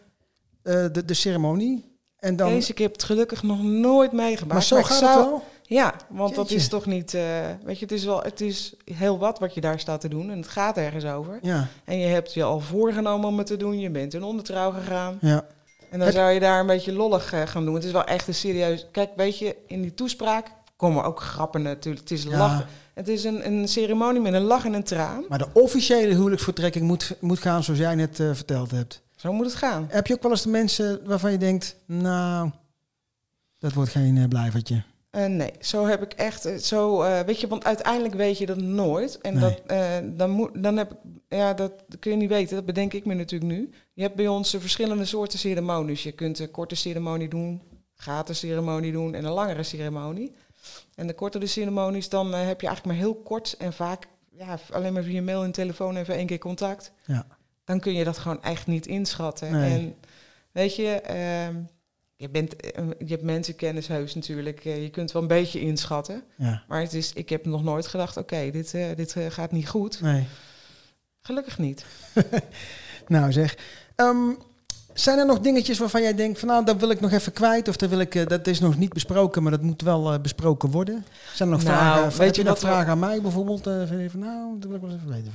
de, 0.62 1.02
de 1.06 1.14
ceremonie. 1.14 1.92
En 2.18 2.36
dan, 2.36 2.50
Kees, 2.50 2.70
ik 2.70 2.78
heb 2.78 2.92
het 2.92 3.04
gelukkig 3.04 3.44
nog 3.44 3.62
nooit 3.64 4.12
meegemaakt. 4.12 4.54
maar 4.54 4.64
zo 4.64 4.82
gaat 4.84 4.98
zou- 4.98 5.18
het 5.18 5.26
wel? 5.30 5.44
Ja, 5.66 5.94
want 6.10 6.36
dat 6.36 6.52
is 6.52 6.68
toch 6.68 6.86
niet, 6.86 7.14
eh, 7.14 7.24
weet 7.64 7.78
je, 7.80 7.86
het 7.86 7.94
is 7.94 8.06
wel, 8.06 8.22
het 8.22 8.42
is 8.42 8.74
heel 8.86 9.18
wat 9.18 9.40
wat 9.40 9.54
je 9.54 9.62
daar 9.62 9.80
staat 9.80 10.02
te 10.02 10.08
doen 10.08 10.30
en 10.32 10.38
het 10.38 10.48
gaat 10.48 10.78
ergens 10.78 11.06
over. 11.06 11.40
Ja, 11.42 11.68
En 11.84 11.98
je 12.00 12.08
hebt 12.08 12.34
je 12.34 12.44
al 12.44 12.60
voorgenomen 12.60 13.28
om 13.28 13.38
het 13.38 13.48
te 13.48 13.58
doen. 13.58 13.80
Je 13.80 13.90
bent 13.90 14.14
in 14.14 14.24
ondertrouw 14.24 14.72
gegaan. 14.72 15.18
ja. 15.22 15.46
En 15.90 16.00
dan 16.00 16.08
Heb- 16.08 16.18
zou 16.18 16.32
je 16.32 16.40
daar 16.40 16.60
een 16.60 16.68
beetje 16.68 16.94
lollig 16.94 17.34
eh, 17.34 17.42
gaan 17.46 17.66
doen. 17.66 17.74
Het 17.74 17.84
is 17.84 17.92
wel 17.92 18.04
echt 18.04 18.28
een 18.28 18.34
serieus... 18.34 18.88
Kijk, 18.92 19.10
weet 19.16 19.40
je, 19.40 19.56
in 19.68 19.82
die 19.82 19.94
toespraak 19.94 20.52
komen 20.76 21.04
ook 21.04 21.22
grappen 21.22 21.62
natuurlijk. 21.62 22.10
Het 22.10 22.18
is 22.20 22.24
Ja. 22.24 22.38
lachen. 22.38 22.66
Het 22.94 23.08
is 23.08 23.24
een, 23.24 23.46
een 23.48 23.68
ceremonie 23.68 24.22
met 24.22 24.34
een 24.34 24.42
lach 24.42 24.66
en 24.66 24.74
een 24.74 24.84
traan. 24.84 25.26
Maar 25.30 25.38
de 25.38 25.48
officiële 25.54 26.14
huwelijksvertrekking 26.14 26.86
moet, 26.86 27.16
moet 27.20 27.40
gaan 27.40 27.64
zoals 27.64 27.80
jij 27.80 27.96
net 27.96 28.20
eh, 28.20 28.30
verteld 28.34 28.72
hebt. 28.72 29.02
Zo 29.16 29.34
moet 29.34 29.46
het 29.46 29.56
gaan. 29.56 29.86
Heb 29.90 30.08
je 30.08 30.14
ook 30.14 30.22
wel 30.22 30.32
eens 30.32 30.42
de 30.44 30.50
mensen 30.50 31.00
waarvan 31.06 31.32
je 31.32 31.38
denkt... 31.38 31.76
Nou, 31.86 32.50
dat 33.60 33.74
wordt 33.74 33.92
geen 33.92 34.26
blijvertje. 34.30 34.84
Eh, 35.14 35.26
nee, 35.26 35.52
zo 35.60 35.86
heb 35.86 36.02
ik 36.04 36.14
echt... 36.14 36.46
eh, 36.46 36.56
Zo, 36.56 37.02
eh, 37.02 37.20
weet 37.20 37.40
je, 37.40 37.48
want 37.48 37.66
uiteindelijk 37.66 38.14
weet 38.14 38.38
je 38.38 38.46
dat 38.46 38.58
nooit. 38.58 39.18
En 39.22 39.34
Nee. 39.40 39.42
dat, 39.68 40.18
dan, 40.18 40.30
moet, 40.30 40.64
dan 40.64 40.78
heb 40.78 40.92
ik... 40.92 40.98
Ja, 41.28 41.54
dat 41.54 41.72
kun 42.00 42.12
je 42.12 42.18
niet 42.18 42.30
weten. 42.30 42.56
Dat 42.56 42.66
bedenk 42.66 42.94
ik 42.94 43.06
me 43.06 43.14
natuurlijk 43.14 43.52
nu. 43.52 43.70
Je 43.94 44.02
hebt 44.02 44.16
bij 44.16 44.28
ons 44.28 44.50
verschillende 44.60 45.06
soorten 45.06 45.40
ceremonies. 45.40 46.04
Je 46.04 46.12
kunt 46.12 46.40
een 46.40 46.52
korte 46.52 46.76
ceremonie 46.76 47.28
doen. 47.30 47.62
gratis 47.96 48.40
ceremonie 48.40 48.92
doen 48.92 49.14
en 49.16 49.26
een 49.26 49.32
langere 49.32 49.64
ceremonie. 49.64 50.34
En 50.96 51.08
de 51.08 51.14
kortere 51.14 51.46
ceremonies, 51.48 52.10
dan 52.10 52.34
heb 52.34 52.62
je 52.62 52.68
eigenlijk 52.68 52.86
maar 52.86 53.06
heel 53.06 53.16
kort 53.16 53.56
en 53.58 53.74
vaak 53.74 54.06
ja, 54.32 54.60
alleen 54.72 54.94
maar 54.94 55.04
via 55.04 55.22
mail 55.22 55.44
en 55.44 55.52
telefoon 55.52 55.96
even 55.98 56.16
één 56.16 56.26
keer 56.28 56.38
contact. 56.38 56.92
Ja. 57.06 57.26
Dan 57.66 57.80
kun 57.80 57.94
je 57.94 58.04
dat 58.04 58.18
gewoon 58.18 58.44
echt 58.44 58.68
niet 58.68 58.88
inschatten. 58.88 59.52
Nee. 59.52 59.72
En 59.72 59.96
weet 60.52 60.76
je, 60.76 60.90
ehm, 61.02 61.56
je, 62.16 62.30
bent, 62.30 62.56
eh, 62.56 62.84
je 63.00 63.06
hebt 63.08 63.24
mensenkennis 63.24 63.88
heus 63.88 64.16
natuurlijk. 64.16 64.66
eh, 64.66 64.82
je 64.84 64.90
kunt 64.90 65.12
wel 65.12 65.22
een 65.22 65.28
beetje 65.28 65.60
inschatten. 65.60 66.24
Ja. 66.38 66.64
Maar 66.68 66.82
het 66.82 66.94
is, 66.94 67.14
ik 67.14 67.30
heb 67.30 67.46
nog 67.46 67.64
nooit 67.64 67.88
gedacht, 67.88 68.18
oké, 68.18 68.52
dit, 68.52 68.74
eh, 68.74 68.86
dit 68.96 69.16
gaat 69.30 69.52
niet 69.52 69.70
goed. 69.70 70.02
Nee. 70.02 70.28
Gelukkig 71.22 71.58
niet. 71.58 71.86
Nou 73.08 73.32
zeg. 73.32 73.58
Ehm, 73.96 74.30
zijn 74.94 75.18
er 75.20 75.26
nog 75.26 75.40
dingetjes 75.40 75.78
waarvan 75.80 76.02
jij 76.02 76.16
denkt 76.16 76.40
van 76.40 76.48
nou, 76.48 76.66
dat 76.66 76.78
wil 76.80 76.90
ik 76.90 77.00
nog 77.00 77.12
even 77.12 77.34
kwijt 77.34 77.68
of 77.68 77.76
dat, 77.76 77.90
wil 77.90 78.00
ik, 78.00 78.30
dat 78.30 78.48
is 78.48 78.60
nog 78.60 78.78
niet 78.78 78.94
besproken, 78.94 79.42
maar 79.44 79.52
dat 79.52 79.62
moet 79.62 79.82
wel 79.82 80.20
besproken 80.20 80.72
worden? 80.72 81.06
Zijn 81.34 81.50
er 81.50 81.56
nog 81.56 81.64
Nou, 81.64 81.78
vragen? 81.78 82.20
weet 82.20 82.36
je 82.36 82.44
nog 82.44 82.62
wel- 82.62 82.72
vragen 82.72 82.92
aan 82.92 83.00
mij 83.00 83.22
bijvoorbeeld? 83.22 83.64
van, 83.64 84.20
nou, 84.20 84.60
dat 84.60 84.68
wil 84.70 84.76
ik 84.76 84.82
wel 84.82 84.90
eens 84.92 85.00
even 85.00 85.12
weten. 85.12 85.32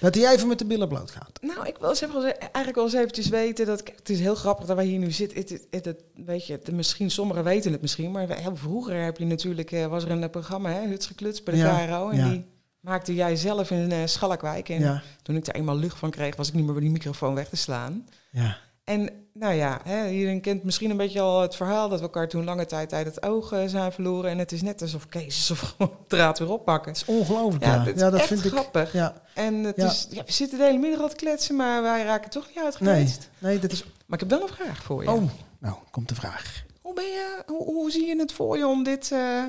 Dat 0.00 0.14
hij 0.14 0.32
even 0.32 0.48
met 0.48 0.58
de 0.58 0.64
billen 0.64 0.88
bloot 0.88 1.10
gaat. 1.10 1.38
Nou, 1.40 1.66
ik 1.66 1.76
wil 1.78 1.88
eens 1.88 2.00
even, 2.00 2.38
eigenlijk 2.40 2.74
wel 2.74 2.84
eens 2.84 2.94
eventjes 2.94 3.28
weten 3.28 3.66
dat 3.66 3.82
het 3.96 4.08
is 4.08 4.20
heel 4.20 4.34
grappig 4.34 4.66
dat 4.66 4.76
wij 4.76 4.84
hier 4.84 4.98
nu 4.98 5.10
zitten. 5.10 5.38
Het, 5.38 5.48
het, 5.50 5.66
het, 5.70 5.84
het- 5.84 6.02
weet 6.14 6.46
je, 6.46 6.60
misschien 6.72 7.10
sommigen 7.10 7.44
weten 7.44 7.72
het 7.72 7.80
misschien, 7.80 8.10
maar 8.10 8.36
heel 8.36 8.56
vroeger 8.56 9.02
heb 9.04 9.16
je 9.18 9.24
natuurlijk 9.24 9.72
eh, 9.72 9.86
was 9.86 10.04
er 10.04 10.10
een 10.10 10.22
eh, 10.22 10.30
programma, 10.30 10.70
hè, 10.70 10.86
Huts 10.88 11.06
gekluts 11.06 11.42
bij 11.42 11.54
de 11.54 11.60
KRO, 11.86 12.08
en 12.10 12.16
die 12.30 12.44
maakte 12.80 13.14
jij 13.14 13.36
zelf 13.36 13.70
in 13.70 13.92
eh, 13.92 13.98
Schalkwijk. 14.04 14.68
En 14.68 14.80
Ja, 14.80 15.02
toen 15.22 15.36
ik 15.36 15.44
daar 15.44 15.54
eenmaal 15.54 15.76
lucht 15.76 15.98
van 15.98 16.10
kreeg, 16.10 16.36
was 16.36 16.48
ik 16.48 16.54
niet 16.54 16.64
meer 16.64 16.72
bij 16.72 16.82
die 16.82 16.90
microfoon 16.92 17.34
weg 17.34 17.48
te 17.48 17.56
slaan. 17.56 18.06
ja. 18.30 18.56
En 18.84 19.10
nou 19.34 19.54
ja, 19.54 19.80
hè, 19.84 20.08
iedereen 20.10 20.40
kent 20.40 20.62
misschien 20.64 20.90
een 20.90 20.96
beetje 20.96 21.20
al 21.20 21.40
het 21.40 21.56
verhaal 21.56 21.88
dat 21.88 21.98
we 21.98 22.04
elkaar 22.04 22.28
toen 22.28 22.44
lange 22.44 22.66
tijd 22.66 22.92
uit 22.92 23.06
het 23.06 23.22
oog 23.22 23.52
eh, 23.52 23.60
zijn 23.66 23.92
verloren. 23.92 24.30
En 24.30 24.38
het 24.38 24.52
is 24.52 24.62
net 24.62 24.82
alsof 24.82 25.06
Kees 25.08 25.50
of 25.50 25.76
draad 26.08 26.38
weer 26.38 26.50
oppakken. 26.50 26.92
Het 26.92 27.00
is 27.00 27.14
ongelooflijk, 27.14 27.64
Ja, 27.64 27.74
ja. 27.74 27.84
Ja, 27.96 28.10
dat 28.10 28.14
echt 28.14 28.26
vind 28.26 28.44
ik. 28.44 28.50
grappig. 28.52 28.92
Ja, 28.92 29.22
En 29.34 29.54
het 29.54 29.76
Ja. 29.76 29.86
is, 29.86 30.06
ja, 30.10 30.24
we 30.24 30.32
zitten 30.32 30.58
de 30.58 30.64
hele 30.64 30.78
middag 30.78 31.00
al 31.00 31.08
te 31.08 31.16
kletsen, 31.16 31.56
maar 31.56 31.82
wij 31.82 32.04
raken 32.04 32.30
toch 32.30 32.46
niet 32.46 32.54
nee, 32.54 32.64
uitgekletst. 32.64 33.30
nee, 33.38 33.58
dat 33.58 33.72
is. 33.72 33.84
Maar 34.06 34.22
ik 34.22 34.30
heb 34.30 34.38
wel 34.38 34.48
een 34.48 34.54
vraag 34.54 34.82
voor 34.82 35.02
je. 35.02 35.10
Oh, 35.10 35.22
nou, 35.58 35.74
komt 35.90 36.08
de 36.08 36.14
vraag. 36.14 36.64
Hoe, 36.82 36.94
ben 36.94 37.04
je 37.04 37.42
hoe, 37.46 37.64
hoe 37.64 37.90
zie 37.90 38.06
je 38.06 38.18
het 38.18 38.32
voor 38.32 38.56
je 38.58 38.66
om 38.66 38.82
dit 38.84 39.12
eh, 39.12 39.42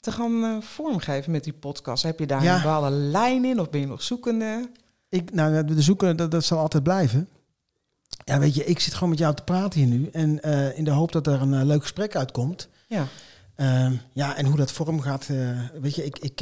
te 0.00 0.12
gaan 0.12 0.44
eh, 0.44 0.56
vormgeven 0.60 1.32
met 1.32 1.44
die 1.44 1.52
podcast? 1.52 2.02
Heb 2.02 2.18
je 2.18 2.26
daar 2.26 2.44
een 2.46 2.56
bepaalde 2.62 2.90
lijn 2.90 3.44
in 3.44 3.60
of 3.60 3.70
ben 3.70 3.80
je 3.80 3.86
nog 3.86 4.02
zoekende? 4.02 4.70
Ik, 5.08 5.32
nou, 5.34 5.64
de 5.64 5.82
zoeken, 5.82 6.16
dat, 6.16 6.30
dat 6.30 6.44
zal 6.44 6.58
altijd 6.58 6.82
blijven. 6.82 7.28
Ja, 8.24 8.38
weet 8.38 8.54
je, 8.54 8.64
ik 8.64 8.80
zit 8.80 8.94
gewoon 8.94 9.08
met 9.08 9.18
jou 9.18 9.34
te 9.34 9.42
praten 9.42 9.80
hier 9.80 9.88
nu. 9.88 10.08
En 10.12 10.42
eh, 10.42 10.78
in 10.78 10.84
de 10.84 10.90
hoop 10.90 11.12
dat 11.12 11.26
er 11.26 11.40
een 11.40 11.54
eh, 11.54 11.64
leuk 11.64 11.82
gesprek 11.82 12.16
uitkomt. 12.16 12.68
Ja. 12.88 13.06
Ehm, 13.56 13.92
ja, 14.12 14.36
en 14.36 14.46
hoe 14.46 14.56
dat 14.56 14.72
vorm 14.72 15.00
gaat. 15.00 15.28
eh, 15.30 15.58
weet 15.80 15.94
je, 15.94 16.04
ik, 16.04 16.18
ik, 16.18 16.40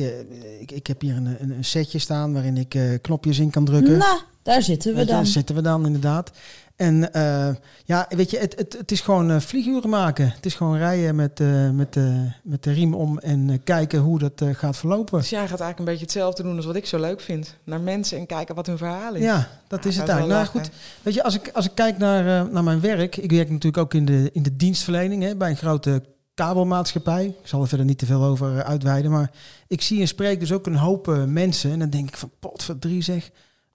ik, 0.61 0.71
ik 0.71 0.87
heb 0.87 1.01
hier 1.01 1.16
een, 1.16 1.37
een, 1.40 1.64
setje 1.64 1.99
staan 1.99 2.33
waarin 2.33 2.57
ik 2.57 2.99
knopjes 3.03 3.38
in 3.38 3.51
kan 3.51 3.64
drukken. 3.64 3.99
Nou, 3.99 4.21
daar 4.42 4.62
zitten 4.62 4.92
we 4.94 5.00
je, 5.00 5.07
dan. 5.07 5.16
Daar 5.16 5.26
zitten 5.26 5.55
we 5.55 5.62
dan, 5.62 5.87
inderdaad. 5.87 6.31
En 6.76 7.12
eh, 7.12 7.48
ja, 7.85 8.07
weet 8.09 8.31
je, 8.31 8.38
het, 8.38 8.57
het, 8.59 8.76
het 8.79 8.90
is 8.90 9.00
gewoon 9.00 9.31
eh, 9.31 9.40
vlieguren 9.40 9.90
maken. 9.90 10.31
Het 10.35 10.46
is 10.46 10.55
gewoon 10.55 10.76
rijden 10.76 11.14
met, 11.16 11.40
eh, 11.40 11.70
met, 11.70 11.96
eh, 11.96 12.05
met 12.42 12.62
de 12.62 12.72
riem 12.72 12.94
om 12.94 13.18
en 13.18 13.50
eh, 13.50 13.59
kijken 13.64 13.98
hoe 14.00 14.18
dat 14.18 14.40
eh, 14.40 14.48
gaat 14.53 14.76
verlopen. 14.76 15.18
Dus 15.18 15.31
jij 15.31 15.40
gaat 15.40 15.48
eigenlijk 15.48 15.79
een 15.79 15.85
beetje 15.85 16.03
hetzelfde 16.05 16.42
doen 16.42 16.57
als 16.57 16.64
wat 16.66 16.76
ik 16.76 16.87
zo 16.87 17.00
leuk 17.00 17.20
vind. 17.20 17.57
Naar 17.64 17.81
mensen 17.81 18.18
en 18.18 18.26
kijken 18.26 18.55
wat 18.55 18.66
hun 18.66 18.79
verhaal 18.79 19.14
is. 19.14 19.22
Ja, 19.22 19.48
dat 19.68 19.83
Ja, 19.85 19.88
is 19.90 19.96
het 19.96 20.09
eigenlijk. 20.09 20.53
Nou 20.53 20.64
goed, 20.64 20.70
weet 21.03 21.14
je, 21.14 21.22
als 21.22 21.35
ik, 21.35 21.50
als 21.53 21.64
ik 21.64 21.74
kijk 21.74 21.98
naar, 21.98 22.40
eh, 22.40 22.53
naar 22.53 22.64
mijn 22.64 22.81
werk. 22.81 23.16
Ik 23.16 23.31
werk 23.31 23.48
natuurlijk 23.50 23.83
ook 23.83 23.94
in 23.94 24.05
de, 24.05 24.31
in 24.33 24.42
de 24.42 24.57
dienstverlening 24.57 25.22
hè, 25.22 25.37
bij 25.37 25.50
een 25.50 25.57
grote 25.57 26.03
kabelmaatschappij. 26.35 27.24
Ik 27.26 27.35
zal 27.48 27.62
er 27.62 27.68
verder 27.68 27.87
niet 27.87 27.98
te 27.98 28.07
veel 28.07 28.24
over 28.24 28.59
eh, 28.59 28.68
uitweiden. 28.68 29.11
Maar 29.11 29.31
ik 29.66 29.83
zie 29.83 30.00
en 30.00 30.09
spreek 30.09 30.40
dus 30.40 30.53
ook 30.53 30.66
een 30.66 30.76
hoop 30.76 31.09
eh, 31.09 31.24
mensen. 31.24 31.70
En 31.72 31.79
dan 31.79 31.90
denk 31.90 32.09
ik 32.09 32.16
van, 32.16 32.31
pot 32.38 32.62
voor 32.62 32.79
drie 32.79 33.03
zeg. 33.03 33.31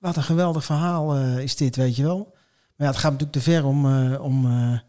Wat 0.06 0.16
een 0.16 0.24
geweldig 0.24 0.66
verhaal 0.66 1.16
eh, 1.16 1.38
is 1.38 1.56
dit, 1.56 1.76
weet 1.76 1.96
je 1.96 2.04
wel. 2.04 2.34
Maar 2.76 2.88
ja, 2.88 2.94
het 2.94 2.98
gaat 2.98 3.12
natuurlijk 3.12 3.38
te 3.38 3.52
ver 3.52 3.66
om, 3.66 3.86
eh, 3.86 4.22
om, 4.22 4.46
eh, 4.46 4.80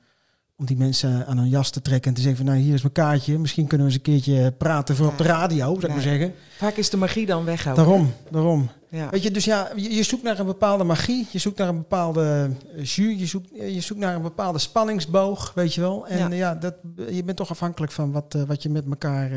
om 0.56 0.66
die 0.66 0.76
mensen 0.76 1.26
aan 1.26 1.38
hun 1.38 1.48
jas 1.48 1.70
te 1.70 1.82
trekken. 1.82 2.08
En 2.08 2.16
te 2.16 2.20
zeggen 2.20 2.44
van, 2.44 2.52
nou 2.54 2.64
hier 2.64 2.74
is 2.74 2.82
mijn 2.82 2.92
kaartje. 2.92 3.38
Misschien 3.38 3.66
kunnen 3.66 3.86
we 3.86 3.92
eens 3.92 4.02
een 4.02 4.12
keertje 4.12 4.52
praten 4.52 4.96
voor 4.96 5.06
op 5.06 5.18
de 5.18 5.24
radio, 5.24 5.66
zou 5.66 5.86
ik 5.86 5.88
maar 5.88 6.00
zeggen. 6.00 6.34
Vaak 6.56 6.76
is 6.76 6.90
de 6.90 6.96
magie 6.96 7.26
dan 7.26 7.44
weg. 7.44 7.62
Daarom, 7.62 8.12
daarom. 8.30 8.70
Ja. 8.88 9.08
Weet 9.10 9.22
je, 9.22 9.30
dus 9.30 9.44
ja, 9.44 9.70
je, 9.76 9.94
je 9.94 10.02
zoekt 10.02 10.22
naar 10.22 10.38
een 10.38 10.46
bepaalde 10.46 10.84
magie, 10.84 11.26
je 11.30 11.38
zoekt 11.38 11.58
naar 11.58 11.68
een 11.68 11.76
bepaalde 11.76 12.50
jus, 12.76 12.94
je 12.94 13.26
zoekt, 13.26 13.48
je 13.54 13.80
zoekt 13.80 14.00
naar 14.00 14.14
een 14.14 14.22
bepaalde 14.22 14.58
spanningsboog, 14.58 15.52
weet 15.54 15.74
je 15.74 15.80
wel. 15.80 16.06
En 16.06 16.32
Ja. 16.32 16.54
dat, 16.54 16.74
je 17.10 17.24
bent 17.24 17.36
toch 17.36 17.50
afhankelijk 17.50 17.92
van 17.92 18.12
wat, 18.12 18.36
wat 18.46 18.62
je 18.62 18.68
met 18.68 18.84
elkaar. 18.86 19.30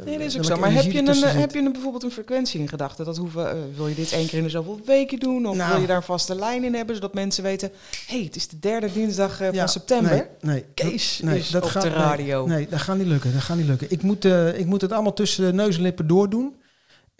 Eh, 0.00 0.06
Nee, 0.06 0.18
dat 0.18 0.26
is 0.26 0.36
ook 0.36 0.44
zo. 0.44 0.56
Maar 0.56 0.72
heb 0.72 0.84
je, 0.84 0.98
een, 0.98 1.08
eh, 1.08 1.34
heb 1.34 1.52
je 1.52 1.58
een, 1.58 1.72
bijvoorbeeld 1.72 2.02
een 2.02 2.10
frequentie 2.10 2.60
in 2.60 2.68
gedachten? 2.68 3.04
Dat 3.04 3.16
hoeven, 3.16 3.50
eh, 3.50 3.56
wil 3.76 3.88
je 3.88 3.94
dit 3.94 4.12
één 4.12 4.26
keer 4.26 4.38
in 4.38 4.44
de 4.44 4.50
zoveel 4.50 4.80
weken 4.84 5.18
doen? 5.18 5.46
Of 5.46 5.56
Nou. 5.56 5.70
wil 5.70 5.80
je 5.80 5.86
daar 5.86 5.96
een 5.96 6.02
vaste 6.02 6.34
lijn 6.34 6.64
in 6.64 6.74
hebben, 6.74 6.94
zodat 6.94 7.14
mensen 7.14 7.42
weten... 7.42 7.70
hé, 8.06 8.16
hey, 8.16 8.24
het 8.24 8.36
is 8.36 8.48
de 8.48 8.58
derde 8.58 8.92
dinsdag 8.92 9.38
Ja, 9.38 9.52
van 9.52 9.68
september. 9.68 10.10
Nee, 10.10 10.24
nee, 10.40 10.64
Kees 10.74 11.20
nee, 11.22 11.38
is 11.38 11.54
op 11.54 11.62
de 11.72 11.78
nee, 11.78 11.90
radio. 11.90 12.46
Nee, 12.46 12.66
dat 12.70 12.80
gaat 12.80 12.96
niet 12.96 13.06
lukken. 13.06 13.32
Dat 13.32 13.42
gaat 13.42 13.56
niet 13.56 13.66
lukken. 13.66 13.90
Ik 13.90 14.02
moet, 14.02 14.24
eh, 14.24 14.58
ik 14.58 14.66
moet 14.66 14.80
het 14.80 14.92
allemaal 14.92 15.12
tussen 15.12 15.44
de 15.44 15.52
neus 15.52 15.76
en 15.76 15.82
lippen 15.82 16.06
doordoen. 16.06 16.54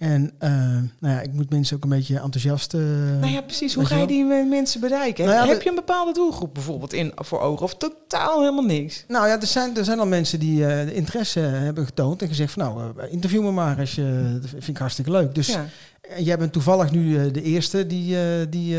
En 0.00 0.30
eh, 0.38 0.50
nou 1.00 1.14
ja, 1.14 1.20
ik 1.20 1.32
moet 1.32 1.50
mensen 1.50 1.76
ook 1.76 1.82
een 1.82 1.88
beetje 1.88 2.18
enthousiast. 2.20 2.74
eh, 2.74 2.80
Nou 3.20 3.26
ja, 3.32 3.40
precies. 3.40 3.74
Hoe 3.74 3.84
ga 3.84 3.96
je 3.96 4.06
die 4.06 4.24
mensen 4.24 4.80
bereiken? 4.80 5.24
Nou 5.24 5.36
ja, 5.36 5.46
heb 5.52 5.62
je 5.62 5.68
een 5.68 5.74
bepaalde 5.74 6.12
doelgroep 6.12 6.54
bijvoorbeeld 6.54 6.92
in 6.92 7.12
voor 7.16 7.40
ogen? 7.40 7.64
Of 7.64 7.74
totaal 7.76 8.38
helemaal 8.40 8.64
niks? 8.64 9.04
Nou 9.08 9.26
ja, 9.28 9.40
er 9.40 9.46
zijn, 9.46 9.76
er 9.76 9.84
zijn 9.84 9.98
al 9.98 10.06
mensen 10.06 10.40
die 10.40 10.66
eh, 10.66 10.96
interesse 10.96 11.40
hebben 11.40 11.84
getoond 11.84 12.22
en 12.22 12.28
gezegd 12.28 12.52
van 12.52 12.62
nou, 12.62 12.92
interview 13.10 13.42
me 13.42 13.50
maar 13.50 13.78
als 13.78 13.94
je, 13.94 14.38
dat 14.40 14.50
vind 14.50 14.68
ik 14.68 14.76
hartstikke 14.76 15.10
leuk. 15.10 15.34
Dus 15.34 15.46
ja. 15.48 15.66
Jij 16.18 16.38
bent 16.38 16.52
toevallig 16.52 16.90
nu 16.90 17.30
de 17.30 17.42
eerste 17.42 17.86
die. 17.86 18.16
die, 18.48 18.76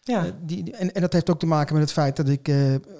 Ja. 0.00 0.24
die 0.42 0.72
en, 0.72 0.92
en 0.92 1.00
dat 1.00 1.12
heeft 1.12 1.30
ook 1.30 1.38
te 1.38 1.46
maken 1.46 1.74
met 1.74 1.82
het 1.82 1.92
feit 1.92 2.16
dat 2.16 2.28
ik 2.28 2.50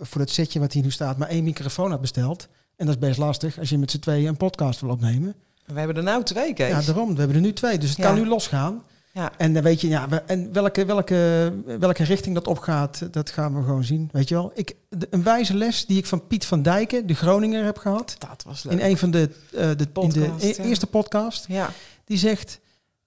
voor 0.00 0.20
het 0.20 0.30
setje 0.30 0.60
wat 0.60 0.72
hier 0.72 0.82
nu 0.82 0.90
staat, 0.90 1.16
maar 1.18 1.28
één 1.28 1.44
microfoon 1.44 1.90
had 1.90 2.00
besteld. 2.00 2.48
En 2.76 2.86
dat 2.86 2.94
is 2.94 3.00
best 3.00 3.18
lastig 3.18 3.58
als 3.58 3.68
je 3.68 3.78
met 3.78 3.90
z'n 3.90 3.98
tweeën 3.98 4.26
een 4.28 4.36
podcast 4.36 4.80
wil 4.80 4.90
opnemen. 4.90 5.34
We 5.66 5.78
hebben 5.78 5.96
er 5.96 6.02
nou 6.02 6.22
twee, 6.22 6.54
Kees. 6.54 6.68
Ja, 6.68 6.80
daarom. 6.92 7.12
We 7.12 7.18
hebben 7.18 7.36
er 7.36 7.42
nu 7.42 7.52
twee. 7.52 7.78
Dus 7.78 7.88
het 7.88 7.98
Ja. 7.98 8.04
kan 8.04 8.14
nu 8.14 8.26
losgaan. 8.26 8.82
Ja. 9.12 9.32
En 9.36 9.52
dan 9.54 9.62
weet 9.62 9.80
je, 9.80 9.88
ja, 9.88 10.08
en 10.26 10.52
welke, 10.52 10.84
welke, 10.84 11.52
welke 11.78 12.04
richting 12.04 12.34
dat 12.34 12.46
opgaat, 12.46 13.08
dat 13.12 13.30
gaan 13.30 13.54
we 13.56 13.62
gewoon 13.62 13.84
zien. 13.84 14.08
Weet 14.12 14.28
je 14.28 14.34
wel. 14.34 14.50
Ik, 14.54 14.74
de- 14.88 15.06
een 15.10 15.22
wijze 15.22 15.54
les 15.56 15.86
die 15.86 15.98
ik 15.98 16.06
van 16.06 16.26
Piet 16.26 16.44
van 16.46 16.62
Dijken, 16.62 17.06
de 17.06 17.14
Groninger, 17.14 17.64
heb 17.64 17.78
gehad. 17.78 18.16
Dat 18.18 18.42
was 18.46 18.62
leuk. 18.62 18.72
In 18.72 18.80
een 18.90 18.96
van 18.98 19.10
de, 19.10 19.30
eh, 19.52 19.70
de, 19.76 19.86
in 20.00 20.08
de 20.08 20.30
e- 20.40 20.62
eerste 20.62 20.86
podcast. 20.86 21.44
Ja. 21.48 21.68
Die 22.04 22.18
zegt, 22.18 22.60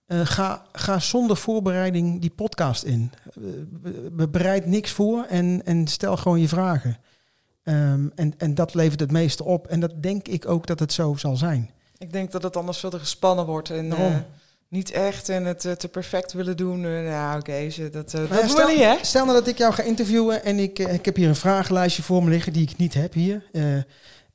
eh, 0.06 0.19
ga, 0.24 0.63
ga 0.72 1.00
zonder 1.00 1.38
voorbereiding 1.38 2.22
die 2.22 2.30
podcast 2.36 2.84
in. 2.84 3.12
Be- 3.69 4.10
be- 4.12 4.28
bereid 4.28 4.65
niks 4.65 4.91
voor 4.91 5.26
en, 5.30 5.62
en 5.65 5.88
stel 5.88 6.17
gewoon 6.17 6.39
je 6.39 6.48
vragen. 6.48 6.98
Ehm, 7.63 8.08
en, 8.15 8.34
en 8.38 8.56
dat 8.56 8.74
levert 8.74 9.00
het 9.00 9.12
meeste 9.12 9.43
op. 9.43 9.67
En 9.67 9.80
dat 9.80 10.04
denk 10.04 10.28
ik 10.28 10.48
ook 10.48 10.67
dat 10.67 10.80
het 10.80 10.93
zo 10.93 11.15
zal 11.15 11.36
zijn. 11.36 11.69
Ik 12.00 12.12
denk 12.12 12.32
dat 12.32 12.44
het 12.44 12.56
anders 12.56 12.78
veel 12.78 12.90
te 12.90 13.00
gespannen 13.00 13.46
wordt. 13.46 13.70
En 13.70 13.92
eh, 13.92 14.16
niet 14.70 14.92
echt 14.92 15.30
en 15.30 15.46
het 15.46 15.66
eh, 15.66 15.72
te 15.72 15.88
perfect 15.88 16.34
willen 16.34 16.58
doen. 16.58 16.86
Eh, 16.86 17.06
ja, 17.06 17.38
oké. 17.38 17.70
ze 17.70 17.90
dat 17.90 18.14
uh, 18.14 18.30
Maar 18.30 18.42
dat 18.42 18.54
we 18.54 18.72
niet, 18.72 18.80
hè? 18.80 18.96
Stel 19.02 19.26
nou 19.26 19.38
dat 19.38 19.48
ik 19.48 19.58
jou 19.58 19.74
ga 19.74 19.84
interviewen 19.84 20.44
en 20.44 20.60
ik, 20.60 20.80
eh, 20.80 20.94
ik 20.94 21.06
heb 21.06 21.16
hier 21.16 21.28
een 21.28 21.36
vragenlijstje 21.36 22.04
voor 22.04 22.24
me 22.24 22.30
liggen 22.30 22.54
die 22.54 22.70
ik 22.70 22.78
niet 22.78 22.94
heb 22.94 23.14
hier. 23.14 23.50
Eh, 23.52 23.76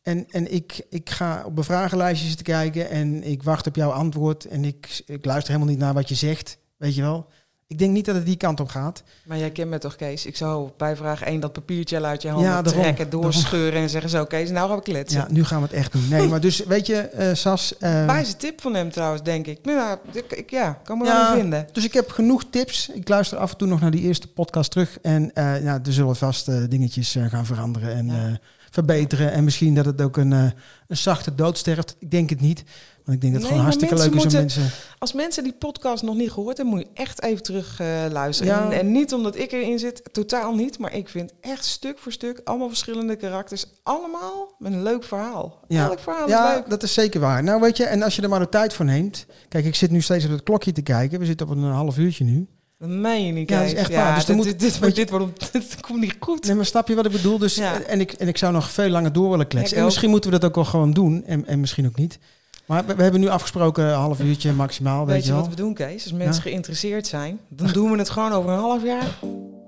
en 0.03 0.27
en 0.31 0.53
ik, 0.53 0.87
ik 0.91 1.11
ga 1.11 1.43
op 1.47 1.59
een 1.59 1.65
vragenlijstje 1.65 2.27
zitten 2.29 2.45
kijken 2.45 2.91
en 2.91 3.23
ik 3.23 3.43
wacht 3.43 3.67
op 3.67 3.77
jouw 3.77 3.91
antwoord 3.91 4.45
en 4.45 4.65
ik, 4.65 5.03
ik 5.07 5.25
luister 5.25 5.53
helemaal 5.53 5.73
niet 5.73 5.83
naar 5.83 5.95
wat 5.95 6.09
je 6.09 6.15
zegt, 6.15 6.59
weet 6.77 6.95
je 6.95 7.03
wel. 7.03 7.27
Ik 7.75 7.81
denk 7.81 7.93
niet 7.93 8.05
dat 8.05 8.15
het 8.15 8.27
die 8.27 8.37
kant 8.37 8.61
op 8.61 8.69
gaat. 8.69 9.03
Maar 9.25 9.39
jij 9.39 9.51
kent 9.51 9.71
me 9.71 9.79
toch, 9.79 9.97
Kees? 9.97 10.27
Ik 10.27 10.37
zou 10.37 10.71
bij 10.77 10.97
vraag 10.97 11.23
1 11.23 11.41
dat 11.41 11.53
papiertje 11.53 12.05
uit 12.05 12.23
je 12.23 12.29
handen 12.29 12.51
Ja, 12.51 12.63
daarom. 12.63 12.83
trekken, 12.83 13.11
doorscheuren 13.11 13.81
en 13.81 13.91
zeggen 13.91 14.11
zo, 14.11 14.25
Kees, 14.25 14.51
nou 14.51 14.69
gaan 14.69 14.77
we 14.77 14.83
kletsen. 14.83 15.21
Ja, 15.21 15.27
nu 15.31 15.45
gaan 15.45 15.59
we 15.61 15.67
het 15.67 15.75
echt 15.77 15.93
doen. 15.93 16.09
Nee, 16.09 16.29
maar 16.31 16.41
dus 16.41 16.59
weet 16.65 16.87
je, 16.87 16.97
eh, 16.99 17.35
Sas. 17.35 17.79
eh, 17.79 18.07
Wijze 18.07 18.37
tip 18.37 18.61
van 18.61 18.75
hem 18.75 18.91
trouwens, 18.91 19.23
denk 19.23 19.47
ik. 19.47 19.59
Ja, 19.63 19.99
ik, 20.13 20.33
ik- 20.33 20.51
ja 20.51 20.79
kan 20.85 20.99
me 20.99 21.05
Ja. 21.05 21.27
wel 21.27 21.37
vinden. 21.41 21.67
dus 21.73 21.85
ik 21.85 21.93
heb 21.93 22.11
genoeg 22.11 22.45
tips. 22.51 22.89
Ik 22.89 23.09
luister 23.09 23.39
af 23.39 23.51
en 23.51 23.57
toe 23.57 23.69
nog 23.69 23.81
naar 23.81 23.91
die 23.91 24.03
eerste 24.03 24.29
podcast 24.29 24.71
terug. 24.71 24.99
En 25.03 25.31
eh, 25.35 25.63
ja, 25.63 25.79
er 25.85 25.93
zullen 25.93 26.17
vast 26.17 26.71
dingetjes 26.71 27.17
gaan 27.29 27.47
veranderen 27.47 27.95
en 27.95 28.07
Ja. 28.07 28.39
Verbeteren. 28.75 29.33
En 29.33 29.45
misschien 29.45 29.75
dat 29.75 29.85
het 29.85 30.03
ook 30.03 30.17
een, 30.17 30.33
eh, 30.33 30.51
een 30.89 30.97
zachte 30.97 31.35
dood 31.35 31.59
sterft. 31.59 31.97
Ik 31.99 32.11
denk 32.11 32.31
het 32.31 32.41
niet. 32.41 32.65
Want 33.05 33.17
ik 33.17 33.21
denk 33.21 33.33
dat 33.33 33.43
het 33.43 33.43
Nee, 33.43 33.61
gewoon 33.61 33.63
hartstikke 33.65 33.95
leuk 33.95 34.15
is 34.15 34.35
om 34.35 34.41
mensen. 34.41 34.71
Als 34.99 35.13
mensen 35.13 35.43
die 35.43 35.53
podcast 35.53 36.03
nog 36.03 36.15
niet 36.17 36.31
gehoord 36.31 36.57
hebben, 36.57 36.75
moet 36.75 36.85
je 36.85 37.01
echt 37.03 37.23
even 37.23 37.43
terug 37.43 37.81
eh, 37.81 37.87
luisteren. 38.11 38.53
Ja. 38.53 38.65
En, 38.71 38.79
en 38.79 38.93
niet 38.93 39.13
omdat 39.13 39.37
ik 39.39 39.53
erin 39.53 39.79
zit, 39.79 40.03
totaal 40.13 40.55
niet. 40.55 40.79
Maar 40.79 40.95
ik 40.95 41.09
vind 41.09 41.33
echt 41.41 41.65
stuk 41.65 41.99
voor 41.99 42.13
stuk 42.13 42.41
allemaal 42.45 42.69
verschillende 42.69 43.17
karakters. 43.17 43.67
Allemaal 43.83 44.55
met 44.59 44.73
een 44.73 44.83
leuk 44.83 45.05
verhaal. 45.05 45.65
Ja. 45.69 45.89
Elk 45.89 45.99
verhaal 45.99 46.25
is 46.25 46.31
Ja, 46.31 46.55
leuk. 46.55 46.71
dat 46.71 46.83
is 46.83 46.93
zeker 46.95 47.21
waar. 47.21 47.43
Nou 47.43 47.61
weet 47.61 47.77
je, 47.77 47.85
en 47.85 48.03
als 48.03 48.17
je 48.17 48.23
er 48.23 48.29
maar 48.29 48.41
de 48.41 48.49
tijd 48.49 48.73
voor 48.73 48.85
neemt... 48.85 49.27
Kijk, 49.49 49.65
ik 49.65 49.75
zit 49.75 49.91
nu 49.91 50.01
steeds 50.01 50.25
op 50.25 50.31
het 50.31 50.43
klokje 50.43 50.73
te 50.73 50.83
kijken. 50.83 51.19
We 51.19 51.27
zitten 51.27 51.47
op 51.49 51.57
een 51.57 51.63
half 51.63 51.99
uurtje 51.99 52.25
nu. 52.25 52.49
Dat 52.79 52.89
meen 52.89 53.27
je 53.27 53.33
niet, 53.33 53.49
Ja, 53.49 53.55
dat 53.57 53.65
Kees. 53.65 53.73
is 53.75 53.81
echt 53.81 53.95
waar. 53.95 54.15
Dus 54.15 54.25
dit, 54.25 54.37
moet- 54.37 54.45
dit, 54.45 54.61
dit, 54.61 54.79
weet 54.79 54.91
je- 54.97 55.01
dit, 55.03 55.11
wordt, 55.11 55.53
dit 55.53 55.81
komt 55.81 56.01
niet 56.01 56.17
goed. 56.21 56.47
Nee, 56.47 56.55
maar 56.57 56.67
snap 56.67 56.89
je 56.89 56.95
wat 56.95 57.07
ik 57.07 57.13
bedoel? 57.13 57.39
Dus, 57.39 57.55
Ja. 57.55 57.81
en, 57.81 58.01
ik, 58.01 58.13
en 58.13 58.29
ik 58.29 58.37
zou 58.39 58.53
nog 58.53 58.71
veel 58.71 58.89
langer 58.89 59.13
door 59.13 59.31
willen 59.31 59.47
kletsen. 59.49 59.77
En 59.79 59.85
misschien 59.85 60.11
moeten 60.11 60.31
we 60.31 60.39
dat 60.39 60.49
ook 60.49 60.55
wel 60.55 60.65
gewoon 60.65 60.93
doen. 60.93 61.25
En, 61.27 61.47
en 61.47 61.61
misschien 61.61 61.87
ook 61.87 61.97
niet. 61.97 62.19
Maar 62.67 62.87
we, 62.87 62.95
we 62.95 63.03
hebben 63.03 63.21
nu 63.21 63.29
afgesproken 63.29 63.85
een 63.85 63.95
half 63.95 64.21
uurtje 64.21 64.53
maximaal. 64.53 65.07
Weet, 65.07 65.15
Weet 65.15 65.25
je 65.25 65.31
wel. 65.33 65.41
wat 65.41 65.49
we 65.51 65.57
doen, 65.57 65.75
Kees? 65.75 66.03
Als 66.03 66.13
mensen 66.13 66.35
Ja. 66.45 66.51
geïnteresseerd 66.51 67.07
zijn, 67.07 67.39
dan 67.49 67.73
doen 67.73 67.91
we 67.91 67.99
het 67.99 68.11
gewoon 68.11 68.33
over 68.33 68.51
een 68.51 68.59
half 68.59 68.83
jaar. 68.85 69.07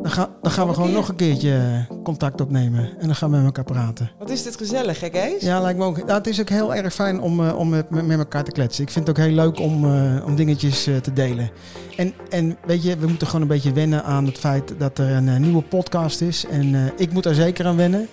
Dan, 0.02 0.10
ga, 0.10 0.30
dan 0.42 0.52
gaan 0.52 0.66
we 0.68 0.74
gewoon 0.74 0.92
nog 0.92 1.08
een 1.08 1.16
keertje 1.16 1.54
eh, 1.88 1.96
contact 2.02 2.40
opnemen. 2.40 2.90
En 2.98 3.06
dan 3.06 3.14
gaan 3.16 3.30
we 3.30 3.36
met 3.36 3.44
elkaar 3.44 3.64
praten. 3.64 4.10
Wat 4.18 4.30
is 4.30 4.42
dit 4.42 4.56
gezellig, 4.56 5.00
hè, 5.00 5.08
Kees? 5.08 5.42
Ja, 5.42 5.60
lijkt 5.60 5.78
me 5.78 5.84
ook. 5.84 5.96
Nou, 5.96 6.10
het 6.12 6.26
is 6.26 6.40
ook 6.40 6.48
heel 6.48 6.74
erg 6.74 6.94
fijn 6.94 7.20
om, 7.20 7.46
eh, 7.46 7.58
om 7.58 7.68
met, 7.68 7.90
met 7.90 8.18
elkaar 8.18 8.44
te 8.44 8.50
kletsen. 8.50 8.84
Ik 8.84 8.90
vind 8.90 9.06
het 9.06 9.18
ook 9.18 9.24
heel 9.24 9.34
leuk 9.34 9.60
om, 9.60 9.84
eh, 9.84 10.24
om 10.26 10.36
dingetjes 10.36 10.82
te 10.82 11.12
delen. 11.14 11.50
En, 11.96 12.12
en 12.30 12.56
weet 12.66 12.82
je, 12.82 12.96
we 12.96 13.06
moeten 13.06 13.26
gewoon 13.26 13.42
een 13.42 13.48
beetje 13.48 13.72
wennen 13.72 14.04
aan 14.04 14.26
het 14.26 14.38
feit 14.38 14.74
dat 14.78 14.98
er 14.98 15.10
een 15.10 15.40
nieuwe 15.40 15.62
podcast 15.62 16.20
is. 16.20 16.46
En 16.46 16.92
ik 16.96 17.12
moet 17.12 17.24
er 17.26 17.34
zeker 17.34 17.66
aan 17.66 17.76
wennen. 17.76 18.08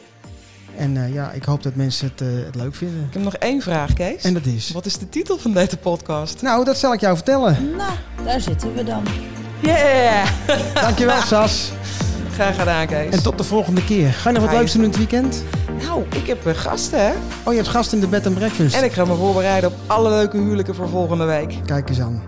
En 0.77 0.97
eh, 0.97 1.13
ja, 1.13 1.31
ik 1.31 1.43
hoop 1.43 1.63
dat 1.63 1.75
mensen 1.75 2.07
het, 2.07 2.21
eh, 2.21 2.27
het 2.45 2.55
leuk 2.55 2.75
vinden. 2.75 3.03
Ik 3.07 3.13
heb 3.13 3.23
nog 3.23 3.36
één 3.36 3.62
vraag, 3.62 3.93
Kees. 3.93 4.23
En 4.23 4.33
dat 4.33 4.45
is. 4.45 4.71
Wat 4.71 4.86
is 4.86 4.97
de 4.97 5.09
titel 5.09 5.38
van 5.38 5.51
deze 5.53 5.77
podcast? 5.77 6.41
Nou, 6.41 6.65
dat 6.65 6.77
zal 6.77 6.93
ik 6.93 6.99
jou 6.99 7.15
vertellen. 7.15 7.75
Nou, 7.77 7.91
daar 8.25 8.41
zitten 8.41 8.73
we 8.73 8.83
dan. 8.83 9.03
Yeah! 9.59 10.27
Dankjewel, 10.81 11.21
Sas. 11.21 11.71
Graag 12.33 12.55
gedaan, 12.55 12.88
Kees. 12.88 13.13
En 13.13 13.23
tot 13.23 13.38
de 13.38 13.43
volgende 13.43 13.86
keer. 13.86 14.13
Ga 14.13 14.29
je 14.29 14.36
nog 14.36 14.45
wat 14.45 14.53
leuks 14.53 14.71
doen 14.71 14.83
in 14.83 14.89
het 14.89 14.97
weekend? 14.97 15.43
Nou, 15.81 16.03
ik 16.15 16.27
heb 16.27 16.45
eh, 16.47 16.53
gasten, 16.55 17.05
hè? 17.05 17.12
Oh, 17.43 17.53
je 17.53 17.59
hebt 17.59 17.67
gasten 17.67 17.97
in 17.97 18.03
de 18.03 18.09
bed 18.09 18.25
en 18.25 18.33
breakfast. 18.33 18.75
En 18.75 18.83
ik 18.83 18.91
ga 18.91 19.05
me 19.05 19.15
voorbereiden 19.15 19.69
op 19.69 19.75
alle 19.88 20.09
leuke 20.09 20.38
huwelijken 20.38 20.75
voor 20.75 20.89
volgende 20.89 21.25
week. 21.25 21.55
Kijk 21.65 21.89
eens 21.89 21.99
aan. 21.99 22.23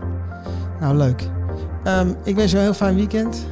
Nou, 0.79 0.95
leuk. 0.95 1.21
Ehm, 1.83 2.09
ik 2.23 2.35
wens 2.35 2.51
je 2.51 2.57
een 2.57 2.63
heel 2.63 2.73
fijn 2.73 2.95
weekend. 2.95 3.45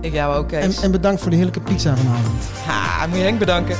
Ik 0.00 0.12
jou 0.12 0.36
ook, 0.36 0.52
En, 0.52 0.60
Kees. 0.60 0.80
en 0.80 0.90
bedankt 0.90 1.20
voor 1.20 1.30
de 1.30 1.36
heerlijke 1.36 1.60
pizza 1.60 1.96
vanavond. 1.96 2.44
Ha, 2.66 3.06
moet 3.06 3.16
je 3.16 3.22
Henk 3.22 3.38
bedanken. 3.38 3.76